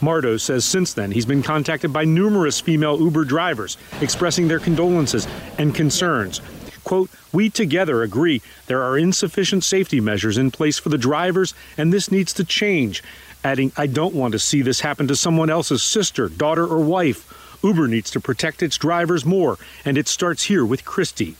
Marto 0.00 0.36
says 0.36 0.64
since 0.64 0.92
then 0.92 1.12
he's 1.12 1.26
been 1.26 1.42
contacted 1.42 1.92
by 1.92 2.04
numerous 2.04 2.60
female 2.60 2.98
Uber 3.00 3.24
drivers 3.24 3.76
expressing 4.00 4.48
their 4.48 4.58
condolences 4.58 5.28
and 5.58 5.74
concerns. 5.74 6.40
Quote, 6.84 7.10
we 7.32 7.50
together 7.50 8.02
agree 8.02 8.42
there 8.66 8.82
are 8.82 8.98
insufficient 8.98 9.64
safety 9.64 10.00
measures 10.00 10.38
in 10.38 10.50
place 10.50 10.78
for 10.78 10.88
the 10.88 10.98
drivers 10.98 11.54
and 11.76 11.92
this 11.92 12.10
needs 12.10 12.32
to 12.34 12.44
change. 12.44 13.02
Adding, 13.44 13.72
I 13.76 13.86
don't 13.86 14.14
want 14.14 14.32
to 14.32 14.38
see 14.38 14.62
this 14.62 14.80
happen 14.80 15.06
to 15.08 15.16
someone 15.16 15.50
else's 15.50 15.82
sister, 15.82 16.28
daughter, 16.28 16.66
or 16.66 16.78
wife. 16.78 17.32
Uber 17.62 17.88
needs 17.88 18.10
to 18.12 18.20
protect 18.20 18.62
its 18.62 18.76
drivers 18.76 19.24
more, 19.24 19.58
and 19.84 19.98
it 19.98 20.08
starts 20.08 20.44
here 20.44 20.64
with 20.64 20.84
Christy. 20.84 21.36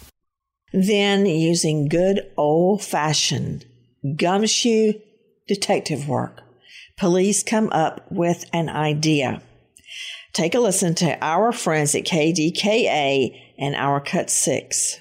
Then, 0.73 1.27
using 1.27 1.89
good 1.89 2.31
old 2.37 2.83
fashioned 2.83 3.65
gumshoe 4.17 4.95
detective 5.47 6.09
work, 6.09 6.43
police 6.99 7.43
come 7.43 7.71
up 7.73 8.11
with 8.11 8.45
an 8.53 8.69
idea. 8.69 9.43
Take 10.33 10.55
a 10.55 10.61
listen 10.61 10.95
to 10.97 11.17
our 11.25 11.53
friends 11.53 11.95
at 11.95 12.05
KDKA 12.05 13.41
and 13.59 13.75
our 13.75 14.01
Cut 14.01 14.29
6. 14.29 15.01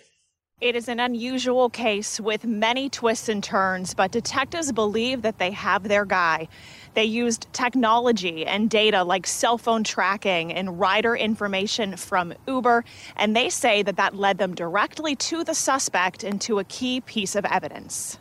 It 0.66 0.76
is 0.76 0.88
an 0.88 1.00
unusual 1.00 1.70
case 1.70 2.20
with 2.20 2.44
many 2.44 2.90
twists 2.90 3.30
and 3.30 3.44
turns, 3.44 3.94
but 3.94 4.10
detectives 4.10 4.72
believe 4.72 5.22
that 5.22 5.38
they 5.38 5.52
have 5.52 5.84
their 5.84 6.06
guy. 6.06 6.48
They 6.96 7.04
used 7.04 7.46
technology 7.54 8.48
and 8.48 8.68
data 8.68 9.04
like 9.04 9.28
cell 9.28 9.60
phone 9.60 9.84
tracking 9.84 10.52
and 10.52 10.80
rider 10.80 11.16
information 11.16 11.96
from 11.98 12.34
Uber, 12.48 12.84
and 13.16 13.36
they 13.36 13.48
say 13.52 13.84
that 13.84 13.98
that 13.98 14.16
led 14.16 14.40
them 14.40 14.56
directly 14.56 15.16
to 15.18 15.44
the 15.44 15.54
suspect 15.54 16.24
and 16.24 16.42
to 16.42 16.58
a 16.58 16.64
key 16.64 17.00
piece 17.00 17.36
of 17.36 17.46
evidence. 17.46 18.18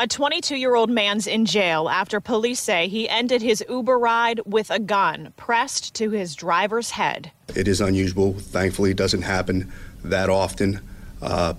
A 0.00 0.08
22 0.08 0.56
year 0.56 0.74
old 0.74 0.90
man's 0.90 1.28
in 1.28 1.46
jail 1.46 1.88
after 1.88 2.18
police 2.18 2.58
say 2.58 2.88
he 2.88 3.08
ended 3.08 3.40
his 3.40 3.64
Uber 3.68 3.96
ride 3.96 4.40
with 4.46 4.68
a 4.68 4.80
gun 4.80 5.32
pressed 5.36 5.94
to 5.94 6.10
his 6.10 6.34
driver's 6.34 6.90
head. 6.90 7.30
It 7.54 7.68
is 7.68 7.80
unusual. 7.80 8.32
Thankfully, 8.32 8.90
it 8.90 8.96
doesn't 8.96 9.22
happen 9.22 9.72
that 10.02 10.28
often. 10.28 10.80
Uh, 11.22 11.54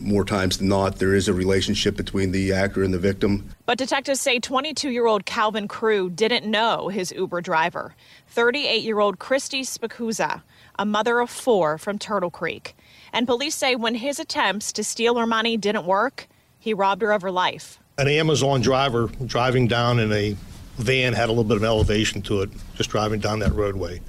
more 0.00 0.24
times 0.24 0.58
than 0.58 0.68
not, 0.68 0.96
there 0.96 1.14
is 1.14 1.28
a 1.28 1.34
relationship 1.34 1.96
between 1.96 2.32
the 2.32 2.52
actor 2.52 2.82
and 2.82 2.92
the 2.92 2.98
victim. 2.98 3.50
But 3.66 3.78
detectives 3.78 4.20
say 4.20 4.40
22 4.40 4.90
year 4.90 5.06
old 5.06 5.26
Calvin 5.26 5.68
Crew 5.68 6.10
didn't 6.10 6.50
know 6.50 6.88
his 6.88 7.12
Uber 7.12 7.40
driver, 7.40 7.94
38 8.28 8.82
year 8.82 8.98
old 8.98 9.18
Christy 9.18 9.62
Spicuzza, 9.62 10.42
a 10.78 10.86
mother 10.86 11.20
of 11.20 11.30
four 11.30 11.78
from 11.78 11.98
Turtle 11.98 12.30
Creek. 12.30 12.74
And 13.12 13.26
police 13.26 13.54
say 13.54 13.76
when 13.76 13.94
his 13.94 14.18
attempts 14.18 14.72
to 14.72 14.84
steal 14.84 15.16
her 15.16 15.26
money 15.26 15.56
didn't 15.56 15.84
work, 15.84 16.28
he 16.58 16.74
robbed 16.74 17.02
her 17.02 17.12
of 17.12 17.22
her 17.22 17.30
life. 17.30 17.78
An 17.98 18.08
Amazon 18.08 18.62
driver 18.62 19.08
driving 19.26 19.66
down 19.66 19.98
in 19.98 20.12
a 20.12 20.36
van 20.76 21.12
had 21.12 21.26
a 21.26 21.32
little 21.32 21.44
bit 21.44 21.58
of 21.58 21.64
elevation 21.64 22.22
to 22.22 22.42
it, 22.42 22.50
just 22.74 22.90
driving 22.90 23.20
down 23.20 23.40
that 23.40 23.52
roadway. 23.52 24.00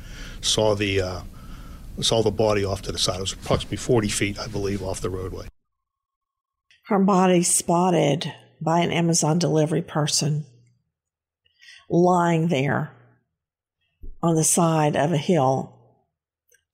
Saw 0.42 0.76
the 0.76 1.02
uh, 1.02 1.22
saw 2.00 2.22
the 2.22 2.32
body 2.32 2.64
off 2.64 2.82
to 2.84 2.92
the 2.92 2.98
side. 2.98 3.18
It 3.18 3.22
was 3.22 3.34
approximately 3.34 3.78
40 3.78 4.08
feet, 4.08 4.40
I 4.40 4.48
believe, 4.48 4.82
off 4.82 5.02
the 5.02 5.10
roadway. 5.10 5.48
Her 6.88 7.00
body 7.00 7.44
spotted 7.44 8.34
by 8.60 8.80
an 8.80 8.92
Amazon 8.92 9.40
delivery 9.40 9.82
person 9.82 10.46
lying 11.90 12.48
there 12.48 12.92
on 14.24 14.36
the 14.36 14.44
side 14.44 14.96
of 14.96 15.12
a 15.12 15.18
hill, 15.18 15.78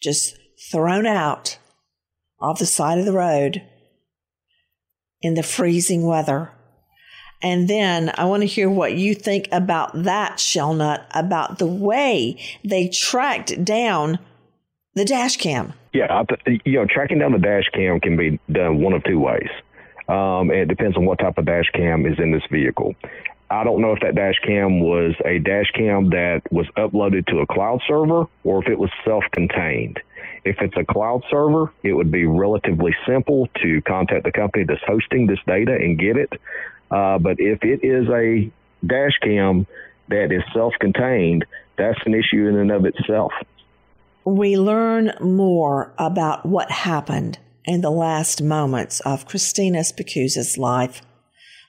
just 0.02 0.38
thrown 0.72 1.06
out 1.06 1.58
off 2.40 2.60
the 2.60 2.66
side 2.66 3.00
of 3.00 3.06
the 3.06 3.14
road 3.14 3.64
in 5.22 5.34
the 5.34 5.44
freezing 5.44 6.06
weather. 6.06 6.52
And 7.42 7.68
then 7.68 8.12
I 8.16 8.26
want 8.26 8.42
to 8.42 8.48
hear 8.48 8.70
what 8.70 8.96
you 8.96 9.14
think 9.14 9.48
about 9.52 10.04
that, 10.04 10.40
Shelnut, 10.40 11.06
about 11.14 11.60
the 11.60 11.68
way 11.68 12.40
they 12.64 12.90
tracked 12.90 13.64
down 13.64 14.20
the 14.98 15.06
dash 15.06 15.38
cam. 15.38 15.74
Yeah, 15.94 16.24
you 16.66 16.74
know, 16.80 16.86
tracking 16.86 17.20
down 17.20 17.32
the 17.32 17.40
dash 17.40 17.70
cam 17.74 18.00
can 18.00 18.18
be 18.18 18.40
done 18.52 18.82
one 18.82 18.94
of 18.94 19.04
two 19.04 19.20
ways. 19.20 19.50
Um, 20.08 20.52
it 20.52 20.68
depends 20.68 20.98
on 20.98 21.06
what 21.06 21.20
type 21.20 21.38
of 21.38 21.46
dash 21.46 21.70
cam 21.74 22.06
is 22.06 22.18
in 22.20 22.32
this 22.32 22.44
vehicle. 22.52 22.96
I 23.50 23.64
don't 23.64 23.82
know 23.82 23.94
if 23.94 24.02
that 24.02 24.16
dash 24.16 24.40
cam 24.46 24.82
was 24.82 25.16
a 25.24 25.40
dash 25.40 25.72
cam 25.74 26.10
that 26.10 26.42
was 26.52 26.68
uploaded 26.78 27.28
to 27.28 27.40
a 27.40 27.48
cloud 27.48 27.82
server 27.88 28.26
or 28.44 28.62
if 28.62 28.70
it 28.70 28.78
was 28.78 28.90
self 29.06 29.24
contained. 29.32 30.00
If 30.44 30.58
it's 30.62 30.76
a 30.78 30.86
cloud 30.86 31.24
server, 31.30 31.72
it 31.84 31.94
would 31.94 32.12
be 32.12 32.26
relatively 32.26 32.96
simple 33.06 33.48
to 33.62 33.82
contact 33.82 34.24
the 34.26 34.32
company 34.32 34.66
that's 34.66 34.84
hosting 34.86 35.28
this 35.28 35.40
data 35.46 35.74
and 35.74 35.98
get 35.98 36.18
it. 36.18 36.34
Uh, 36.92 37.18
but 37.20 37.38
if 37.40 37.64
it 37.64 37.84
is 37.84 38.08
a 38.10 38.52
dash 38.86 39.18
cam 39.22 39.66
that 40.10 40.32
is 40.32 40.44
self 40.54 40.74
contained, 40.80 41.46
that's 41.78 42.00
an 42.06 42.14
issue 42.14 42.48
in 42.48 42.58
and 42.58 42.72
of 42.72 42.86
itself. 42.86 43.32
We 44.28 44.58
learn 44.58 45.14
more 45.22 45.94
about 45.98 46.46
what 46.46 46.70
happened 46.70 47.40
in 47.64 47.80
the 47.80 47.90
last 47.90 48.44
moments 48.44 49.00
of 49.00 49.26
Christina 49.26 49.86
Spicuzza's 49.86 50.58
life. 50.58 51.02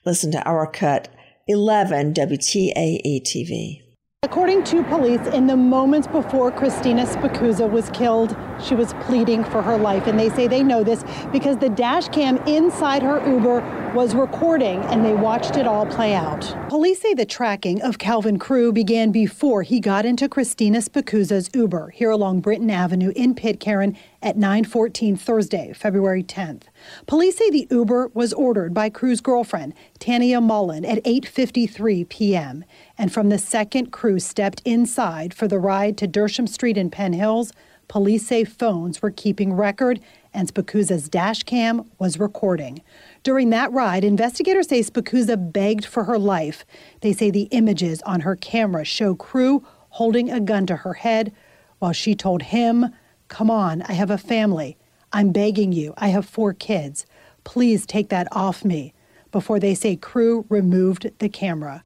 Listen 0.03 0.29
to 0.33 0.43
our 0.43 0.67
cut 0.69 1.07
11 1.47 2.13
WTAE 2.15 3.21
TV. 3.21 3.81
According 4.21 4.65
to 4.65 4.83
police, 4.83 5.25
in 5.27 5.47
the 5.47 5.55
moments 5.55 6.05
before 6.05 6.51
Christina 6.51 7.05
Spicuzza 7.05 7.71
was 7.71 7.89
killed, 7.91 8.35
she 8.61 8.75
was 8.75 8.93
pleading 9.05 9.45
for 9.45 9.61
her 9.61 9.77
life. 9.77 10.07
And 10.07 10.19
they 10.19 10.29
say 10.29 10.45
they 10.45 10.61
know 10.61 10.83
this 10.83 11.05
because 11.31 11.57
the 11.57 11.69
dash 11.69 12.09
cam 12.09 12.35
inside 12.45 13.01
her 13.01 13.25
Uber 13.25 13.93
was 13.95 14.13
recording 14.13 14.81
and 14.83 15.05
they 15.05 15.13
watched 15.13 15.55
it 15.55 15.65
all 15.65 15.85
play 15.85 16.13
out. 16.13 16.53
Police 16.67 17.01
say 17.01 17.13
the 17.13 17.25
tracking 17.25 17.81
of 17.81 17.97
Calvin 17.97 18.37
Crew 18.37 18.73
began 18.73 19.11
before 19.11 19.63
he 19.63 19.79
got 19.79 20.05
into 20.05 20.27
Christina 20.27 20.79
Spicuzza's 20.79 21.49
Uber 21.53 21.89
here 21.89 22.11
along 22.11 22.41
Britton 22.41 22.69
Avenue 22.69 23.13
in 23.15 23.33
Pitcairn 23.33 23.97
at 24.21 24.35
9:14 24.35 25.17
Thursday, 25.17 25.71
February 25.73 26.23
10th. 26.23 26.63
Police 27.07 27.37
say 27.37 27.49
the 27.49 27.67
Uber 27.69 28.11
was 28.13 28.33
ordered 28.33 28.73
by 28.73 28.89
Crew's 28.89 29.21
girlfriend, 29.21 29.73
Tania 29.99 30.41
Mullen, 30.41 30.85
at 30.85 31.03
8:53 31.03 32.07
p.m. 32.09 32.63
And 32.97 33.11
from 33.11 33.29
the 33.29 33.37
second 33.37 33.91
Crew 33.91 34.19
stepped 34.19 34.61
inside 34.65 35.33
for 35.33 35.47
the 35.47 35.59
ride 35.59 35.97
to 35.97 36.07
Dersham 36.07 36.47
Street 36.47 36.77
in 36.77 36.89
Penn 36.89 37.13
Hills, 37.13 37.51
police 37.87 38.27
say 38.27 38.43
phones 38.43 39.01
were 39.01 39.11
keeping 39.11 39.53
record 39.53 39.99
and 40.33 40.47
Spicuzza's 40.47 41.09
dash 41.09 41.43
cam 41.43 41.89
was 41.97 42.19
recording. 42.19 42.81
During 43.23 43.49
that 43.49 43.71
ride, 43.71 44.03
investigators 44.03 44.67
say 44.67 44.81
Spicuzza 44.81 45.51
begged 45.51 45.85
for 45.85 46.03
her 46.03 46.19
life. 46.19 46.65
They 47.01 47.13
say 47.13 47.31
the 47.31 47.49
images 47.51 48.01
on 48.03 48.21
her 48.21 48.35
camera 48.35 48.85
show 48.85 49.15
Crew 49.15 49.65
holding 49.89 50.29
a 50.29 50.39
gun 50.39 50.65
to 50.67 50.77
her 50.77 50.93
head 50.93 51.33
while 51.79 51.93
she 51.93 52.13
told 52.13 52.43
him, 52.43 52.93
Come 53.27 53.49
on, 53.49 53.81
I 53.83 53.93
have 53.93 54.11
a 54.11 54.17
family. 54.17 54.77
I'm 55.11 55.31
begging 55.31 55.71
you. 55.71 55.93
I 55.97 56.09
have 56.09 56.25
four 56.25 56.53
kids. 56.53 57.05
Please 57.43 57.85
take 57.85 58.09
that 58.09 58.27
off 58.31 58.63
me. 58.63 58.93
Before 59.31 59.59
they 59.59 59.75
say 59.75 59.95
Crew 59.95 60.45
removed 60.49 61.11
the 61.19 61.29
camera. 61.29 61.83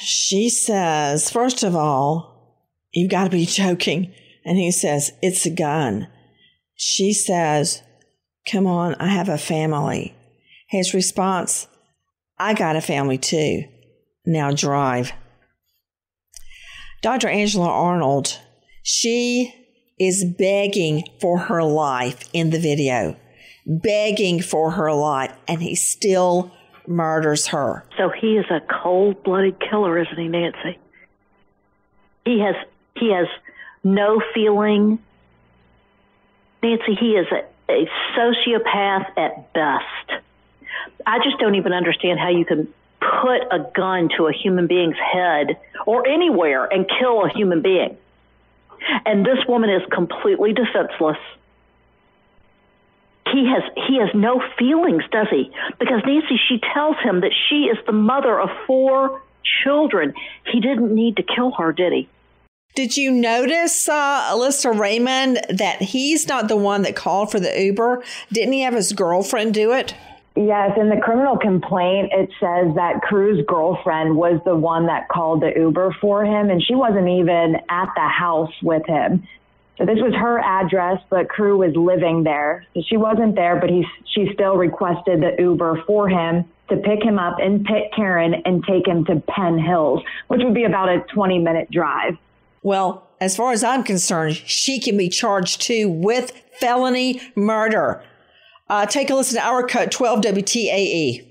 She 0.00 0.48
says, 0.48 1.30
first 1.30 1.62
of 1.62 1.76
all, 1.76 2.66
you've 2.92 3.10
got 3.10 3.24
to 3.24 3.30
be 3.30 3.46
joking. 3.46 4.12
And 4.44 4.58
he 4.58 4.72
says, 4.72 5.12
it's 5.22 5.46
a 5.46 5.50
gun. 5.50 6.08
She 6.74 7.12
says, 7.12 7.82
Come 8.50 8.66
on, 8.66 8.94
I 8.94 9.08
have 9.08 9.28
a 9.28 9.36
family. 9.36 10.14
His 10.68 10.94
response, 10.94 11.68
I 12.38 12.54
got 12.54 12.74
a 12.74 12.80
family 12.80 13.18
too. 13.18 13.64
Now 14.24 14.50
drive. 14.50 15.12
Dr. 17.02 17.28
Angela 17.28 17.68
Arnold, 17.68 18.38
she 18.82 19.54
is 20.00 20.24
begging 20.24 21.04
for 21.20 21.38
her 21.38 21.62
life 21.62 22.28
in 22.32 22.48
the 22.48 22.58
video, 22.58 23.14
begging 23.66 24.40
for 24.40 24.72
her 24.72 24.90
life, 24.92 25.32
and 25.46 25.62
he 25.62 25.74
still 25.74 26.50
murders 26.86 27.48
her. 27.48 27.84
So 27.98 28.08
he 28.08 28.38
is 28.38 28.46
a 28.50 28.60
cold 28.82 29.22
blooded 29.22 29.60
killer, 29.60 29.98
isn't 29.98 30.18
he, 30.18 30.28
Nancy? 30.28 30.78
He 32.24 32.40
has 32.40 32.56
he 32.96 33.12
has 33.12 33.26
no 33.84 34.22
feeling. 34.34 34.98
Nancy, 36.62 36.94
he 36.98 37.12
is 37.12 37.26
a, 37.30 37.72
a 37.72 37.88
sociopath 38.16 39.06
at 39.18 39.52
best. 39.52 40.22
I 41.06 41.18
just 41.18 41.38
don't 41.38 41.54
even 41.54 41.72
understand 41.72 42.18
how 42.18 42.30
you 42.30 42.44
can 42.44 42.68
put 43.00 43.40
a 43.50 43.70
gun 43.74 44.08
to 44.16 44.26
a 44.26 44.32
human 44.32 44.66
being's 44.66 44.96
head 44.96 45.58
or 45.86 46.06
anywhere 46.06 46.64
and 46.64 46.88
kill 46.98 47.24
a 47.24 47.30
human 47.30 47.62
being. 47.62 47.96
And 49.04 49.24
this 49.24 49.38
woman 49.48 49.70
is 49.70 49.82
completely 49.92 50.52
defenseless. 50.52 51.18
He 53.32 53.46
has 53.46 53.62
he 53.88 53.98
has 53.98 54.10
no 54.14 54.42
feelings, 54.58 55.04
does 55.12 55.28
he? 55.30 55.52
Because 55.78 56.02
Nancy, 56.04 56.38
she 56.48 56.60
tells 56.74 56.96
him 57.02 57.20
that 57.20 57.32
she 57.48 57.66
is 57.66 57.78
the 57.86 57.92
mother 57.92 58.40
of 58.40 58.48
four 58.66 59.22
children. 59.62 60.14
He 60.50 60.60
didn't 60.60 60.94
need 60.94 61.16
to 61.16 61.22
kill 61.22 61.52
her, 61.52 61.72
did 61.72 61.92
he? 61.92 62.08
Did 62.74 62.96
you 62.96 63.10
notice, 63.10 63.88
uh, 63.88 64.30
Alyssa 64.32 64.76
Raymond, 64.78 65.40
that 65.48 65.82
he's 65.82 66.28
not 66.28 66.48
the 66.48 66.56
one 66.56 66.82
that 66.82 66.94
called 66.94 67.30
for 67.30 67.40
the 67.40 67.60
Uber? 67.60 68.02
Didn't 68.32 68.52
he 68.52 68.60
have 68.60 68.74
his 68.74 68.92
girlfriend 68.92 69.54
do 69.54 69.72
it? 69.72 69.94
Yes, 70.40 70.78
in 70.80 70.88
the 70.88 70.96
criminal 70.96 71.36
complaint, 71.36 72.12
it 72.12 72.30
says 72.40 72.74
that 72.74 73.02
Crew's 73.02 73.44
girlfriend 73.46 74.16
was 74.16 74.40
the 74.46 74.56
one 74.56 74.86
that 74.86 75.06
called 75.10 75.42
the 75.42 75.52
Uber 75.54 75.94
for 76.00 76.24
him, 76.24 76.48
and 76.48 76.62
she 76.62 76.74
wasn't 76.74 77.08
even 77.08 77.56
at 77.68 77.90
the 77.94 78.08
house 78.08 78.52
with 78.62 78.86
him. 78.86 79.28
So 79.76 79.84
this 79.84 79.98
was 79.98 80.14
her 80.14 80.38
address, 80.38 81.02
but 81.10 81.28
Crew 81.28 81.58
was 81.58 81.76
living 81.76 82.22
there. 82.22 82.64
So 82.74 82.82
she 82.88 82.96
wasn't 82.96 83.34
there, 83.34 83.60
but 83.60 83.68
he 83.68 83.84
she 84.14 84.30
still 84.32 84.56
requested 84.56 85.20
the 85.20 85.36
Uber 85.38 85.84
for 85.86 86.08
him 86.08 86.46
to 86.70 86.76
pick 86.78 87.02
him 87.02 87.18
up 87.18 87.38
in 87.38 87.66
Karen 87.94 88.34
and 88.46 88.64
take 88.64 88.86
him 88.86 89.04
to 89.06 89.16
Penn 89.20 89.58
Hills, 89.58 90.02
which 90.28 90.40
would 90.42 90.54
be 90.54 90.64
about 90.64 90.88
a 90.88 91.00
20 91.12 91.38
minute 91.38 91.70
drive. 91.70 92.16
Well, 92.62 93.08
as 93.20 93.36
far 93.36 93.52
as 93.52 93.62
I'm 93.62 93.82
concerned, 93.82 94.36
she 94.36 94.80
can 94.80 94.96
be 94.96 95.10
charged 95.10 95.60
too 95.60 95.90
with 95.90 96.32
felony 96.58 97.20
murder. 97.34 98.02
Uh, 98.70 98.86
take 98.86 99.10
a 99.10 99.14
listen 99.16 99.36
to 99.36 99.44
our 99.44 99.66
cut 99.66 99.90
12 99.90 100.20
WTAE. 100.20 101.26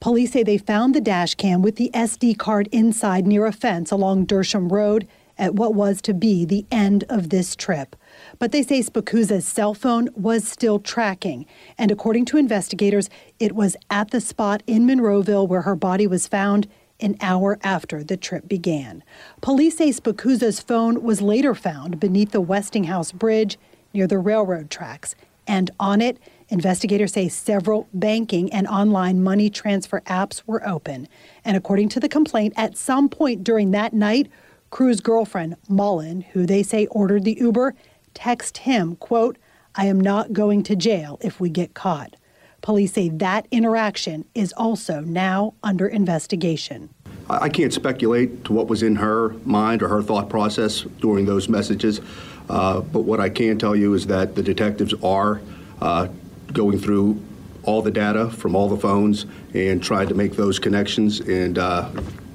Police 0.00 0.30
say 0.30 0.44
they 0.44 0.56
found 0.56 0.94
the 0.94 1.00
dash 1.00 1.34
cam 1.34 1.60
with 1.60 1.74
the 1.74 1.90
SD 1.92 2.38
card 2.38 2.68
inside 2.70 3.26
near 3.26 3.46
a 3.46 3.52
fence 3.52 3.90
along 3.90 4.26
Dersham 4.26 4.70
Road 4.70 5.08
at 5.36 5.56
what 5.56 5.74
was 5.74 6.00
to 6.02 6.14
be 6.14 6.44
the 6.44 6.64
end 6.70 7.02
of 7.08 7.30
this 7.30 7.56
trip. 7.56 7.96
But 8.38 8.52
they 8.52 8.62
say 8.62 8.80
Spicuzza's 8.80 9.44
cell 9.44 9.74
phone 9.74 10.08
was 10.14 10.46
still 10.46 10.78
tracking. 10.78 11.46
And 11.76 11.90
according 11.90 12.26
to 12.26 12.36
investigators, 12.36 13.10
it 13.40 13.56
was 13.56 13.76
at 13.90 14.12
the 14.12 14.20
spot 14.20 14.62
in 14.68 14.86
Monroeville 14.86 15.48
where 15.48 15.62
her 15.62 15.74
body 15.74 16.06
was 16.06 16.28
found 16.28 16.68
an 17.00 17.16
hour 17.20 17.58
after 17.64 18.04
the 18.04 18.16
trip 18.16 18.46
began. 18.46 19.02
Police 19.40 19.78
say 19.78 19.90
Spicuzza's 19.90 20.60
phone 20.60 21.02
was 21.02 21.20
later 21.20 21.56
found 21.56 21.98
beneath 21.98 22.30
the 22.30 22.40
Westinghouse 22.40 23.10
Bridge 23.10 23.58
near 23.92 24.06
the 24.06 24.18
railroad 24.18 24.70
tracks 24.70 25.16
and 25.48 25.70
on 25.80 26.00
it, 26.00 26.18
investigators 26.50 27.12
say 27.12 27.28
several 27.28 27.88
banking 27.92 28.52
and 28.52 28.68
online 28.68 29.22
money 29.22 29.50
transfer 29.50 30.02
apps 30.02 30.42
were 30.46 30.66
open. 30.68 31.08
And 31.44 31.56
according 31.56 31.88
to 31.90 32.00
the 32.00 32.08
complaint, 32.08 32.54
at 32.56 32.76
some 32.76 33.08
point 33.08 33.42
during 33.42 33.72
that 33.72 33.92
night, 33.92 34.30
Crew's 34.70 35.00
girlfriend, 35.00 35.56
Mullen, 35.68 36.20
who 36.20 36.46
they 36.46 36.62
say 36.62 36.86
ordered 36.86 37.24
the 37.24 37.38
Uber, 37.40 37.74
text 38.14 38.58
him, 38.58 38.96
quote, 38.96 39.38
I 39.74 39.86
am 39.86 40.00
not 40.00 40.32
going 40.32 40.62
to 40.64 40.76
jail 40.76 41.18
if 41.22 41.40
we 41.40 41.48
get 41.48 41.74
caught. 41.74 42.14
Police 42.60 42.92
say 42.92 43.08
that 43.08 43.46
interaction 43.50 44.24
is 44.34 44.52
also 44.56 45.00
now 45.00 45.54
under 45.62 45.86
investigation. 45.86 46.90
I 47.30 47.48
can't 47.48 47.72
speculate 47.72 48.44
to 48.46 48.52
what 48.52 48.68
was 48.68 48.82
in 48.82 48.96
her 48.96 49.30
mind 49.44 49.82
or 49.82 49.88
her 49.88 50.02
thought 50.02 50.28
process 50.28 50.82
during 51.00 51.26
those 51.26 51.48
messages. 51.48 52.00
Uh, 52.48 52.80
but 52.80 53.00
what 53.00 53.20
I 53.20 53.28
can 53.28 53.58
tell 53.58 53.76
you 53.76 53.94
is 53.94 54.06
that 54.06 54.34
the 54.34 54.42
detectives 54.42 54.94
are 55.02 55.40
uh, 55.80 56.08
going 56.52 56.78
through 56.78 57.22
all 57.62 57.82
the 57.82 57.90
data 57.90 58.30
from 58.30 58.56
all 58.56 58.68
the 58.68 58.78
phones 58.78 59.26
and 59.52 59.82
trying 59.82 60.08
to 60.08 60.14
make 60.14 60.32
those 60.32 60.58
connections 60.58 61.20
and 61.20 61.58
uh, 61.58 61.90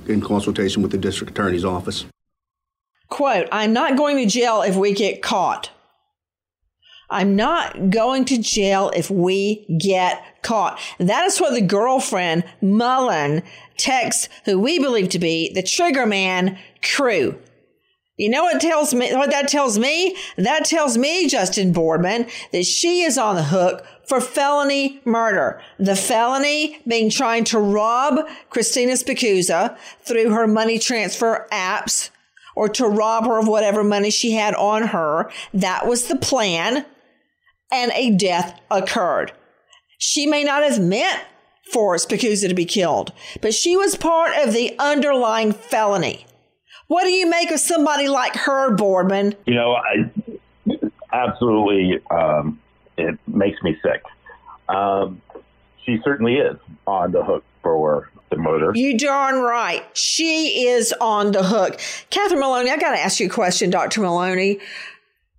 in 0.08 0.22
consultation 0.22 0.82
with 0.82 0.92
the 0.92 0.98
district 0.98 1.32
attorney's 1.32 1.66
office. 1.66 2.06
Quote, 3.10 3.48
I'm 3.52 3.74
not 3.74 3.98
going 3.98 4.18
to 4.18 4.26
jail 4.26 4.62
if 4.62 4.76
we 4.76 4.94
get 4.94 5.22
caught. 5.22 5.72
I'm 7.10 7.36
not 7.36 7.92
going 7.92 8.26
to 8.26 8.38
jail 8.40 8.92
if 8.96 9.12
we 9.12 9.68
get 9.80 10.42
caught. 10.42 10.80
That 10.98 11.26
is 11.26 11.40
what 11.40 11.54
the 11.54 11.62
girlfriend, 11.62 12.44
Mullen, 12.62 13.44
texts 13.78 14.30
who 14.46 14.60
we 14.60 14.80
believe 14.80 15.10
to 15.10 15.20
be 15.20 15.54
the 15.54 15.62
trigger 15.62 16.06
man 16.06 16.58
crew. 16.82 17.38
You 18.24 18.30
know 18.30 18.44
what 18.44 18.62
tells 18.62 18.94
me 18.94 19.14
what 19.14 19.32
that 19.32 19.50
tells 19.50 19.78
me? 19.78 20.16
That 20.38 20.64
tells 20.64 20.98
me, 20.98 21.28
Justin 21.28 21.74
Boardman, 21.74 22.26
that 22.54 22.66
she 22.66 23.02
is 23.02 23.18
on 23.18 23.36
the 23.36 23.44
hook 23.44 23.86
for 24.08 24.22
felony 24.22 25.02
murder. 25.04 25.62
The 25.78 25.98
felony 25.98 26.80
being 26.88 27.10
trying 27.10 27.44
to 27.46 27.60
rob 27.60 28.26
Christina 28.50 28.94
Spicuzza 28.94 29.78
through 30.04 30.30
her 30.30 30.48
money 30.48 30.80
transfer 30.80 31.50
apps 31.52 32.12
or 32.56 32.70
to 32.70 32.88
rob 32.88 33.26
her 33.26 33.40
of 33.40 33.50
whatever 33.50 33.84
money 33.84 34.10
she 34.10 34.32
had 34.32 34.56
on 34.56 34.88
her. 34.88 35.30
That 35.54 35.86
was 35.86 36.08
the 36.08 36.16
plan. 36.16 36.86
And 37.74 37.92
a 37.94 38.12
death 38.12 38.58
occurred. 38.72 39.34
She 39.98 40.28
may 40.28 40.46
not 40.46 40.64
have 40.64 40.80
meant 40.80 41.20
for 41.74 41.98
Spicuzza 41.98 42.48
to 42.48 42.56
be 42.56 42.64
killed, 42.64 43.12
but 43.42 43.54
she 43.54 43.76
was 43.76 43.98
part 43.98 44.32
of 44.38 44.54
the 44.54 44.74
underlying 44.80 45.52
felony. 45.52 46.26
What 46.94 47.06
do 47.06 47.10
you 47.10 47.28
make 47.28 47.50
of 47.50 47.60
somebody 47.60 48.08
like 48.08 48.36
her, 48.36 48.70
Boardman? 48.76 49.34
You 49.48 49.56
know, 49.56 49.74
I, 49.74 50.12
absolutely, 51.12 52.00
um, 52.12 52.60
it 52.98 53.18
makes 53.26 53.60
me 53.64 53.76
sick. 53.82 54.04
Um, 54.70 55.20
she 55.84 55.98
certainly 56.04 56.36
is 56.36 56.56
on 56.86 57.12
the 57.12 57.24
hook 57.24 57.44
for 57.64 58.12
the 58.30 58.38
murder. 58.38 58.74
You 58.76 58.96
darn 58.96 59.40
right. 59.40 59.84
She 59.98 60.68
is 60.68 60.94
on 61.02 61.32
the 61.32 61.42
hook. 61.42 61.82
Catherine 62.12 62.40
Maloney, 62.40 62.70
I 62.70 62.78
got 62.78 62.92
to 62.92 63.00
ask 63.00 63.20
you 63.20 63.26
a 63.26 63.30
question, 63.32 63.72
Dr. 63.72 64.02
Maloney. 64.02 64.60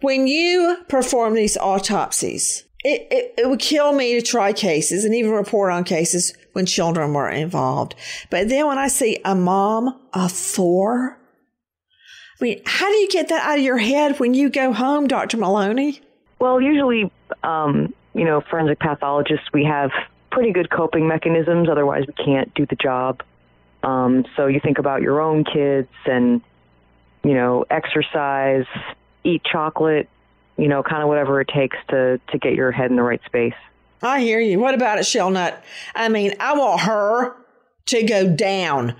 When 0.01 0.27
you 0.27 0.79
perform 0.89 1.35
these 1.35 1.57
autopsies, 1.57 2.65
it, 2.83 3.07
it, 3.13 3.35
it, 3.39 3.49
would 3.49 3.61
kill 3.61 3.93
me 3.93 4.15
to 4.15 4.23
try 4.23 4.53
cases 4.53 5.05
and 5.05 5.15
even 5.15 5.31
report 5.31 5.71
on 5.71 5.85
cases 5.85 6.35
when 6.53 6.67
children 6.67 7.15
were 7.15 7.31
involved. 7.31 7.95
But 8.29 8.49
then 8.49 8.67
when 8.67 8.79
I 8.79 8.89
see 8.89 9.21
a 9.25 9.37
mom 9.37 10.01
of 10.13 10.33
four 10.33 11.21
I 12.41 12.45
mean, 12.45 12.63
how 12.67 12.89
do 12.91 12.97
you 12.97 13.09
get 13.09 13.29
that 13.29 13.47
out 13.47 13.59
of 13.59 13.65
your 13.65 13.79
head 13.79 14.19
when 14.19 14.35
you 14.35 14.51
go 14.51 14.73
home, 14.73 15.07
Dr. 15.07 15.37
Maloney? 15.37 16.01
Well, 16.41 16.61
usually, 16.61 17.11
um, 17.43 17.95
you 18.13 18.25
know, 18.25 18.43
forensic 18.51 18.81
pathologists, 18.81 19.47
we 19.53 19.65
have 19.65 19.91
pretty 20.31 20.53
good 20.53 20.71
coping 20.71 21.07
mechanisms. 21.07 21.69
Otherwise, 21.71 22.05
we 22.07 22.25
can't 22.25 22.53
do 22.55 22.67
the 22.67 22.77
job. 22.77 23.23
Um, 23.83 24.25
so 24.37 24.47
you 24.47 24.61
think 24.61 24.79
about 24.79 25.03
your 25.03 25.21
own 25.21 25.45
kids 25.45 25.89
and, 26.07 26.41
you 27.23 27.35
know, 27.35 27.65
exercise, 27.71 28.67
eat 29.23 29.43
chocolate, 29.45 30.09
you 30.57 30.69
know, 30.69 30.83
kind 30.83 31.03
of 31.03 31.09
whatever 31.09 31.41
it 31.41 31.49
takes 31.49 31.77
to, 31.89 32.21
to 32.31 32.39
get 32.39 32.55
your 32.55 32.73
head 32.73 32.91
in 32.91 32.97
the 32.97 33.03
right 33.03 33.21
space. 33.27 33.55
I 34.03 34.21
hear 34.21 34.41
you. 34.41 34.59
What 34.59 34.75
about 34.75 34.99
it, 34.99 35.07
Shelnut? 35.07 35.63
I 35.95 36.09
mean, 36.09 36.35
I 36.41 36.55
want 36.55 36.81
her 36.83 37.37
to 37.87 38.03
go 38.03 38.29
down. 38.35 38.95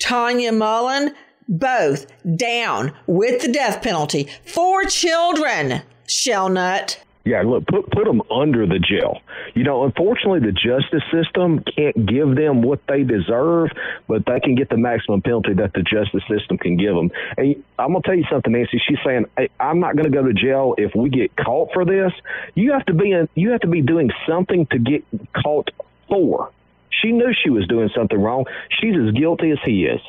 Tanya 0.00 0.52
Mullen, 0.52 1.14
both 1.50 2.06
down 2.36 2.92
with 3.06 3.42
the 3.42 3.52
death 3.52 3.82
penalty. 3.82 4.28
Four 4.46 4.84
children, 4.84 5.82
Shelnut. 6.06 7.02
Yeah, 7.22 7.42
look, 7.42 7.66
put 7.66 7.90
put 7.90 8.06
them 8.06 8.22
under 8.30 8.66
the 8.66 8.78
jail. 8.78 9.20
You 9.54 9.62
know, 9.62 9.84
unfortunately, 9.84 10.40
the 10.40 10.52
justice 10.52 11.02
system 11.12 11.62
can't 11.76 12.06
give 12.06 12.34
them 12.34 12.62
what 12.62 12.80
they 12.88 13.02
deserve, 13.02 13.68
but 14.08 14.24
they 14.24 14.40
can 14.40 14.54
get 14.54 14.70
the 14.70 14.78
maximum 14.78 15.20
penalty 15.20 15.52
that 15.54 15.74
the 15.74 15.82
justice 15.82 16.22
system 16.30 16.56
can 16.56 16.78
give 16.78 16.94
them. 16.94 17.10
And 17.36 17.62
I'm 17.78 17.92
gonna 17.92 18.02
tell 18.02 18.14
you 18.14 18.24
something, 18.30 18.52
Nancy. 18.52 18.80
She's 18.88 18.98
saying, 19.04 19.26
hey, 19.36 19.50
"I'm 19.60 19.80
not 19.80 19.96
gonna 19.96 20.08
go 20.08 20.22
to 20.22 20.32
jail 20.32 20.74
if 20.78 20.94
we 20.94 21.10
get 21.10 21.36
caught 21.36 21.74
for 21.74 21.84
this." 21.84 22.12
You 22.54 22.72
have 22.72 22.86
to 22.86 22.94
be 22.94 23.12
in, 23.12 23.28
you 23.34 23.50
have 23.50 23.60
to 23.60 23.68
be 23.68 23.82
doing 23.82 24.10
something 24.26 24.64
to 24.66 24.78
get 24.78 25.04
caught 25.34 25.70
for. 26.08 26.50
She 26.88 27.12
knew 27.12 27.34
she 27.34 27.50
was 27.50 27.66
doing 27.66 27.90
something 27.94 28.20
wrong. 28.20 28.46
She's 28.80 28.96
as 28.96 29.12
guilty 29.12 29.50
as 29.50 29.58
he 29.64 29.84
is. 29.84 30.00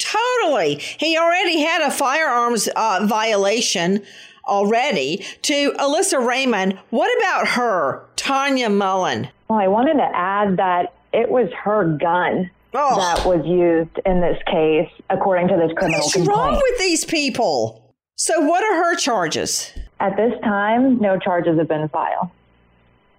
Totally. 0.00 0.76
He 0.76 1.16
already 1.16 1.60
had 1.60 1.82
a 1.82 1.90
firearms 1.90 2.68
uh, 2.74 3.06
violation 3.08 4.02
already 4.46 5.24
to 5.42 5.72
Alyssa 5.72 6.24
Raymond. 6.24 6.78
What 6.90 7.16
about 7.18 7.48
her, 7.48 8.04
Tanya 8.16 8.68
Mullen? 8.68 9.28
Well, 9.48 9.58
I 9.58 9.68
wanted 9.68 9.94
to 9.94 10.08
add 10.12 10.56
that 10.56 10.94
it 11.12 11.30
was 11.30 11.48
her 11.64 11.96
gun 11.96 12.50
oh. 12.74 12.96
that 12.96 13.26
was 13.26 13.44
used 13.46 14.00
in 14.06 14.20
this 14.20 14.38
case, 14.46 14.90
according 15.10 15.48
to 15.48 15.56
this 15.56 15.72
criminal 15.76 16.00
What's 16.00 16.14
complaint. 16.14 16.38
wrong 16.38 16.54
with 16.54 16.78
these 16.78 17.04
people? 17.04 17.94
So, 18.16 18.40
what 18.40 18.64
are 18.64 18.84
her 18.84 18.96
charges? 18.96 19.72
At 19.98 20.16
this 20.16 20.32
time, 20.42 20.98
no 21.00 21.18
charges 21.18 21.58
have 21.58 21.68
been 21.68 21.88
filed. 21.88 22.30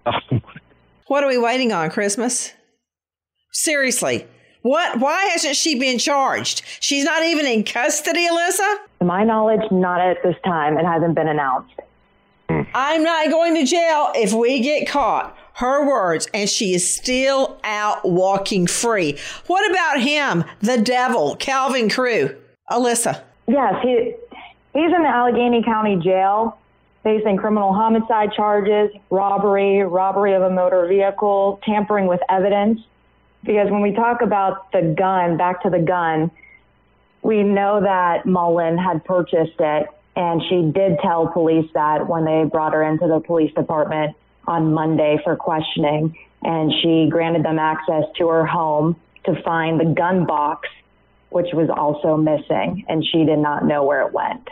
What 1.11 1.25
are 1.25 1.27
we 1.27 1.37
waiting 1.37 1.73
on, 1.73 1.89
Christmas? 1.89 2.53
Seriously. 3.51 4.25
What 4.61 4.99
why 4.99 5.25
hasn't 5.25 5.55
she 5.55 5.79
been 5.79 5.97
charged? 5.97 6.61
She's 6.79 7.03
not 7.03 7.23
even 7.23 7.45
in 7.45 7.63
custody, 7.63 8.27
Alyssa? 8.27 8.77
To 8.99 9.05
my 9.05 9.23
knowledge, 9.23 9.71
not 9.71 10.01
at 10.01 10.21
this 10.23 10.35
time. 10.45 10.77
It 10.77 10.85
hasn't 10.85 11.15
been 11.15 11.27
announced. 11.27 11.73
I'm 12.73 13.03
not 13.03 13.29
going 13.29 13.55
to 13.55 13.65
jail 13.65 14.11
if 14.15 14.33
we 14.33 14.59
get 14.59 14.87
caught. 14.87 15.37
Her 15.53 15.87
words, 15.87 16.27
and 16.33 16.49
she 16.49 16.73
is 16.73 16.89
still 16.89 17.59
out 17.63 18.09
walking 18.09 18.67
free. 18.67 19.17
What 19.47 19.69
about 19.69 20.01
him, 20.01 20.43
the 20.59 20.77
devil, 20.77 21.35
Calvin 21.35 21.89
Crew? 21.89 22.35
Alyssa. 22.69 23.21
Yes, 23.47 23.75
he 23.83 24.15
he's 24.73 24.93
in 24.93 25.03
the 25.03 25.09
Allegheny 25.09 25.63
County 25.63 25.97
Jail 25.97 26.57
facing 27.03 27.35
criminal 27.37 27.73
homicide 27.73 28.31
charges, 28.33 28.91
robbery, 29.09 29.81
robbery 29.81 30.33
of 30.33 30.43
a 30.43 30.49
motor 30.49 30.87
vehicle, 30.87 31.59
tampering 31.63 32.07
with 32.07 32.21
evidence. 32.29 32.79
Because 33.43 33.71
when 33.71 33.81
we 33.81 33.93
talk 33.93 34.21
about 34.21 34.71
the 34.71 34.95
gun, 34.97 35.37
back 35.37 35.63
to 35.63 35.69
the 35.69 35.79
gun, 35.79 36.31
we 37.21 37.43
know 37.43 37.81
that 37.81 38.25
Mullen 38.25 38.77
had 38.77 39.03
purchased 39.03 39.59
it 39.59 39.87
and 40.15 40.41
she 40.49 40.71
did 40.73 40.99
tell 41.01 41.27
police 41.27 41.69
that 41.73 42.07
when 42.07 42.25
they 42.25 42.43
brought 42.43 42.73
her 42.73 42.83
into 42.83 43.07
the 43.07 43.19
police 43.19 43.53
department 43.53 44.15
on 44.47 44.73
Monday 44.73 45.19
for 45.23 45.35
questioning. 45.35 46.15
And 46.43 46.71
she 46.81 47.07
granted 47.09 47.45
them 47.45 47.59
access 47.59 48.03
to 48.17 48.27
her 48.27 48.45
home 48.45 48.95
to 49.25 49.41
find 49.43 49.79
the 49.79 49.85
gun 49.85 50.25
box, 50.25 50.67
which 51.29 51.47
was 51.53 51.69
also 51.69 52.17
missing. 52.17 52.85
And 52.89 53.05
she 53.05 53.23
did 53.23 53.39
not 53.39 53.65
know 53.65 53.83
where 53.83 54.05
it 54.05 54.11
went. 54.11 54.49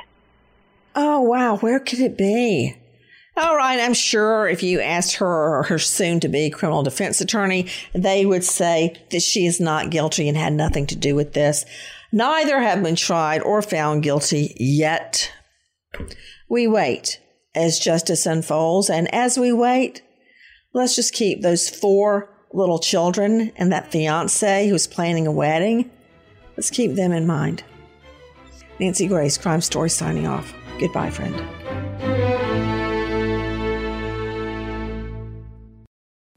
Oh, 0.96 1.22
wow. 1.22 1.58
Where 1.58 1.80
could 1.80 2.00
it 2.00 2.18
be? 2.18 2.76
All 3.40 3.56
right, 3.56 3.80
I'm 3.80 3.94
sure 3.94 4.50
if 4.50 4.64
you 4.64 4.82
asked 4.82 5.16
her 5.16 5.60
or 5.60 5.64
her 5.64 5.80
soon 5.80 6.20
to 6.20 6.28
be 6.28 6.50
criminal 6.50 6.84
defense 6.84 7.22
attorney, 7.22 7.68
they 7.94 8.26
would 8.26 8.44
say 8.44 9.02
that 9.12 9.22
she 9.22 9.46
is 9.46 9.62
not 9.62 9.92
guilty 9.92 10.28
and 10.28 10.38
had 10.38 10.52
nothing 10.52 10.86
to 10.88 10.96
do 10.98 11.16
with 11.16 11.32
this. 11.32 11.64
Neither 12.12 12.60
have 12.60 12.84
been 12.84 12.98
tried 12.98 13.42
or 13.44 13.62
found 13.62 14.04
guilty 14.04 14.58
yet. 14.60 15.32
We 16.50 16.68
wait 16.68 17.22
as 17.56 17.80
justice 17.80 18.26
unfolds, 18.26 18.90
and 18.90 19.14
as 19.14 19.38
we 19.38 19.54
wait, 19.54 20.02
let's 20.74 20.98
just 20.98 21.14
keep 21.14 21.42
those 21.42 21.70
four 21.70 22.36
little 22.52 22.80
children 22.80 23.54
and 23.56 23.72
that 23.72 23.90
fiance 23.90 24.68
who's 24.68 24.86
planning 24.86 25.28
a 25.28 25.32
wedding. 25.32 25.90
Let's 26.58 26.72
keep 26.72 26.96
them 26.96 27.14
in 27.14 27.26
mind. 27.26 27.64
Nancy 28.82 29.08
Grace, 29.08 29.38
Crime 29.38 29.62
Story, 29.62 29.90
signing 29.90 30.28
off. 30.28 30.54
Goodbye, 30.78 31.12
friend. 31.12 32.29